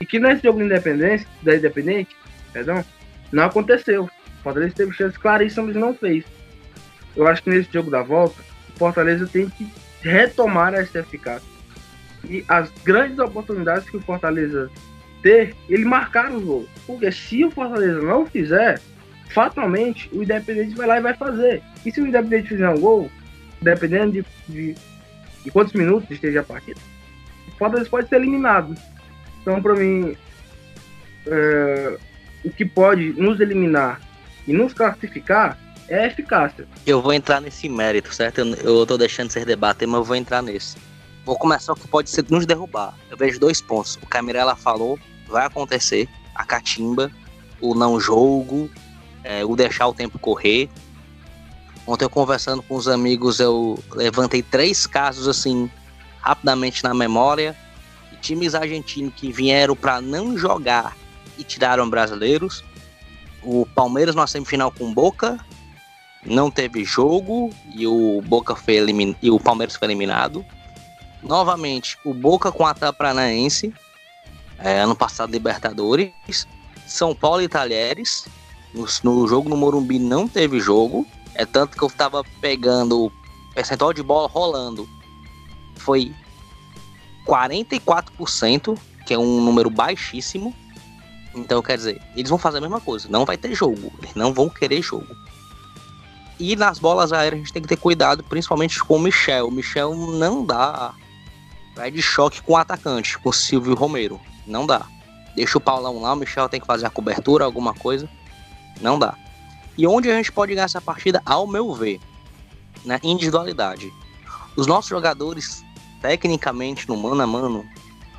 E 0.01 0.07
que 0.07 0.19
nesse 0.19 0.43
jogo 0.43 0.59
de 0.59 0.65
independência, 0.65 1.29
da 1.43 1.55
Independente, 1.55 2.17
perdão, 2.53 2.85
não 3.31 3.45
aconteceu. 3.45 4.05
O 4.05 4.43
Fortaleza 4.43 4.75
teve 4.75 4.93
chances 4.93 5.19
claríssimas 5.19 5.77
e 5.77 5.79
não 5.79 5.95
fez. 5.95 6.25
Eu 7.15 7.27
acho 7.27 7.43
que 7.43 7.51
nesse 7.51 7.73
jogo 7.73 7.91
da 7.91 8.03
volta, 8.03 8.43
o 8.75 8.79
Fortaleza 8.79 9.27
tem 9.27 9.49
que 9.49 9.71
retomar 10.03 10.75
essa 10.75 10.99
eficácia. 11.01 11.49
E 12.25 12.45
as 12.49 12.71
grandes 12.85 13.19
oportunidades 13.19 13.89
que 13.89 13.97
o 13.97 14.03
Fortaleza 14.03 14.71
ter, 15.27 15.57
ele 15.69 15.85
marcar 15.85 16.31
o 16.31 16.41
jogo. 16.41 16.69
Porque 16.87 17.11
se 17.11 17.45
o 17.45 17.51
Fortaleza 17.51 18.01
não 18.01 18.25
fizer, 18.27 18.81
fatalmente 19.31 20.09
o 20.13 20.23
Independente 20.23 20.77
vai 20.77 20.87
lá 20.87 20.99
e 20.99 21.03
vai 21.03 21.15
fazer. 21.15 21.61
E 21.85 21.91
se 21.91 22.01
o 22.01 22.07
Independente 22.07 22.51
fizer 22.51 22.69
um 22.69 22.79
gol, 22.79 23.11
dependendo 23.61 24.13
de, 24.13 24.25
de, 24.49 24.75
de 25.43 25.51
quantos 25.51 25.73
minutos 25.73 26.09
esteja 26.13 26.41
a 26.41 26.45
partida, 26.45 26.79
o 27.49 27.51
Fortaleza 27.59 27.91
pode 27.91 28.09
ser 28.09 28.17
eliminado. 28.17 28.77
Então, 29.43 29.61
para 29.61 29.75
mim, 29.75 30.17
é, 31.27 31.99
o 32.45 32.51
que 32.51 32.65
pode 32.65 33.13
nos 33.21 33.41
eliminar 33.41 34.01
e 34.47 34.53
nos 34.53 34.73
classificar 34.73 35.59
é 35.89 36.05
a 36.05 36.07
eficácia. 36.07 36.69
Eu 36.87 37.03
vou 37.03 37.13
entrar 37.13 37.41
nesse 37.41 37.69
mérito, 37.69 38.15
certo? 38.15 38.39
Eu, 38.39 38.55
eu 38.55 38.87
tô 38.87 38.97
deixando 38.97 39.31
ser 39.31 39.45
debater, 39.45 39.89
mas 39.89 39.99
eu 39.99 40.05
vou 40.05 40.15
entrar 40.15 40.41
nesse. 40.41 40.77
Vou 41.25 41.37
começar 41.37 41.73
o 41.73 41.77
que 41.77 41.89
pode 41.89 42.11
ser 42.11 42.25
nos 42.31 42.47
derrubar. 42.47 42.95
Eu 43.11 43.17
vejo 43.17 43.41
dois 43.41 43.61
pontos. 43.61 43.97
O 44.01 44.07
Camirella 44.07 44.55
falou, 44.55 44.97
vai 45.27 45.47
acontecer, 45.47 46.09
a 46.35 46.45
catimba, 46.45 47.11
o 47.61 47.75
não 47.75 47.99
jogo, 47.99 48.71
é, 49.25 49.45
o 49.45 49.57
deixar 49.57 49.89
o 49.89 49.95
tempo 49.95 50.19
correr. 50.19 50.69
Ontem 51.87 52.05
eu 52.05 52.11
conversando 52.11 52.63
com 52.63 52.75
os 52.75 52.89
amigos, 52.89 53.39
eu 53.41 53.79
levantei 53.93 54.43
três 54.43 54.87
casos 54.87 55.29
assim, 55.29 55.71
rapidamente 56.21 56.83
na 56.83 56.93
memória. 56.93 57.57
times 58.21 58.55
argentinos 58.55 59.15
que 59.15 59.31
vieram 59.31 59.77
para 59.77 60.01
não 60.01 60.37
jogar 60.37 60.97
e 61.39 61.45
tiraram 61.45 61.89
brasileiros. 61.89 62.65
O 63.43 63.65
Palmeiras 63.75 64.15
na 64.15 64.27
semifinal 64.27 64.73
com 64.73 64.93
Boca 64.93 65.39
não 66.25 66.51
teve 66.51 66.85
jogo 66.85 67.51
e 67.73 67.87
o 67.87 68.21
Boca 68.23 68.57
foi 68.57 68.81
e 69.23 69.31
o 69.31 69.39
Palmeiras 69.39 69.77
foi 69.77 69.87
eliminado. 69.87 70.45
Novamente, 71.23 71.97
o 72.05 72.13
Boca 72.13 72.51
com 72.51 72.67
a 72.67 72.75
Paranaense, 72.75 73.73
é, 74.59 74.81
ano 74.81 74.95
passado 74.95 75.33
Libertadores. 75.33 76.47
São 76.87 77.15
Paulo 77.15 77.43
e 77.43 77.49
Talheres. 77.49 78.27
No, 78.73 78.87
no, 79.03 79.27
jogo 79.27 79.49
no 79.49 79.57
Morumbi 79.57 79.99
não 79.99 80.29
teve 80.29 80.61
jogo. 80.61 81.07
É 81.35 81.45
tanto 81.45 81.77
que 81.77 81.83
eu 81.83 81.91
tava 81.91 82.25
pegando 82.41 83.07
o 83.07 83.13
percentual 83.55 83.93
de 83.93 84.03
bola 84.03 84.29
rolando. 84.29 84.89
Foi 85.77 86.15
44%, 87.27 88.79
que 89.07 89.15
é 89.15 89.19
um 89.19 89.41
número 89.41 89.69
baixíssimo. 89.69 90.55
Então, 91.35 91.61
quer 91.61 91.77
dizer, 91.77 92.01
eles 92.17 92.31
vão 92.31 92.39
fazer 92.39 92.59
a 92.59 92.61
mesma 92.63 92.81
coisa. 92.81 93.09
Não 93.11 93.25
vai 93.25 93.37
ter 93.37 93.55
jogo. 93.55 93.93
Eles 93.99 94.15
não 94.15 94.33
vão 94.33 94.49
querer 94.49 94.81
jogo. 94.81 95.15
E 96.39 96.55
nas 96.55 96.79
bolas 96.79 97.13
aéreas 97.13 97.35
a 97.35 97.45
gente 97.45 97.53
tem 97.53 97.63
que 97.63 97.69
ter 97.69 97.77
cuidado, 97.77 98.23
principalmente 98.25 98.83
com 98.83 98.97
o 98.97 99.01
Michel. 99.01 99.49
O 99.49 99.51
Michel 99.51 99.95
não 99.95 100.45
dá. 100.45 100.95
Vai 101.75 101.91
de 101.91 102.01
choque 102.01 102.43
com 102.43 102.53
o 102.53 102.57
atacante, 102.57 103.19
com 103.19 103.29
o 103.29 103.33
Silvio 103.33 103.75
Romero. 103.75 104.21
Não 104.47 104.67
dá. 104.67 104.87
Deixa 105.35 105.59
o 105.59 105.61
Paulão 105.61 106.01
lá, 106.01 106.13
o 106.13 106.17
Michel 106.17 106.49
tem 106.49 106.61
que 106.61 106.67
fazer 106.67 106.87
a 106.87 106.91
cobertura, 106.91 107.45
alguma 107.45 107.75
coisa. 107.75 108.09
Não 108.81 108.99
dá. 108.99 109.15
E 109.77 109.87
onde 109.87 110.11
a 110.11 110.17
gente 110.17 110.33
pode 110.33 110.55
ganhar 110.55 110.65
essa 110.65 110.81
partida, 110.81 111.21
ao 111.27 111.47
meu 111.47 111.75
ver, 111.75 112.01
na 112.85 112.99
individualidade. 113.03 113.93
Os 114.57 114.67
nossos 114.67 114.89
jogadores, 114.89 115.63
tecnicamente, 116.01 116.89
no 116.89 116.97
mano 116.97 117.23
a 117.23 117.27
mano, 117.27 117.67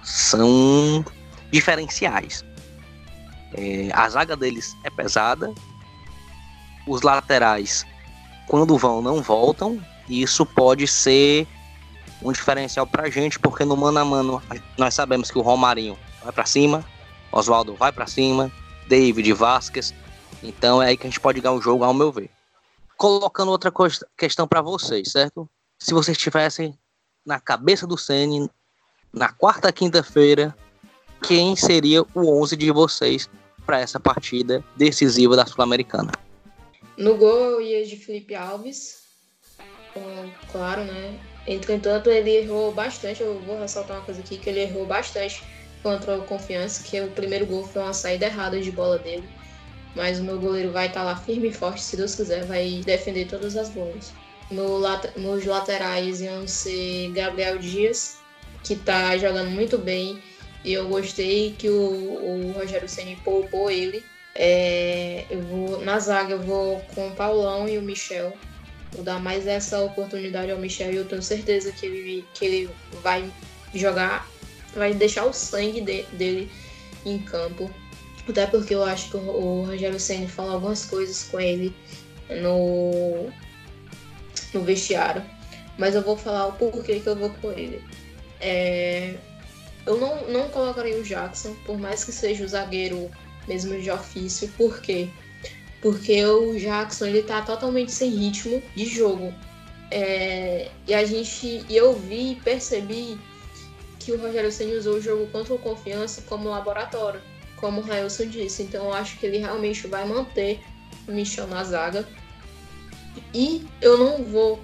são 0.03 1.03
diferenciais. 1.51 2.45
É, 3.53 3.89
a 3.93 4.07
zaga 4.09 4.35
deles 4.35 4.75
é 4.83 4.89
pesada. 4.89 5.51
Os 6.85 7.01
laterais, 7.01 7.85
quando 8.45 8.77
vão, 8.77 9.01
não 9.01 9.21
voltam. 9.23 9.79
E 10.07 10.21
isso 10.21 10.45
pode 10.45 10.87
ser 10.87 11.47
um 12.21 12.31
diferencial 12.31 12.85
pra 12.85 13.09
gente, 13.09 13.39
porque 13.39 13.65
no 13.65 13.75
mano 13.75 13.99
a 13.99 14.05
mano 14.05 14.41
nós 14.77 14.93
sabemos 14.93 15.31
que 15.31 15.37
o 15.37 15.41
Romarinho 15.41 15.97
vai 16.27 16.33
para 16.33 16.45
cima, 16.45 16.85
Oswaldo 17.31 17.73
vai 17.73 17.91
para 17.91 18.05
cima, 18.05 18.51
David 18.87 19.31
Vasquez. 19.33 19.93
Então 20.43 20.83
é 20.83 20.87
aí 20.87 20.97
que 20.97 21.07
a 21.07 21.09
gente 21.09 21.19
pode 21.19 21.39
ganhar 21.39 21.55
o 21.55 21.61
jogo, 21.61 21.83
ao 21.83 21.93
meu 21.93 22.11
ver. 22.11 22.29
Colocando 22.97 23.49
outra 23.49 23.71
questão 24.17 24.47
para 24.47 24.61
vocês, 24.61 25.11
certo? 25.11 25.49
Se 25.79 25.93
vocês 25.93 26.17
estivessem 26.17 26.77
na 27.25 27.39
cabeça 27.39 27.87
do 27.87 27.97
Sene 27.97 28.49
na 29.13 29.29
quarta 29.29 29.71
quinta-feira 29.71 30.55
quem 31.25 31.55
seria 31.55 32.03
o 32.13 32.41
11 32.41 32.55
de 32.55 32.71
vocês 32.71 33.29
para 33.65 33.79
essa 33.79 33.99
partida 33.99 34.63
decisiva 34.75 35.35
da 35.35 35.45
Sul-Americana? 35.45 36.11
No 36.97 37.15
gol 37.15 37.61
ia 37.61 37.85
de 37.85 37.95
Felipe 37.95 38.35
Alves, 38.35 38.97
claro, 40.51 40.83
né? 40.83 41.19
Entretanto, 41.47 42.09
ele 42.09 42.31
errou 42.31 42.71
bastante. 42.73 43.21
Eu 43.21 43.39
vou 43.39 43.59
ressaltar 43.59 43.97
uma 43.97 44.05
coisa 44.05 44.19
aqui: 44.19 44.37
que 44.37 44.49
ele 44.49 44.59
errou 44.61 44.85
bastante 44.85 45.41
contra 45.83 46.17
o 46.17 46.23
Confiança, 46.23 46.83
que 46.83 46.99
o 47.01 47.09
primeiro 47.11 47.45
gol 47.45 47.65
foi 47.65 47.81
uma 47.81 47.93
saída 47.93 48.25
errada 48.25 48.59
de 48.59 48.71
bola 48.71 48.97
dele. 48.97 49.27
Mas 49.95 50.19
o 50.19 50.23
meu 50.23 50.39
goleiro 50.39 50.71
vai 50.71 50.87
estar 50.87 51.01
tá 51.01 51.05
lá 51.05 51.15
firme 51.15 51.49
e 51.49 51.53
forte, 51.53 51.81
se 51.81 51.97
Deus 51.97 52.13
quiser, 52.13 52.45
vai 52.45 52.81
defender 52.85 53.27
todas 53.27 53.55
as 53.57 53.69
bolas. 53.69 54.13
No, 54.51 54.79
nos 55.17 55.45
laterais 55.45 56.21
iam 56.21 56.47
ser 56.47 57.11
Gabriel 57.11 57.57
Dias, 57.57 58.17
que 58.63 58.73
está 58.73 59.17
jogando 59.17 59.49
muito 59.49 59.77
bem 59.77 60.21
e 60.63 60.73
eu 60.73 60.87
gostei 60.87 61.55
que 61.57 61.69
o, 61.69 61.73
o 61.73 62.51
Rogério 62.51 62.89
Ceni 62.89 63.15
poupou 63.23 63.71
ele. 63.71 64.03
É, 64.35 65.25
eu 65.29 65.41
vou 65.41 65.81
na 65.81 65.97
zaga 65.97 66.33
eu 66.33 66.41
vou 66.41 66.81
com 66.93 67.07
o 67.07 67.15
Paulão 67.15 67.67
e 67.69 67.77
o 67.77 67.81
Michel. 67.81 68.33
Vou 68.91 69.03
dar 69.03 69.19
mais 69.19 69.47
essa 69.47 69.79
oportunidade 69.79 70.51
ao 70.51 70.57
Michel 70.57 70.91
e 70.91 70.97
eu 70.97 71.05
tenho 71.05 71.21
certeza 71.21 71.71
que 71.71 71.85
ele, 71.85 72.25
que 72.33 72.45
ele 72.45 72.69
vai 73.01 73.31
jogar, 73.73 74.27
vai 74.77 74.93
deixar 74.93 75.25
o 75.25 75.33
sangue 75.33 75.81
de, 75.81 76.03
dele 76.13 76.51
em 77.05 77.19
campo. 77.19 77.69
Até 78.27 78.45
porque 78.45 78.75
eu 78.75 78.83
acho 78.83 79.11
que 79.11 79.17
o, 79.17 79.19
o 79.19 79.65
Rogério 79.65 79.99
Senna 79.99 80.27
falou 80.27 80.53
algumas 80.53 80.85
coisas 80.85 81.23
com 81.23 81.39
ele 81.39 81.73
no, 82.29 83.29
no 84.53 84.61
vestiário. 84.63 85.23
Mas 85.77 85.95
eu 85.95 86.01
vou 86.01 86.17
falar 86.17 86.47
o 86.47 86.53
porquê 86.53 86.99
que 86.99 87.07
eu 87.07 87.15
vou 87.15 87.29
com 87.29 87.51
ele. 87.51 87.81
É, 88.39 89.15
eu 89.85 89.97
não, 89.97 90.27
não 90.27 90.49
colocaria 90.49 90.97
o 90.97 91.03
Jackson, 91.03 91.55
por 91.65 91.77
mais 91.77 92.03
que 92.03 92.11
seja 92.11 92.43
o 92.43 92.47
zagueiro 92.47 93.09
mesmo 93.47 93.79
de 93.79 93.89
ofício. 93.89 94.51
Por 94.57 94.81
quê? 94.81 95.07
Porque 95.81 96.25
o 96.25 96.57
Jackson 96.59 97.05
ele 97.05 97.23
tá 97.23 97.41
totalmente 97.41 97.91
sem 97.91 98.09
ritmo 98.09 98.61
de 98.75 98.85
jogo. 98.85 99.33
É, 99.89 100.69
e 100.85 100.93
a 100.93 101.05
gente. 101.05 101.63
Eu 101.69 101.93
vi 101.93 102.31
e 102.31 102.35
percebi 102.35 103.17
que 104.07 104.13
o 104.13 104.21
Rogério 104.21 104.49
Senna 104.49 104.77
usou 104.77 104.95
o 104.95 105.01
jogo 105.01 105.27
contra 105.27 105.53
o 105.53 105.59
Confiança 105.59 106.21
como 106.29 106.47
laboratório, 106.47 107.21
como 107.57 107.81
o 107.81 107.83
Railson 107.83 108.27
disse. 108.27 108.63
Então 108.63 108.85
eu 108.85 108.93
acho 108.93 109.17
que 109.19 109.25
ele 109.25 109.37
realmente 109.37 109.85
vai 109.85 110.07
manter 110.07 110.61
o 111.05 111.11
Michel 111.11 111.45
na 111.45 111.61
zaga. 111.65 112.07
E 113.33 113.67
eu 113.81 113.97
não 113.97 114.23
vou 114.23 114.61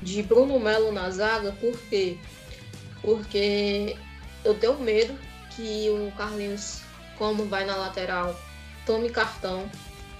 de 0.00 0.22
Bruno 0.22 0.58
Melo 0.58 0.90
na 0.90 1.10
zaga, 1.10 1.52
por 1.60 1.78
quê? 1.90 2.16
Porque 3.02 3.94
eu 4.42 4.54
tenho 4.54 4.78
medo 4.78 5.18
que 5.54 5.90
o 5.90 6.10
Carlinhos, 6.16 6.80
como 7.18 7.44
vai 7.44 7.66
na 7.66 7.76
lateral, 7.76 8.40
tome 8.86 9.10
cartão 9.10 9.70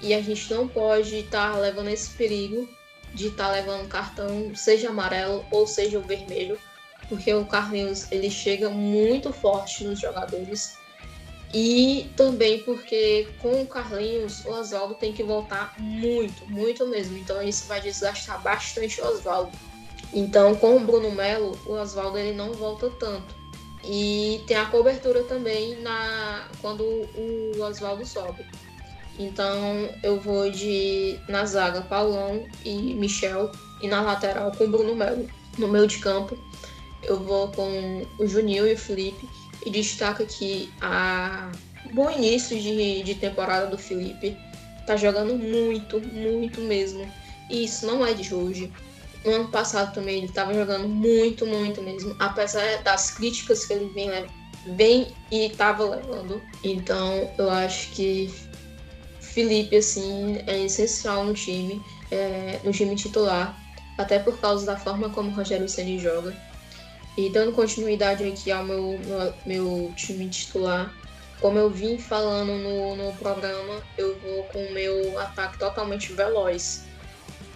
e 0.02 0.12
a 0.12 0.20
gente 0.20 0.52
não 0.52 0.68
pode 0.68 1.20
estar 1.20 1.52
tá 1.52 1.58
levando 1.58 1.88
esse 1.88 2.10
perigo 2.10 2.68
de 3.14 3.28
estar 3.28 3.46
tá 3.46 3.52
levando 3.52 3.88
cartão, 3.88 4.54
seja 4.54 4.90
amarelo 4.90 5.42
ou 5.50 5.66
seja 5.66 5.98
o 5.98 6.02
vermelho, 6.02 6.58
porque 7.08 7.32
o 7.32 7.44
Carlinhos 7.44 8.10
ele 8.12 8.30
chega 8.30 8.68
muito 8.68 9.32
forte 9.32 9.84
nos 9.84 10.00
jogadores 10.00 10.76
e 11.54 12.10
também 12.14 12.62
porque 12.62 13.26
com 13.40 13.62
o 13.62 13.66
Carlinhos 13.66 14.44
o 14.44 14.50
Oswaldo 14.50 14.94
tem 14.94 15.12
que 15.12 15.22
voltar 15.22 15.74
muito, 15.78 16.44
muito 16.46 16.86
mesmo. 16.86 17.16
Então 17.16 17.42
isso 17.42 17.66
vai 17.66 17.80
desgastar 17.80 18.42
bastante 18.42 19.00
o 19.00 19.06
Oswaldo. 19.06 19.52
Então 20.12 20.54
com 20.54 20.76
o 20.76 20.80
Bruno 20.80 21.10
Melo 21.10 21.58
o 21.66 21.72
Oswaldo 21.72 22.18
ele 22.18 22.36
não 22.36 22.52
volta 22.52 22.90
tanto. 22.90 23.38
E 23.84 24.42
tem 24.46 24.56
a 24.56 24.66
cobertura 24.66 25.22
também 25.22 25.80
na 25.80 26.46
quando 26.60 26.82
o 26.82 27.60
Oswaldo 27.62 28.04
sobe. 28.04 28.44
Então 29.18 29.88
eu 30.02 30.20
vou 30.20 30.50
de 30.50 31.18
na 31.28 31.46
zaga 31.46 31.80
Paulão 31.80 32.46
e 32.64 32.94
Michel 32.94 33.50
e 33.80 33.88
na 33.88 34.02
lateral 34.02 34.52
com 34.52 34.70
Bruno 34.70 34.94
Melo. 34.94 35.26
No 35.56 35.66
meio 35.66 35.86
de 35.86 35.98
campo 35.98 36.38
eu 37.02 37.18
vou 37.22 37.48
com 37.48 38.06
o 38.18 38.26
Juninho 38.26 38.66
e 38.66 38.74
o 38.74 38.78
Felipe 38.78 39.28
e 39.64 39.70
destaca 39.70 40.24
que 40.24 40.70
a 40.80 41.50
bom 41.92 42.10
início 42.10 42.58
de, 42.60 43.02
de 43.02 43.14
temporada 43.14 43.66
do 43.66 43.78
Felipe 43.78 44.36
tá 44.86 44.96
jogando 44.96 45.36
muito, 45.36 46.00
muito 46.00 46.60
mesmo. 46.60 47.10
E 47.50 47.64
isso 47.64 47.86
não 47.86 48.04
é 48.04 48.12
de 48.12 48.34
hoje. 48.34 48.72
No 49.24 49.32
ano 49.34 49.48
passado 49.48 49.94
também 49.94 50.18
ele 50.18 50.26
estava 50.26 50.54
jogando 50.54 50.88
muito, 50.88 51.46
muito 51.46 51.82
mesmo, 51.82 52.14
apesar 52.18 52.82
das 52.82 53.10
críticas 53.10 53.66
que 53.66 53.72
ele 53.72 53.90
vem, 53.92 54.10
vem 54.76 55.08
e 55.30 55.46
estava 55.46 55.84
levando. 55.84 56.40
Então 56.62 57.30
eu 57.36 57.50
acho 57.50 57.90
que 57.90 58.32
Felipe, 59.20 59.76
assim, 59.76 60.38
é 60.46 60.64
essencial 60.64 61.24
no 61.24 61.34
time, 61.34 61.82
é, 62.10 62.58
no 62.64 62.72
time 62.72 62.96
titular, 62.96 63.56
até 63.96 64.18
por 64.18 64.38
causa 64.38 64.64
da 64.66 64.76
forma 64.76 65.10
como 65.10 65.30
o 65.30 65.34
Rogério 65.34 65.68
Ceni 65.68 65.98
joga. 65.98 66.34
E 67.18 67.28
dando 67.28 67.50
continuidade 67.50 68.22
aqui 68.22 68.52
ao 68.52 68.64
meu, 68.64 68.96
meu, 69.44 69.92
time 69.96 70.28
titular, 70.28 70.94
como 71.40 71.58
eu 71.58 71.68
vim 71.68 71.98
falando 71.98 72.52
no, 72.52 72.94
no 72.94 73.12
programa, 73.14 73.82
eu 73.96 74.16
vou 74.20 74.44
com 74.44 74.64
o 74.64 74.72
meu 74.72 75.18
ataque 75.18 75.58
totalmente 75.58 76.12
veloz. 76.12 76.84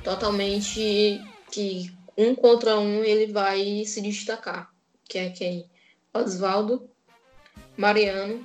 Totalmente 0.02 1.20
que 1.52 1.96
um 2.18 2.34
contra 2.34 2.76
um 2.76 3.04
ele 3.04 3.32
vai 3.32 3.84
se 3.84 4.00
destacar. 4.00 4.68
Que 5.04 5.18
é 5.18 5.30
quem? 5.30 5.70
Oswaldo, 6.12 6.90
Mariano, 7.76 8.44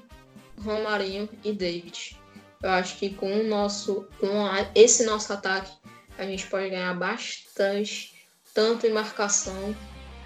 Romarinho 0.64 1.28
e 1.44 1.52
David. 1.52 2.16
Eu 2.62 2.70
acho 2.70 2.96
que 2.96 3.10
com 3.10 3.40
o 3.40 3.44
nosso, 3.44 4.08
com 4.20 4.28
esse 4.76 5.04
nosso 5.04 5.34
ataque, 5.34 5.72
a 6.16 6.26
gente 6.26 6.46
pode 6.46 6.70
ganhar 6.70 6.94
bastante, 6.94 8.14
tanto 8.54 8.86
em 8.86 8.94
marcação 8.94 9.76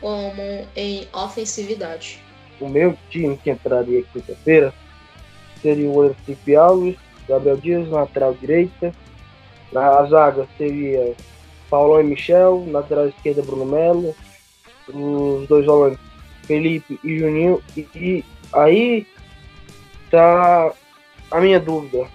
como 0.02 0.68
em 0.76 1.08
ofensividade. 1.14 2.20
O 2.60 2.68
meu 2.68 2.98
time 3.10 3.38
que 3.38 3.52
entraria 3.52 4.04
quinta-feira 4.12 4.74
seria 5.62 5.90
o 5.90 6.14
Felipe 6.26 6.56
Alves, 6.56 6.98
Gabriel 7.28 7.58
Dias, 7.58 7.88
lateral 7.88 8.34
direita. 8.34 8.94
Na 9.72 10.04
zaga 10.06 10.48
seria 10.58 11.16
Paulão 11.70 12.02
e 12.02 12.04
Michel, 12.04 12.68
lateral 12.70 13.08
esquerda 13.08 13.42
Bruno 13.42 13.66
Melo, 13.66 14.16
os 14.90 15.48
dois 15.48 15.66
volantes 15.66 16.12
Felipe 16.44 17.00
e 17.04 17.18
Juninho. 17.18 17.64
E, 17.78 17.88
e 17.96 18.26
aí 18.52 19.08
tá 20.10 20.74
a 21.30 21.40
minha 21.40 21.60
dúvida 21.60 22.08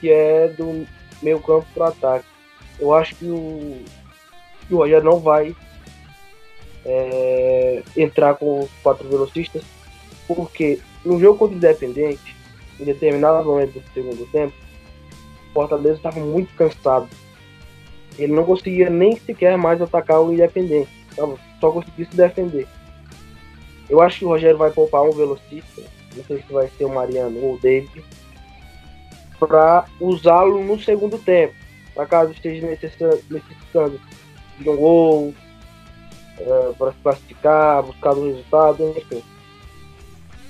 que 0.00 0.10
é 0.10 0.48
do 0.48 0.86
meio 1.22 1.40
campo 1.40 1.66
para 1.74 1.88
ataque. 1.88 2.26
Eu 2.80 2.92
acho 2.92 3.14
que 3.14 3.26
o, 3.26 3.82
que 4.66 4.74
o 4.74 4.78
Rogério 4.78 5.04
não 5.04 5.20
vai 5.20 5.54
é, 6.84 7.82
entrar 7.96 8.34
com 8.34 8.68
quatro 8.82 9.08
velocistas, 9.08 9.62
porque 10.26 10.80
no 11.04 11.18
jogo 11.18 11.38
contra 11.38 11.54
o 11.54 11.58
Independente, 11.58 12.36
em 12.78 12.84
determinado 12.84 13.44
momento 13.44 13.74
do 13.74 13.92
segundo 13.92 14.26
tempo, 14.30 14.54
o 15.50 15.52
Fortaleza 15.52 15.96
estava 15.96 16.20
muito 16.20 16.54
cansado. 16.54 17.08
Ele 18.18 18.32
não 18.32 18.44
conseguia 18.44 18.90
nem 18.90 19.16
sequer 19.16 19.56
mais 19.56 19.80
atacar 19.80 20.20
o 20.20 20.32
Independente, 20.32 20.90
só 21.60 21.70
conseguia 21.70 22.06
se 22.06 22.16
defender. 22.16 22.66
Eu 23.88 24.00
acho 24.00 24.20
que 24.20 24.24
o 24.24 24.28
Rogério 24.28 24.56
vai 24.56 24.70
poupar 24.70 25.02
um 25.02 25.12
velocista, 25.12 25.82
não 26.16 26.24
sei 26.24 26.38
se 26.38 26.52
vai 26.52 26.68
ser 26.68 26.84
o 26.84 26.94
Mariano 26.94 27.38
ou 27.40 27.54
o 27.54 27.58
David, 27.58 28.04
para 29.38 29.84
usá-lo 30.00 30.62
no 30.64 30.80
segundo 30.80 31.18
tempo, 31.18 31.54
para 31.94 32.06
caso 32.06 32.32
esteja 32.32 32.66
necessitando 32.66 34.00
de 34.58 34.70
um 34.70 34.76
gol, 34.76 35.34
é, 36.38 36.72
para 36.78 36.92
se 36.92 36.98
classificar, 37.02 37.82
buscar 37.82 38.12
o 38.12 38.26
resultado, 38.26 38.94
enfim. 38.96 39.22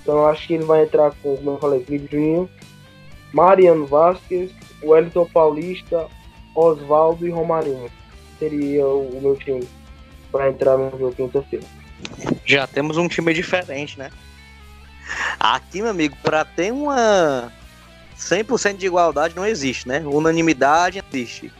Então 0.03 0.27
acho 0.27 0.47
que 0.47 0.55
ele 0.55 0.65
vai 0.65 0.85
entrar 0.85 1.13
com, 1.23 1.37
como 1.37 1.53
eu 1.53 1.59
falei, 1.59 1.85
Juninho, 2.11 2.49
Mariano 3.33 3.87
Vasquez, 3.87 4.51
Wellington 4.83 5.27
Paulista, 5.33 6.07
Oswaldo 6.55 7.27
e 7.27 7.31
Romarinho. 7.31 7.91
Seria 8.39 8.87
o, 8.87 9.17
o 9.17 9.21
meu 9.21 9.37
time 9.37 9.67
para 10.31 10.51
entrar 10.51 10.77
no 10.77 10.91
jogo 10.99 11.15
quinta-feira. 11.15 11.65
Já 12.45 12.67
temos 12.67 12.97
um 12.97 13.09
time 13.09 13.33
diferente, 13.33 13.99
né? 13.99 14.11
Aqui, 15.39 15.81
meu 15.81 15.91
amigo, 15.91 16.17
para 16.23 16.45
ter 16.45 16.73
uma 16.73 17.53
100% 18.19 18.77
de 18.77 18.87
igualdade 18.87 19.37
não 19.37 19.47
existe, 19.47 19.89
né? 19.89 20.01
Unanimidade 20.01 21.03
existe. 21.13 21.53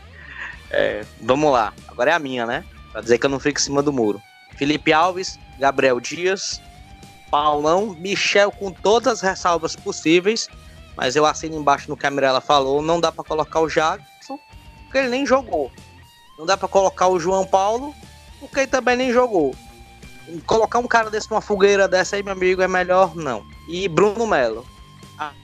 É, 0.69 1.05
vamos 1.21 1.51
lá, 1.51 1.73
agora 1.87 2.11
é 2.11 2.13
a 2.13 2.19
minha, 2.19 2.45
né? 2.45 2.63
Pra 2.95 3.01
dizer 3.01 3.17
que 3.17 3.25
eu 3.25 3.29
não 3.29 3.41
fico 3.41 3.59
em 3.59 3.61
cima 3.61 3.83
do 3.83 3.91
muro. 3.91 4.21
Felipe 4.55 4.93
Alves, 4.93 5.37
Gabriel 5.59 5.99
Dias, 5.99 6.61
Paulão, 7.29 7.93
Michel 7.99 8.49
com 8.53 8.71
todas 8.71 9.15
as 9.15 9.21
ressalvas 9.21 9.75
possíveis, 9.75 10.47
mas 10.95 11.13
eu 11.13 11.25
assino 11.25 11.57
embaixo 11.57 11.89
no 11.89 11.97
que 11.97 12.07
a 12.07 12.09
Mirella 12.09 12.39
falou, 12.39 12.81
não 12.81 13.01
dá 13.01 13.11
para 13.11 13.25
colocar 13.25 13.59
o 13.59 13.67
Jackson, 13.67 14.39
porque 14.83 14.99
ele 14.99 15.09
nem 15.09 15.25
jogou. 15.25 15.69
Não 16.39 16.45
dá 16.45 16.55
para 16.55 16.69
colocar 16.69 17.09
o 17.09 17.19
João 17.19 17.45
Paulo, 17.45 17.93
porque 18.39 18.61
ele 18.61 18.67
também 18.67 18.95
nem 18.95 19.11
jogou. 19.11 19.53
Colocar 20.45 20.79
um 20.79 20.87
cara 20.87 21.09
desse 21.09 21.29
numa 21.29 21.41
fogueira 21.41 21.89
dessa 21.89 22.15
aí, 22.15 22.23
meu 22.23 22.31
amigo, 22.31 22.61
é 22.61 22.67
melhor 22.67 23.13
não. 23.13 23.45
E 23.67 23.89
Bruno 23.89 24.25
Melo, 24.25 24.65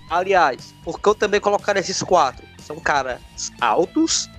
Aliás, 0.10 0.74
porque 0.84 1.08
eu 1.08 1.16
também 1.16 1.40
colocaria 1.40 1.80
esses 1.80 2.02
quatro? 2.02 2.46
São 2.60 2.80
caras 2.80 3.22
altos, 3.60 4.30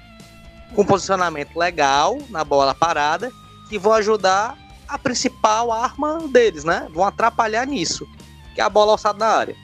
com 0.74 0.84
posicionamento 0.84 1.56
legal 1.56 2.18
na 2.30 2.44
bola 2.44 2.74
parada, 2.74 3.30
que 3.68 3.78
vão 3.78 3.92
ajudar 3.92 4.56
a 4.88 4.98
principal 4.98 5.72
arma 5.72 6.28
deles, 6.28 6.64
né? 6.64 6.86
Vão 6.92 7.04
atrapalhar 7.04 7.66
nisso, 7.66 8.06
que 8.54 8.60
é 8.60 8.64
a 8.64 8.68
bola 8.68 8.92
alçada 8.92 9.18
na 9.18 9.26
área. 9.26 9.56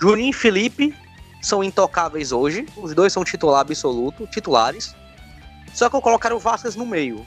Juninho 0.00 0.30
e 0.30 0.32
Felipe 0.32 0.94
são 1.42 1.62
intocáveis 1.62 2.32
hoje, 2.32 2.66
os 2.76 2.94
dois 2.94 3.12
são 3.12 3.24
titular 3.24 3.60
absoluto, 3.60 4.26
titulares. 4.26 4.94
Só 5.74 5.88
que 5.88 5.96
eu 5.96 6.00
colocaria 6.00 6.36
o 6.36 6.40
Vasquez 6.40 6.74
no 6.74 6.86
meio. 6.86 7.24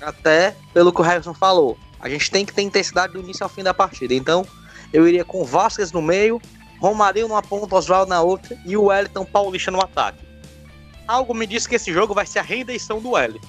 Até 0.00 0.54
pelo 0.72 0.92
que 0.92 1.00
o 1.00 1.04
Harrison 1.04 1.34
falou. 1.34 1.78
A 2.00 2.08
gente 2.08 2.30
tem 2.30 2.44
que 2.44 2.52
ter 2.52 2.62
intensidade 2.62 3.12
do 3.12 3.20
início 3.20 3.44
ao 3.44 3.48
fim 3.48 3.62
da 3.62 3.72
partida. 3.72 4.14
Então, 4.14 4.46
eu 4.92 5.06
iria 5.06 5.24
com 5.24 5.44
Vasquez 5.44 5.92
no 5.92 6.02
meio, 6.02 6.40
Romarinho 6.80 7.28
numa 7.28 7.42
ponta, 7.42 7.74
Oswaldo 7.74 8.10
na 8.10 8.20
outra 8.20 8.58
e 8.64 8.76
o 8.76 8.84
Wellington 8.84 9.24
Paulista 9.24 9.70
no 9.70 9.80
ataque. 9.80 10.25
Algo 11.06 11.34
me 11.34 11.46
diz 11.46 11.66
que 11.66 11.76
esse 11.76 11.92
jogo 11.92 12.14
vai 12.14 12.26
ser 12.26 12.40
a 12.40 12.42
redenção 12.42 13.00
do 13.00 13.10
Wellington. 13.10 13.46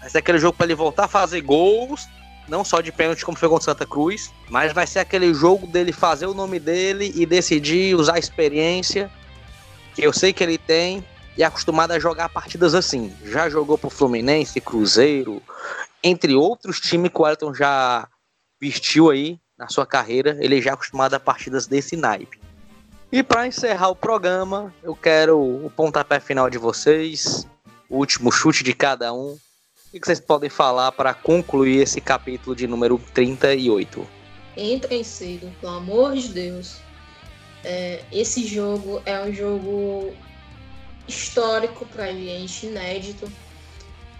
Vai 0.00 0.10
ser 0.10 0.18
aquele 0.18 0.38
jogo 0.38 0.56
para 0.56 0.66
ele 0.66 0.74
voltar 0.74 1.04
a 1.04 1.08
fazer 1.08 1.40
gols, 1.40 2.08
não 2.48 2.64
só 2.64 2.80
de 2.80 2.90
pênalti 2.90 3.24
como 3.24 3.38
foi 3.38 3.48
contra 3.48 3.64
Santa 3.64 3.86
Cruz, 3.86 4.32
mas 4.48 4.72
vai 4.72 4.86
ser 4.86 4.98
aquele 4.98 5.32
jogo 5.32 5.66
dele 5.66 5.92
fazer 5.92 6.26
o 6.26 6.34
nome 6.34 6.58
dele 6.58 7.12
e 7.14 7.24
decidir 7.24 7.94
usar 7.94 8.16
a 8.16 8.18
experiência 8.18 9.10
que 9.94 10.02
eu 10.02 10.12
sei 10.12 10.32
que 10.32 10.42
ele 10.42 10.58
tem 10.58 11.04
e 11.36 11.42
é 11.42 11.46
acostumado 11.46 11.92
a 11.92 11.98
jogar 11.98 12.28
partidas 12.28 12.74
assim. 12.74 13.14
Já 13.24 13.48
jogou 13.48 13.78
pro 13.78 13.90
Fluminense, 13.90 14.60
Cruzeiro, 14.60 15.42
entre 16.02 16.34
outros 16.34 16.80
times 16.80 17.10
que 17.10 17.20
o 17.20 17.26
Elton 17.26 17.54
já 17.54 18.08
vestiu 18.60 19.10
aí 19.10 19.38
na 19.56 19.68
sua 19.68 19.86
carreira, 19.86 20.36
ele 20.40 20.60
já 20.60 20.70
é 20.70 20.74
acostumado 20.74 21.14
a 21.14 21.20
partidas 21.20 21.66
desse 21.66 21.96
naipe. 21.96 22.40
E 23.12 23.24
para 23.24 23.44
encerrar 23.44 23.88
o 23.88 23.96
programa, 23.96 24.72
eu 24.84 24.94
quero 24.94 25.36
o 25.40 25.68
pontapé 25.68 26.20
final 26.20 26.48
de 26.48 26.58
vocês, 26.58 27.44
o 27.88 27.96
último 27.96 28.30
chute 28.30 28.62
de 28.62 28.72
cada 28.72 29.12
um. 29.12 29.36
O 29.92 29.92
que 29.92 30.06
vocês 30.06 30.20
podem 30.20 30.48
falar 30.48 30.92
para 30.92 31.12
concluir 31.12 31.82
esse 31.82 32.00
capítulo 32.00 32.54
de 32.54 32.68
número 32.68 33.00
38? 33.12 34.06
Entrem 34.56 35.02
cedo, 35.02 35.52
pelo 35.60 35.72
amor 35.72 36.14
de 36.14 36.28
Deus. 36.28 36.76
É, 37.64 38.04
esse 38.12 38.46
jogo 38.46 39.02
é 39.04 39.20
um 39.20 39.32
jogo 39.34 40.14
histórico 41.08 41.84
pra 41.86 42.12
gente, 42.12 42.66
inédito. 42.66 43.30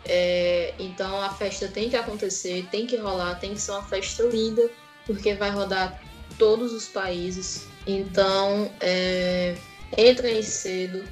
É, 0.04 0.74
então 0.80 1.22
a 1.22 1.30
festa 1.30 1.68
tem 1.68 1.88
que 1.88 1.96
acontecer, 1.96 2.66
tem 2.72 2.88
que 2.88 2.96
rolar, 2.96 3.36
tem 3.36 3.54
que 3.54 3.60
ser 3.60 3.70
uma 3.70 3.84
festa 3.84 4.24
linda, 4.24 4.68
porque 5.06 5.34
vai 5.34 5.50
rodar 5.50 6.02
todos 6.36 6.72
os 6.72 6.88
países. 6.88 7.68
Então, 7.86 8.70
é, 8.80 9.56
entrem 9.96 10.42
cedo, 10.42 11.04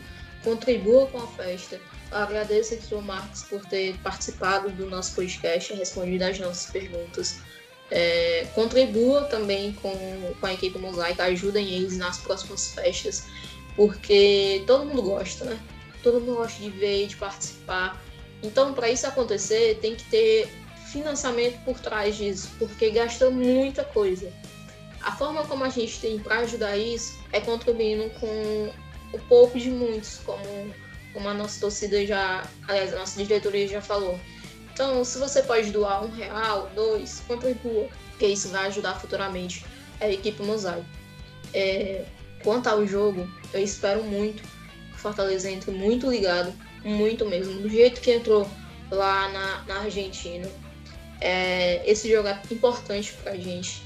contribua 0.44 1.06
com 1.06 1.18
a 1.18 1.26
festa. 1.26 1.80
Agradeço 2.10 2.74
aqui 2.74 2.94
ao 2.94 3.02
Marcos 3.02 3.42
por 3.42 3.64
ter 3.66 3.96
participado 3.98 4.70
do 4.70 4.88
nosso 4.88 5.14
podcast, 5.14 5.72
respondido 5.74 6.24
as 6.24 6.38
nossas 6.38 6.70
perguntas. 6.70 7.38
É, 7.90 8.46
contribua 8.54 9.24
também 9.24 9.72
com, 9.74 9.92
com 10.40 10.46
a 10.46 10.52
equipe 10.52 10.78
Mosaica, 10.78 11.24
ajudem 11.24 11.68
eles 11.70 11.96
nas 11.96 12.18
próximas 12.18 12.72
festas, 12.72 13.24
porque 13.76 14.62
todo 14.66 14.84
mundo 14.84 15.02
gosta, 15.02 15.44
né? 15.44 15.58
Todo 16.02 16.20
mundo 16.20 16.36
gosta 16.36 16.62
de 16.62 16.70
ver, 16.70 17.06
de 17.06 17.16
participar. 17.16 18.00
Então, 18.42 18.72
para 18.72 18.90
isso 18.90 19.06
acontecer, 19.06 19.78
tem 19.80 19.96
que 19.96 20.04
ter 20.04 20.48
financiamento 20.92 21.62
por 21.64 21.78
trás 21.78 22.16
disso, 22.16 22.50
porque 22.58 22.90
gasta 22.90 23.30
muita 23.30 23.84
coisa. 23.84 24.32
A 25.02 25.12
forma 25.12 25.44
como 25.46 25.64
a 25.64 25.68
gente 25.68 26.00
tem 26.00 26.18
para 26.18 26.38
ajudar 26.38 26.76
isso 26.76 27.18
é 27.32 27.40
contribuindo 27.40 28.10
com 28.18 28.72
o 29.12 29.18
pouco 29.28 29.58
de 29.58 29.70
muitos, 29.70 30.20
como, 30.24 30.74
como 31.12 31.28
a 31.28 31.34
nossa 31.34 31.60
torcida 31.60 32.04
já, 32.04 32.46
aliás, 32.66 32.92
a 32.92 32.98
nossa 32.98 33.22
diretoria 33.22 33.66
já 33.66 33.80
falou. 33.80 34.18
Então, 34.72 35.04
se 35.04 35.18
você 35.18 35.42
pode 35.42 35.70
doar 35.70 36.04
um 36.04 36.10
real, 36.10 36.70
dois, 36.74 37.22
contribua, 37.26 37.88
porque 38.10 38.26
isso 38.26 38.48
vai 38.48 38.66
ajudar 38.66 38.94
futuramente 38.94 39.64
a 40.00 40.08
equipe 40.08 40.42
Mosaico. 40.42 40.84
É, 41.52 42.04
quanto 42.42 42.68
ao 42.68 42.86
jogo, 42.86 43.28
eu 43.52 43.62
espero 43.62 44.04
muito 44.04 44.42
que 44.42 44.94
o 44.94 44.98
Fortaleza 44.98 45.50
entre 45.50 45.70
muito 45.70 46.10
ligado, 46.10 46.52
muito 46.84 47.26
mesmo, 47.26 47.60
do 47.60 47.68
jeito 47.68 48.00
que 48.00 48.12
entrou 48.12 48.48
lá 48.90 49.28
na, 49.30 49.64
na 49.66 49.80
Argentina. 49.80 50.48
É, 51.20 51.82
esse 51.90 52.08
jogo 52.08 52.28
é 52.28 52.40
importante 52.50 53.12
pra 53.22 53.34
gente. 53.34 53.82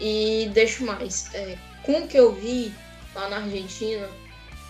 E 0.00 0.50
deixo 0.52 0.84
mais, 0.84 1.32
é, 1.34 1.56
com 1.82 2.00
o 2.00 2.08
que 2.08 2.18
eu 2.18 2.32
vi 2.32 2.72
lá 3.14 3.28
na 3.30 3.36
Argentina, 3.38 4.08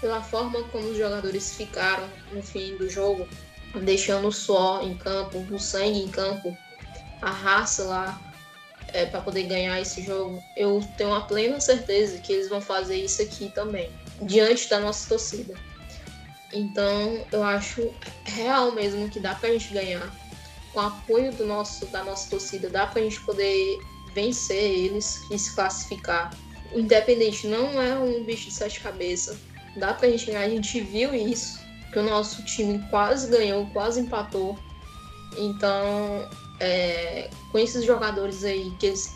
pela 0.00 0.22
forma 0.22 0.62
como 0.64 0.88
os 0.88 0.96
jogadores 0.96 1.56
ficaram 1.56 2.08
no 2.32 2.42
fim 2.42 2.76
do 2.76 2.88
jogo, 2.88 3.26
deixando 3.82 4.28
o 4.28 4.32
suor 4.32 4.84
em 4.84 4.96
campo, 4.96 5.38
o 5.50 5.58
sangue 5.58 5.98
em 5.98 6.08
campo, 6.08 6.56
a 7.20 7.30
raça 7.30 7.84
lá 7.84 8.20
é, 8.92 9.06
para 9.06 9.20
poder 9.20 9.44
ganhar 9.44 9.80
esse 9.80 10.02
jogo, 10.02 10.42
eu 10.56 10.80
tenho 10.96 11.10
uma 11.10 11.22
plena 11.22 11.60
certeza 11.60 12.18
que 12.18 12.32
eles 12.32 12.48
vão 12.48 12.60
fazer 12.60 12.96
isso 12.96 13.20
aqui 13.22 13.50
também, 13.54 13.90
diante 14.22 14.68
da 14.68 14.78
nossa 14.78 15.08
torcida. 15.08 15.54
Então, 16.52 17.26
eu 17.32 17.42
acho 17.42 17.92
real 18.24 18.72
mesmo 18.72 19.10
que 19.10 19.20
dá 19.20 19.34
pra 19.34 19.50
gente 19.50 19.72
ganhar. 19.72 20.10
Com 20.72 20.80
o 20.80 20.82
apoio 20.82 21.32
do 21.32 21.46
nosso, 21.46 21.86
da 21.86 22.04
nossa 22.04 22.30
torcida, 22.30 22.68
dá 22.68 22.86
pra 22.86 23.02
gente 23.02 23.20
poder 23.22 23.78
vencer 24.16 24.56
eles 24.56 25.22
e 25.30 25.38
se 25.38 25.54
classificar. 25.54 26.30
O 26.72 26.80
Independente 26.80 27.46
não 27.46 27.80
é 27.80 27.96
um 27.98 28.24
bicho 28.24 28.48
de 28.48 28.54
sete 28.54 28.80
cabeças. 28.80 29.36
Dá 29.76 29.92
pra 29.92 30.08
gente 30.08 30.26
ganhar, 30.26 30.40
a 30.40 30.48
gente 30.48 30.80
viu 30.80 31.14
isso, 31.14 31.60
que 31.92 31.98
o 31.98 32.02
nosso 32.02 32.42
time 32.46 32.82
quase 32.88 33.30
ganhou, 33.30 33.66
quase 33.66 34.00
empatou. 34.00 34.58
Então, 35.36 36.26
é, 36.58 37.28
com 37.52 37.58
esses 37.58 37.84
jogadores 37.84 38.42
aí, 38.42 38.72
que 38.80 38.86
eles 38.86 39.12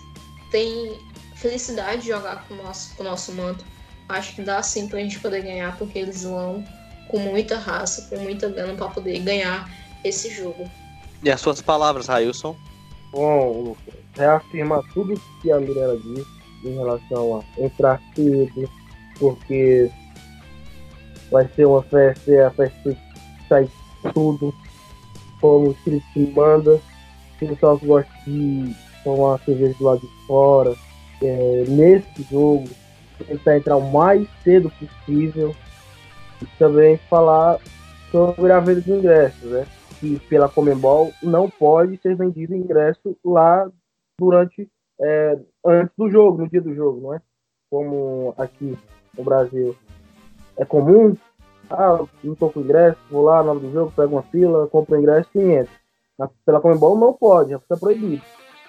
têm 0.51 0.99
felicidade 1.35 2.03
de 2.03 2.09
jogar 2.09 2.47
com 2.47 2.55
o 2.55 2.63
nosso, 2.63 2.95
com 2.95 3.03
o 3.03 3.07
nosso 3.07 3.33
manto, 3.33 3.65
acho 4.07 4.35
que 4.35 4.43
dá 4.43 4.63
sim 4.63 4.87
pra 4.87 4.99
gente 4.99 5.19
poder 5.19 5.43
ganhar, 5.43 5.79
porque 5.79 5.99
eles 5.99 6.25
vão 6.25 6.63
com 7.09 7.19
muita 7.19 7.57
raça, 7.57 8.07
com 8.11 8.19
muita 8.19 8.51
gana 8.51 8.75
para 8.75 8.89
poder 8.89 9.19
ganhar 9.21 9.67
esse 10.05 10.31
jogo. 10.31 10.71
E 11.23 11.31
as 11.31 11.41
suas 11.41 11.63
palavras, 11.63 12.07
Railson? 12.07 12.55
Bom, 13.11 13.75
reafirma 14.17 14.83
tudo 14.93 15.21
que 15.41 15.51
a 15.51 15.59
Mirella 15.59 15.97
disse 15.97 16.41
em 16.65 16.75
relação 16.75 17.39
a 17.41 17.63
entrar 17.63 18.01
cedo, 18.15 18.69
porque 19.19 19.91
vai 21.31 21.49
ser 21.49 21.67
uma 21.67 21.83
festa, 21.83 22.47
a 22.47 22.51
festa 22.51 22.97
sai 23.49 23.69
tudo, 24.13 24.55
como 25.41 25.69
o 25.69 25.73
Espírito 25.73 26.35
manda. 26.35 26.75
O 26.75 27.47
pessoal 27.47 27.79
gosta 27.79 28.13
de 28.27 28.75
tomar 29.03 29.39
cerveja 29.41 29.75
do 29.79 29.85
lado 29.85 30.01
de 30.01 30.27
fora, 30.27 30.75
é, 31.23 31.65
nesse 31.69 32.23
jogo, 32.31 32.69
tentar 33.27 33.57
entrar 33.57 33.77
o 33.77 33.91
mais 33.91 34.29
cedo 34.45 34.71
possível, 34.71 35.55
e 36.43 36.47
também 36.59 36.99
falar 37.09 37.59
sobre 38.11 38.53
a 38.53 38.61
venda 38.61 38.81
de 38.81 38.93
ingressos, 38.93 39.51
né? 39.51 39.67
Que 39.99 40.19
pela 40.29 40.49
Comembol 40.49 41.13
não 41.23 41.49
pode 41.49 41.99
ser 41.99 42.17
vendido 42.17 42.55
ingresso 42.55 43.17
lá 43.25 43.71
durante 44.21 44.69
é, 45.01 45.39
antes 45.65 45.97
do 45.97 46.11
jogo, 46.11 46.43
no 46.43 46.49
dia 46.49 46.61
do 46.61 46.75
jogo, 46.75 47.01
não 47.01 47.15
é? 47.15 47.21
Como 47.71 48.35
aqui 48.37 48.79
no 49.17 49.25
Brasil 49.25 49.75
é 50.57 50.65
comum. 50.65 51.17
Ah, 51.71 52.05
não 52.23 52.35
tô 52.35 52.51
com 52.51 52.61
ingresso, 52.61 52.99
vou 53.11 53.23
lá 53.23 53.43
na 53.43 53.53
hora 53.53 53.61
do 53.61 53.73
jogo, 53.73 53.93
pego 53.95 54.17
uma 54.17 54.23
fila, 54.25 54.67
compro 54.67 54.99
ingresso 54.99 55.31
e 55.37 55.41
entra. 55.41 55.73
Pela 56.45 56.61
Comembol 56.61 56.99
não 56.99 57.13
pode, 57.13 57.55
está 57.55 57.77
proibido. 57.77 58.23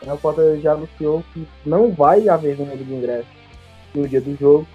O 0.03 0.17
Fortaleza 0.17 0.61
já 0.61 0.73
anunciou 0.73 1.23
que 1.33 1.47
não 1.65 1.91
vai 1.91 2.29
haver 2.29 2.55
venda 2.55 2.77
de 2.77 2.93
ingresso 2.93 3.27
no 3.93 4.07
dia 4.07 4.21
do 4.21 4.35
jogo 4.35 4.65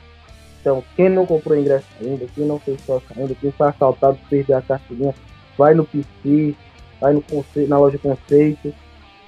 então, 0.66 0.82
quem 0.96 1.08
não 1.08 1.24
comprou 1.24 1.56
ingresso 1.56 1.86
ainda, 2.00 2.26
quem 2.34 2.44
não 2.44 2.58
fez 2.58 2.80
sócio 2.80 3.06
ainda, 3.16 3.36
quem 3.36 3.52
foi 3.52 3.68
assaltado, 3.68 4.18
perdeu 4.28 4.56
a 4.56 4.62
carteirinha, 4.62 5.14
vai 5.56 5.74
no 5.74 5.84
PC, 5.84 6.56
vai 7.00 7.12
no 7.12 7.22
conceito, 7.22 7.70
na 7.70 7.78
loja 7.78 7.96
Conceito, 7.98 8.74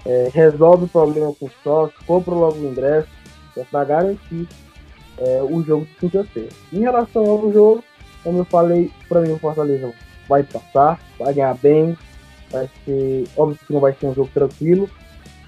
é, 0.08 0.30
resolve 0.32 0.86
o 0.86 0.88
problema 0.88 1.34
com 1.34 1.46
o 1.46 1.50
sócio, 1.62 1.94
compra 2.06 2.34
logo 2.34 2.56
o 2.56 2.70
ingresso, 2.70 3.08
é 3.56 3.62
para 3.64 3.84
garantir 3.84 4.48
é, 5.18 5.42
o 5.42 5.62
jogo 5.62 5.84
de 5.84 5.94
quinta-feira. 5.96 6.48
Em 6.72 6.80
relação 6.80 7.24
ao 7.26 7.52
jogo, 7.52 7.84
como 8.24 8.38
eu 8.38 8.44
falei, 8.46 8.90
para 9.06 9.20
mim 9.20 9.32
o 9.32 9.38
Fortaleza 9.38 9.92
vai 10.26 10.42
passar, 10.42 10.98
vai 11.18 11.34
ganhar 11.34 11.54
bem, 11.58 11.96
vai 12.50 12.68
ser, 12.84 13.24
óbvio 13.36 13.58
que 13.66 13.72
não 13.72 13.80
vai 13.80 13.92
ser 13.92 14.06
um 14.06 14.14
jogo 14.14 14.30
tranquilo, 14.32 14.88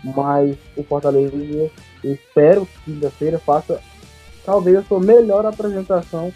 mas 0.05 0.57
o 0.77 0.83
Fortaleza, 0.83 1.35
eu 2.05 2.13
espero 2.13 2.67
que 2.67 2.93
quinta-feira 2.93 3.39
faça 3.39 3.81
talvez 4.45 4.77
a 4.77 4.83
sua 4.83 5.01
melhor 5.01 5.47
apresentação 5.47 6.33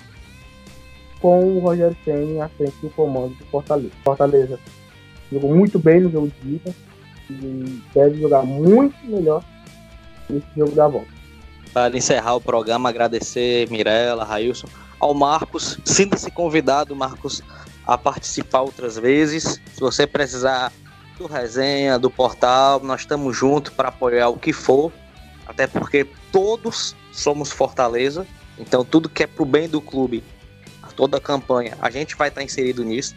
com 1.20 1.56
o 1.56 1.58
Rogério 1.58 1.96
Senna 2.04 2.46
à 2.46 2.48
frente 2.48 2.76
do 2.80 2.88
comando 2.90 3.34
do 3.34 3.44
Fortaleza. 3.46 3.92
Fortaleza 4.02 4.58
jogou 5.30 5.54
muito 5.54 5.78
bem 5.78 6.00
no 6.00 6.10
jogo 6.10 6.30
de 6.40 6.54
ida 6.54 6.74
deve 7.94 8.20
jogar 8.20 8.42
muito 8.42 8.96
melhor 9.04 9.44
nesse 10.28 10.46
jogo 10.56 10.74
da 10.74 10.88
volta. 10.88 11.08
Para 11.72 11.96
encerrar 11.96 12.34
o 12.34 12.40
programa, 12.40 12.88
agradecer 12.88 13.68
Mirella, 13.70 14.24
Railson, 14.24 14.68
ao 15.00 15.12
Marcos. 15.12 15.78
Sinta-se 15.84 16.30
convidado, 16.30 16.94
Marcos, 16.94 17.42
a 17.86 17.98
participar 17.98 18.60
outras 18.62 18.96
vezes. 18.96 19.60
Se 19.72 19.80
você 19.80 20.06
precisar 20.06 20.72
do 21.18 21.26
resenha, 21.26 21.98
do 21.98 22.10
portal, 22.10 22.80
nós 22.80 23.00
estamos 23.00 23.36
juntos 23.36 23.72
para 23.72 23.88
apoiar 23.88 24.28
o 24.28 24.38
que 24.38 24.52
for. 24.52 24.92
Até 25.46 25.66
porque 25.66 26.06
todos 26.32 26.96
somos 27.12 27.52
Fortaleza, 27.52 28.26
então 28.58 28.84
tudo 28.84 29.08
que 29.08 29.22
é 29.22 29.26
pro 29.26 29.44
bem 29.44 29.68
do 29.68 29.80
clube, 29.80 30.24
toda 30.96 31.18
a 31.18 31.20
campanha, 31.20 31.76
a 31.80 31.90
gente 31.90 32.16
vai 32.16 32.28
estar 32.28 32.42
inserido 32.42 32.84
nisso. 32.84 33.14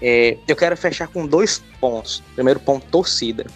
É, 0.00 0.36
eu 0.46 0.54
quero 0.54 0.76
fechar 0.76 1.08
com 1.08 1.26
dois 1.26 1.62
pontos. 1.80 2.22
Primeiro 2.34 2.60
ponto, 2.60 2.86
torcida. 2.86 3.46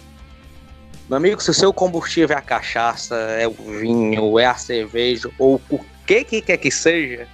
Meu 1.07 1.17
amigo, 1.17 1.41
se 1.41 1.49
o 1.51 1.53
seu 1.53 1.73
combustível 1.73 2.35
é 2.35 2.39
a 2.39 2.41
cachaça, 2.41 3.15
é 3.15 3.47
o 3.47 3.51
vinho, 3.51 4.39
é 4.39 4.45
a 4.45 4.55
cerveja, 4.55 5.29
ou 5.37 5.61
o 5.69 5.79
que 6.05 6.23
que 6.23 6.41
quer 6.41 6.57
que 6.57 6.71
seja, 6.71 7.27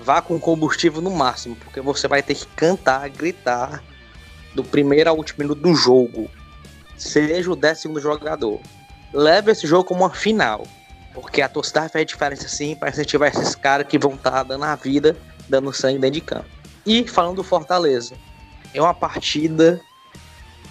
vá 0.00 0.20
com 0.20 0.38
combustível 0.38 1.00
no 1.00 1.10
máximo, 1.10 1.54
porque 1.54 1.80
você 1.80 2.08
vai 2.08 2.22
ter 2.22 2.34
que 2.34 2.46
cantar, 2.56 3.08
gritar 3.08 3.82
do 4.52 4.64
primeiro 4.64 5.08
ao 5.08 5.16
último 5.16 5.44
minuto 5.44 5.60
do 5.60 5.74
jogo, 5.74 6.28
seja 6.96 7.52
o 7.52 7.56
décimo 7.56 8.00
jogador, 8.00 8.60
leve 9.12 9.52
esse 9.52 9.66
jogo 9.66 9.84
como 9.84 10.02
uma 10.02 10.10
final. 10.10 10.66
Porque 11.14 11.42
a 11.42 11.48
torcida 11.48 11.88
faz 11.88 12.06
diferença 12.06 12.48
sim 12.48 12.74
para 12.74 12.88
incentivar 12.88 13.28
esses 13.28 13.54
caras 13.54 13.86
que 13.86 13.98
vão 13.98 14.14
estar 14.14 14.30
tá 14.30 14.42
dando 14.42 14.64
a 14.64 14.74
vida, 14.74 15.14
dando 15.48 15.72
sangue 15.72 15.98
dentro 15.98 16.14
de 16.14 16.20
campo. 16.22 16.61
E 16.84 17.06
falando 17.06 17.36
do 17.36 17.44
Fortaleza, 17.44 18.14
é 18.74 18.80
uma 18.80 18.94
partida 18.94 19.80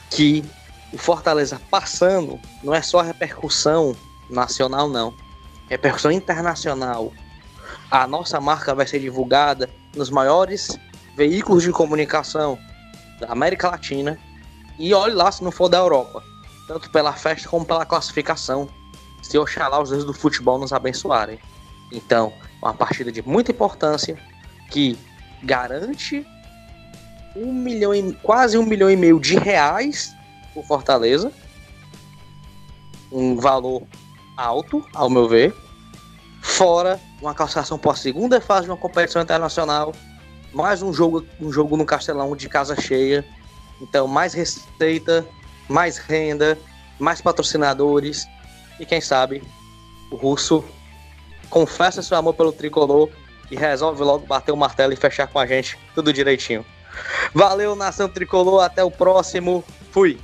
que 0.10 0.44
o 0.92 0.98
Fortaleza 0.98 1.62
passando 1.70 2.40
não 2.62 2.74
é 2.74 2.82
só 2.82 3.02
repercussão 3.02 3.96
nacional, 4.30 4.90
não. 4.90 5.14
Repercussão 5.70 6.12
internacional. 6.12 7.14
A 7.90 8.06
nossa 8.08 8.42
marca 8.42 8.76
vai 8.76 8.86
ser 8.86 9.00
divulgada 9.00 9.70
nos 9.96 10.10
maiores 10.10 10.78
veículos 11.16 11.64
de 11.64 11.72
comunicação 11.72 12.60
da 13.20 13.32
América 13.32 13.70
Latina. 13.70 14.20
E 14.78 14.94
olhe 14.94 15.14
lá 15.14 15.32
se 15.32 15.44
não 15.44 15.52
for 15.52 15.70
da 15.70 15.78
Europa. 15.78 16.24
Tanto 16.68 16.90
pela 16.92 17.14
festa 17.14 17.48
como 17.48 17.66
pela 17.66 17.86
classificação. 17.86 18.68
Se 19.22 19.38
Oxalá 19.38 19.82
os 19.82 19.90
deuses 19.90 20.06
do 20.06 20.14
futebol 20.14 20.58
nos 20.58 20.74
abençoarem. 20.74 21.40
Então, 21.92 22.34
uma 22.62 22.74
partida 22.74 23.12
de 23.12 23.22
muita 23.22 23.52
importância 23.52 24.18
que 24.70 24.98
garante 25.44 26.26
um 27.36 27.52
milhão 27.54 27.94
e, 27.94 28.14
quase 28.16 28.58
um 28.58 28.64
milhão 28.64 28.90
e 28.90 28.96
meio 28.96 29.20
de 29.20 29.38
reais 29.38 30.14
por 30.54 30.66
Fortaleza. 30.66 31.32
Um 33.12 33.36
valor 33.38 33.84
alto, 34.38 34.86
ao 34.94 35.10
meu 35.10 35.28
ver. 35.28 35.54
Fora 36.42 37.00
uma 37.22 37.34
classificação 37.34 37.78
para 37.78 37.92
a 37.92 37.96
segunda 37.96 38.42
fase 38.42 38.66
de 38.66 38.72
uma 38.72 38.78
competição 38.78 39.22
internacional. 39.22 39.94
Mais 40.54 40.82
um 40.82 40.92
jogo, 40.92 41.26
um 41.40 41.52
jogo 41.52 41.78
no 41.78 41.86
Castelão 41.86 42.36
de 42.36 42.50
casa 42.50 42.80
cheia. 42.80 43.26
Então, 43.80 44.08
mais 44.08 44.34
receita, 44.34 45.26
mais 45.70 45.98
renda, 45.98 46.58
mais 47.00 47.22
patrocinadores. 47.22 48.28
E 48.80 48.86
quem 48.86 49.00
sabe 49.00 49.44
o 50.12 50.16
russo 50.16 50.64
confessa 51.50 52.02
seu 52.02 52.18
amor 52.18 52.34
pelo 52.34 52.52
tricolor 52.52 53.10
e 53.52 53.56
resolve 53.56 54.02
logo 54.04 54.26
bater 54.26 54.52
o 54.52 54.58
martelo 54.58 54.94
e 54.94 54.96
fechar 54.96 55.28
com 55.28 55.38
a 55.38 55.46
gente 55.46 55.78
tudo 55.94 56.12
direitinho. 56.14 56.66
Valeu, 57.34 57.76
nação 57.76 58.10
tricolor. 58.10 58.64
Até 58.64 58.84
o 58.84 58.90
próximo. 58.90 59.64
Fui. 59.92 60.18